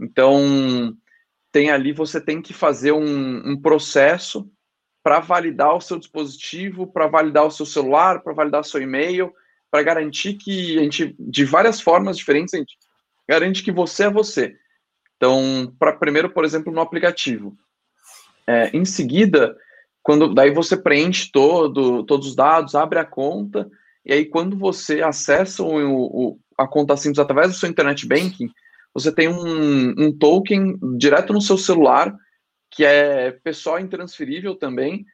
Então, 0.00 0.96
tem 1.52 1.70
ali, 1.70 1.92
você 1.92 2.20
tem 2.20 2.42
que 2.42 2.52
fazer 2.52 2.90
um, 2.90 3.52
um 3.52 3.60
processo 3.60 4.50
para 5.00 5.20
validar 5.20 5.76
o 5.76 5.80
seu 5.80 5.96
dispositivo, 5.96 6.88
para 6.88 7.06
validar 7.06 7.46
o 7.46 7.52
seu 7.52 7.66
celular, 7.66 8.20
para 8.24 8.32
validar 8.32 8.62
o 8.62 8.64
seu 8.64 8.82
e-mail, 8.82 9.32
para 9.70 9.84
garantir 9.84 10.34
que 10.34 10.76
a 10.76 10.82
gente, 10.82 11.14
de 11.20 11.44
várias 11.44 11.80
formas 11.80 12.18
diferentes, 12.18 12.52
a 12.52 12.58
gente 12.58 12.76
garante 13.28 13.62
que 13.62 13.70
você 13.70 14.04
é 14.04 14.10
você. 14.10 14.56
Então, 15.22 15.72
para 15.78 15.92
primeiro, 15.92 16.30
por 16.30 16.44
exemplo, 16.44 16.72
no 16.72 16.80
aplicativo. 16.80 17.56
É, 18.44 18.76
em 18.76 18.84
seguida, 18.84 19.56
quando 20.02 20.34
daí 20.34 20.50
você 20.50 20.76
preenche 20.76 21.30
todo, 21.30 22.02
todos 22.02 22.30
os 22.30 22.34
dados, 22.34 22.74
abre 22.74 22.98
a 22.98 23.04
conta, 23.04 23.70
e 24.04 24.12
aí 24.12 24.24
quando 24.24 24.58
você 24.58 25.00
acessa 25.00 25.62
o, 25.62 25.68
o, 25.70 26.40
a 26.58 26.66
conta 26.66 26.96
simples 26.96 27.20
através 27.20 27.52
do 27.52 27.54
seu 27.54 27.70
internet 27.70 28.04
banking, 28.04 28.50
você 28.92 29.12
tem 29.12 29.28
um, 29.28 29.94
um 29.96 30.18
token 30.18 30.76
direto 30.98 31.32
no 31.32 31.40
seu 31.40 31.56
celular 31.56 32.12
que 32.68 32.84
é 32.84 33.30
pessoal 33.30 33.78
intransferível 33.78 34.56
também, 34.56 35.06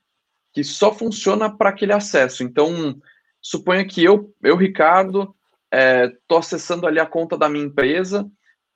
que 0.55 0.65
só 0.65 0.91
funciona 0.91 1.55
para 1.55 1.69
aquele 1.69 1.93
acesso. 1.93 2.43
Então, 2.43 2.99
suponha 3.43 3.85
que 3.85 4.03
eu, 4.03 4.35
eu 4.43 4.57
Ricardo, 4.57 5.35
estou 5.71 6.39
é, 6.39 6.41
acessando 6.41 6.87
ali 6.87 6.99
a 6.99 7.05
conta 7.05 7.37
da 7.37 7.47
minha 7.47 7.67
empresa, 7.67 8.27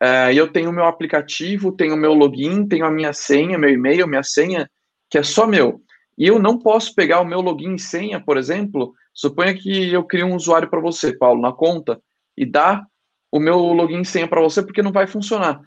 é, 0.02 0.32
e 0.32 0.36
eu 0.36 0.50
tenho 0.50 0.70
o 0.70 0.72
meu 0.72 0.84
aplicativo, 0.84 1.72
tenho 1.72 1.94
o 1.94 1.98
meu 1.98 2.12
login, 2.12 2.66
tenho 2.66 2.84
a 2.84 2.90
minha 2.90 3.12
senha, 3.12 3.58
meu 3.58 3.70
e-mail, 3.70 4.08
minha 4.08 4.22
senha, 4.22 4.68
que 5.08 5.18
é 5.18 5.22
só 5.22 5.46
meu. 5.46 5.80
E 6.18 6.26
eu 6.26 6.38
não 6.38 6.58
posso 6.58 6.94
pegar 6.94 7.20
o 7.20 7.24
meu 7.24 7.40
login 7.40 7.74
e 7.74 7.78
senha, 7.78 8.20
por 8.20 8.36
exemplo, 8.36 8.94
suponha 9.14 9.54
que 9.54 9.92
eu 9.92 10.04
crio 10.04 10.26
um 10.26 10.34
usuário 10.34 10.68
para 10.68 10.80
você, 10.80 11.16
Paulo, 11.16 11.40
na 11.40 11.52
conta, 11.52 12.00
e 12.36 12.44
dá 12.44 12.84
o 13.30 13.38
meu 13.38 13.58
login 13.58 14.00
e 14.00 14.04
senha 14.04 14.26
para 14.26 14.40
você, 14.40 14.62
porque 14.62 14.82
não 14.82 14.92
vai 14.92 15.06
funcionar 15.06 15.60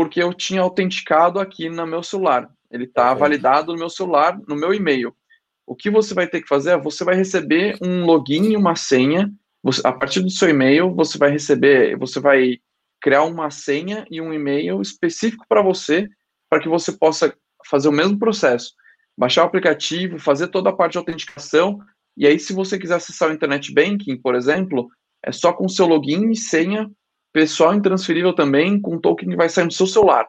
porque 0.00 0.22
eu 0.22 0.32
tinha 0.32 0.62
autenticado 0.62 1.38
aqui 1.38 1.68
no 1.68 1.86
meu 1.86 2.02
celular. 2.02 2.50
Ele 2.70 2.84
está 2.84 3.12
validado 3.12 3.72
no 3.72 3.78
meu 3.78 3.90
celular, 3.90 4.40
no 4.48 4.56
meu 4.56 4.72
e-mail. 4.72 5.14
O 5.66 5.76
que 5.76 5.90
você 5.90 6.14
vai 6.14 6.26
ter 6.26 6.40
que 6.40 6.48
fazer 6.48 6.70
é 6.70 6.78
você 6.78 7.04
vai 7.04 7.14
receber 7.14 7.76
um 7.82 8.06
login 8.06 8.50
e 8.50 8.56
uma 8.56 8.74
senha. 8.76 9.30
Você, 9.62 9.82
a 9.84 9.92
partir 9.92 10.20
do 10.20 10.30
seu 10.30 10.48
e-mail, 10.48 10.94
você 10.94 11.18
vai 11.18 11.30
receber, 11.30 11.98
você 11.98 12.18
vai 12.18 12.60
criar 13.00 13.24
uma 13.24 13.50
senha 13.50 14.04
e 14.10 14.20
um 14.20 14.32
e-mail 14.32 14.80
específico 14.80 15.44
para 15.48 15.62
você, 15.62 16.08
para 16.48 16.60
que 16.60 16.68
você 16.68 16.92
possa 16.92 17.34
fazer 17.68 17.88
o 17.88 17.92
mesmo 17.92 18.18
processo. 18.18 18.72
Baixar 19.16 19.42
o 19.42 19.46
aplicativo, 19.46 20.18
fazer 20.18 20.48
toda 20.48 20.70
a 20.70 20.72
parte 20.72 20.92
de 20.92 20.98
autenticação, 20.98 21.80
e 22.16 22.26
aí, 22.26 22.38
se 22.38 22.52
você 22.52 22.78
quiser 22.78 22.96
acessar 22.96 23.30
o 23.30 23.32
Internet 23.32 23.72
Banking, 23.72 24.16
por 24.20 24.34
exemplo, 24.34 24.90
é 25.24 25.32
só 25.32 25.52
com 25.52 25.68
seu 25.68 25.86
login 25.86 26.30
e 26.30 26.36
senha 26.36 26.90
pessoal 27.32 27.74
intransferível 27.74 28.34
também, 28.34 28.80
com 28.80 28.98
token 28.98 29.30
que 29.30 29.36
vai 29.36 29.48
sair 29.48 29.66
do 29.66 29.72
seu 29.72 29.86
celular. 29.86 30.28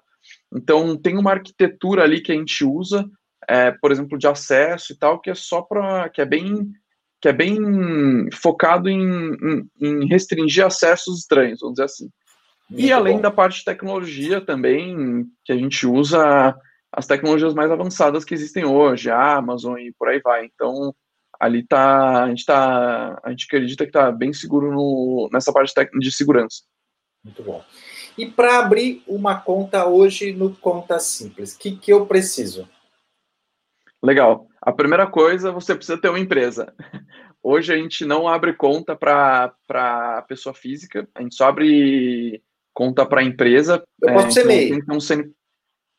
Então, 0.56 0.96
tem 0.96 1.18
uma 1.18 1.32
arquitetura 1.32 2.04
ali 2.04 2.22
que 2.22 2.32
a 2.32 2.36
gente 2.36 2.64
usa, 2.64 3.10
é, 3.48 3.72
por 3.72 3.92
exemplo, 3.92 4.18
de 4.18 4.28
acesso 4.28 4.94
e 4.94 4.98
tal, 4.98 5.20
que 5.20 5.30
é 5.30 5.36
só 5.36 5.62
para. 5.62 6.08
que 6.10 6.22
é 6.22 6.26
bem 6.26 6.72
que 7.22 7.28
é 7.28 7.34
bem 7.34 7.56
focado 8.34 8.90
em, 8.90 9.00
em, 9.00 9.70
em 9.80 10.08
restringir 10.08 10.66
acessos 10.66 11.20
estranhos, 11.20 11.60
vamos 11.60 11.76
dizer 11.76 11.86
assim. 11.86 12.10
Muito 12.72 12.86
e 12.86 12.92
além 12.92 13.18
bom. 13.18 13.22
da 13.22 13.32
parte 13.32 13.60
de 13.60 13.66
tecnologia 13.66 14.40
também, 14.40 15.26
que 15.44 15.52
a 15.52 15.58
gente 15.58 15.86
usa 15.86 16.58
as 16.90 17.06
tecnologias 17.06 17.54
mais 17.54 17.70
avançadas 17.70 18.24
que 18.24 18.34
existem 18.34 18.64
hoje, 18.64 19.10
a 19.10 19.36
Amazon 19.36 19.78
e 19.78 19.92
por 19.92 20.08
aí 20.08 20.22
vai. 20.22 20.46
Então, 20.46 20.96
ali 21.38 21.68
tá, 21.68 22.24
a 22.24 22.30
gente 22.30 22.46
tá, 22.46 23.20
a 23.22 23.30
gente 23.30 23.46
acredita 23.46 23.84
que 23.84 23.90
está 23.90 24.10
bem 24.10 24.32
seguro 24.32 24.72
no, 24.72 25.30
nessa 25.34 25.52
parte 25.52 25.74
de 26.00 26.12
segurança. 26.14 26.64
Muito 27.22 27.44
bom. 27.44 27.62
E 28.18 28.26
para 28.26 28.60
abrir 28.60 29.04
uma 29.06 29.38
conta 29.40 29.86
hoje 29.86 30.32
no 30.32 30.56
Conta 30.56 30.98
Simples, 30.98 31.54
o 31.54 31.60
que, 31.60 31.76
que 31.76 31.92
eu 31.92 32.06
preciso? 32.06 32.70
Legal. 34.02 34.48
A 34.62 34.72
primeira 34.72 35.08
coisa, 35.08 35.52
você 35.52 35.76
precisa 35.76 36.00
ter 36.00 36.08
uma 36.08 36.20
empresa. 36.20 36.74
Hoje 37.44 37.74
a 37.74 37.78
gente 37.78 38.06
não 38.06 38.28
abre 38.28 38.54
conta 38.54 38.96
para 38.96 40.24
pessoa 40.28 40.54
física, 40.54 41.10
a 41.16 41.24
gente 41.24 41.34
só 41.34 41.48
abre 41.48 42.44
conta 42.74 43.06
para 43.06 43.24
empresa. 43.24 43.84
Eu 44.02 44.14
posso 44.14 44.32
ser 44.32 44.46
MEI. 44.46 44.80
Um 44.90 45.00
CN... 45.00 45.32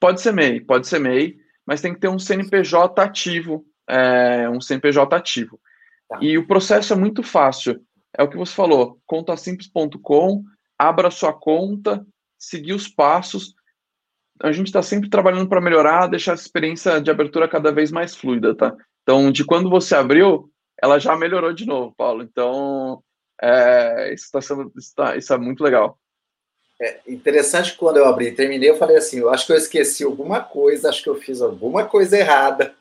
Pode 0.00 0.20
ser 0.20 0.32
MEI, 0.32 0.60
pode 0.60 0.86
ser 0.86 0.98
MEI, 0.98 1.36
mas 1.66 1.80
tem 1.80 1.94
que 1.94 2.00
ter 2.00 2.08
um 2.08 2.18
CNPJ 2.18 3.00
ativo, 3.00 3.64
é, 3.88 4.48
um 4.50 4.60
CNPJ 4.60 5.14
ativo. 5.14 5.60
Tá. 6.08 6.18
E 6.20 6.36
o 6.36 6.46
processo 6.46 6.92
é 6.92 6.96
muito 6.96 7.22
fácil. 7.22 7.80
É 8.16 8.22
o 8.22 8.28
que 8.28 8.36
você 8.36 8.52
falou, 8.52 9.00
contasimples.com, 9.06 10.44
abra 10.78 11.10
sua 11.10 11.32
conta, 11.32 12.04
seguir 12.38 12.74
os 12.74 12.88
passos. 12.88 13.54
A 14.42 14.52
gente 14.52 14.66
está 14.66 14.82
sempre 14.82 15.08
trabalhando 15.08 15.48
para 15.48 15.60
melhorar, 15.60 16.08
deixar 16.08 16.32
a 16.32 16.34
experiência 16.34 17.00
de 17.00 17.10
abertura 17.10 17.48
cada 17.48 17.72
vez 17.72 17.90
mais 17.90 18.14
fluida, 18.14 18.54
tá? 18.54 18.74
Então, 19.02 19.30
de 19.30 19.44
quando 19.44 19.70
você 19.70 19.94
abriu, 19.94 20.50
ela 20.82 20.98
já 20.98 21.16
melhorou 21.16 21.52
de 21.52 21.64
novo, 21.64 21.94
Paulo. 21.96 22.22
Então, 22.22 23.02
é, 23.40 24.12
isso, 24.12 24.30
tá 24.32 24.40
sendo, 24.40 24.72
isso, 24.76 24.92
tá, 24.94 25.16
isso 25.16 25.32
é 25.32 25.38
muito 25.38 25.62
legal. 25.62 25.98
É 26.82 26.98
interessante 27.06 27.76
quando 27.76 27.98
eu 27.98 28.06
abri 28.06 28.26
e 28.26 28.34
terminei, 28.34 28.68
eu 28.68 28.76
falei 28.76 28.96
assim: 28.96 29.20
eu 29.20 29.30
acho 29.30 29.46
que 29.46 29.52
eu 29.52 29.56
esqueci 29.56 30.02
alguma 30.02 30.40
coisa, 30.42 30.88
acho 30.88 31.00
que 31.00 31.08
eu 31.08 31.14
fiz 31.14 31.40
alguma 31.40 31.84
coisa 31.84 32.18
errada, 32.18 32.74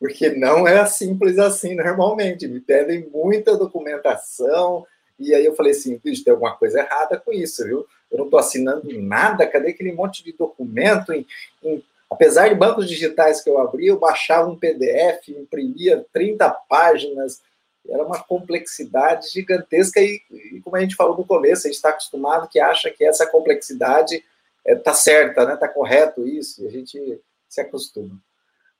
porque 0.00 0.30
não 0.30 0.66
é 0.66 0.84
simples 0.84 1.38
assim 1.38 1.76
normalmente. 1.76 2.48
Me 2.48 2.58
pedem 2.58 3.08
muita 3.08 3.56
documentação, 3.56 4.84
e 5.16 5.32
aí 5.32 5.46
eu 5.46 5.54
falei 5.54 5.70
assim: 5.70 5.96
bicho, 6.02 6.24
tem 6.24 6.32
alguma 6.32 6.56
coisa 6.56 6.80
errada 6.80 7.22
com 7.24 7.32
isso, 7.32 7.62
viu? 7.64 7.86
Eu 8.10 8.18
não 8.18 8.24
estou 8.24 8.40
assinando 8.40 8.88
nada, 9.00 9.46
cadê 9.46 9.68
aquele 9.68 9.92
monte 9.92 10.24
de 10.24 10.32
documento? 10.32 11.12
Em, 11.12 11.24
em, 11.62 11.84
apesar 12.10 12.48
de 12.48 12.56
bancos 12.56 12.88
digitais 12.88 13.40
que 13.40 13.48
eu 13.48 13.60
abri, 13.60 13.86
eu 13.86 13.96
baixava 13.96 14.50
um 14.50 14.58
PDF, 14.58 15.28
imprimia 15.28 16.04
30 16.12 16.50
páginas 16.68 17.40
era 17.88 18.04
uma 18.04 18.22
complexidade 18.22 19.30
gigantesca 19.30 20.00
e, 20.00 20.20
e, 20.30 20.60
como 20.60 20.76
a 20.76 20.80
gente 20.80 20.96
falou 20.96 21.16
no 21.16 21.24
começo, 21.24 21.66
a 21.66 21.68
gente 21.68 21.76
está 21.76 21.90
acostumado 21.90 22.48
que 22.48 22.58
acha 22.58 22.90
que 22.90 23.04
essa 23.04 23.26
complexidade 23.26 24.24
está 24.64 24.90
é, 24.90 24.94
certa, 24.94 25.44
né? 25.46 25.54
Está 25.54 25.68
correto 25.68 26.26
isso, 26.26 26.64
e 26.64 26.66
a 26.66 26.70
gente 26.70 27.20
se 27.48 27.60
acostuma. 27.60 28.18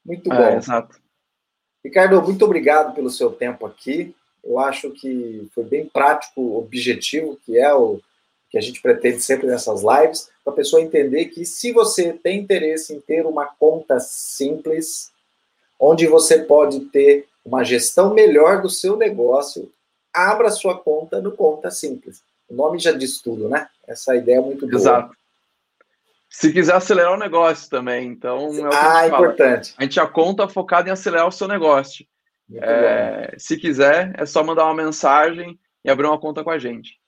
Muito 0.05 0.33
é, 0.33 0.37
bom. 0.37 0.57
exato. 0.57 1.01
Ricardo, 1.85 2.21
muito 2.23 2.45
obrigado 2.45 2.95
pelo 2.95 3.11
seu 3.11 3.31
tempo 3.31 3.65
aqui. 3.65 4.15
Eu 4.43 4.59
acho 4.59 4.91
que 4.91 5.49
foi 5.55 5.65
bem 5.65 5.87
prático, 5.87 6.57
objetivo, 6.57 7.39
que 7.45 7.59
é 7.59 7.73
o 7.73 8.01
que 8.49 8.59
a 8.59 8.61
gente 8.61 8.81
pretende 8.81 9.21
sempre 9.21 9.47
nessas 9.47 9.83
lives, 9.83 10.31
para 10.45 10.53
a 10.53 10.57
pessoa 10.57 10.81
entender 10.81 11.27
que 11.27 11.45
se 11.45 11.73
você 11.73 12.13
tem 12.13 12.41
interesse 12.41 12.95
em 12.95 13.01
ter 13.01 13.27
uma 13.27 13.47
conta 13.47 13.99
simples, 13.99 15.13
onde 15.79 16.07
você 16.07 16.39
pode 16.39 16.81
ter 16.87 17.29
uma 17.47 17.63
gestão 17.63 18.13
melhor 18.13 18.61
do 18.61 18.69
seu 18.69 18.97
negócio, 18.97 19.73
abra 20.13 20.51
sua 20.51 20.77
conta 20.77 21.21
no 21.21 21.31
Conta 21.31 21.71
Simples. 21.71 22.23
O 22.49 22.55
nome 22.55 22.79
já 22.79 22.93
diz 22.93 23.21
tudo, 23.23 23.49
né? 23.49 23.69
Essa 23.87 24.17
ideia 24.17 24.39
é 24.39 24.41
muito 24.41 24.67
boa. 24.67 24.79
Exato. 24.79 25.17
Se 26.29 26.53
quiser 26.53 26.75
acelerar 26.75 27.15
o 27.15 27.19
negócio 27.19 27.71
também, 27.71 28.09
então 28.09 28.53
é 28.53 28.67
o 28.67 28.71
que 28.71 28.77
ah, 28.77 28.99
a 28.99 29.07
importante. 29.07 29.75
A 29.79 29.83
gente 29.85 30.01
a 30.01 30.07
conta 30.07 30.49
focada 30.49 30.89
em 30.89 30.93
acelerar 30.93 31.27
o 31.27 31.33
seu 31.33 31.49
negócio. 31.49 32.05
É, 32.55 33.35
se 33.39 33.57
quiser, 33.57 34.13
é 34.19 34.27
só 34.27 34.43
mandar 34.43 34.65
uma 34.65 34.75
mensagem 34.75 35.59
e 35.85 35.91
abrir 35.91 36.07
uma 36.07 36.19
conta 36.19 36.45
com 36.45 36.51
a 36.51 36.59
gente. 36.59 37.01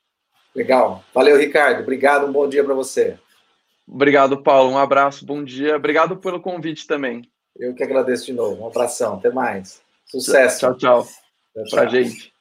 Legal. 0.55 1.05
Valeu, 1.13 1.37
Ricardo. 1.37 1.83
Obrigado. 1.83 2.27
Um 2.27 2.33
bom 2.33 2.49
dia 2.49 2.65
para 2.65 2.75
você. 2.75 3.19
Obrigado, 3.87 4.43
Paulo. 4.43 4.73
Um 4.73 4.79
abraço, 4.79 5.27
bom 5.27 5.43
dia. 5.45 5.77
Obrigado 5.77 6.17
pelo 6.17 6.41
convite 6.41 6.87
também. 6.87 7.23
Eu 7.57 7.75
que 7.75 7.83
agradeço 7.83 8.27
de 8.27 8.33
novo. 8.33 8.63
Um 8.63 8.69
abração. 8.69 9.15
Até 9.15 9.31
mais. 9.31 9.83
Sucesso. 10.11 10.59
Tchau, 10.61 10.77
tchau. 10.77 11.05
tchau, 11.05 11.65
tchau. 11.65 11.71
Pra 11.71 11.87
gente. 11.87 12.33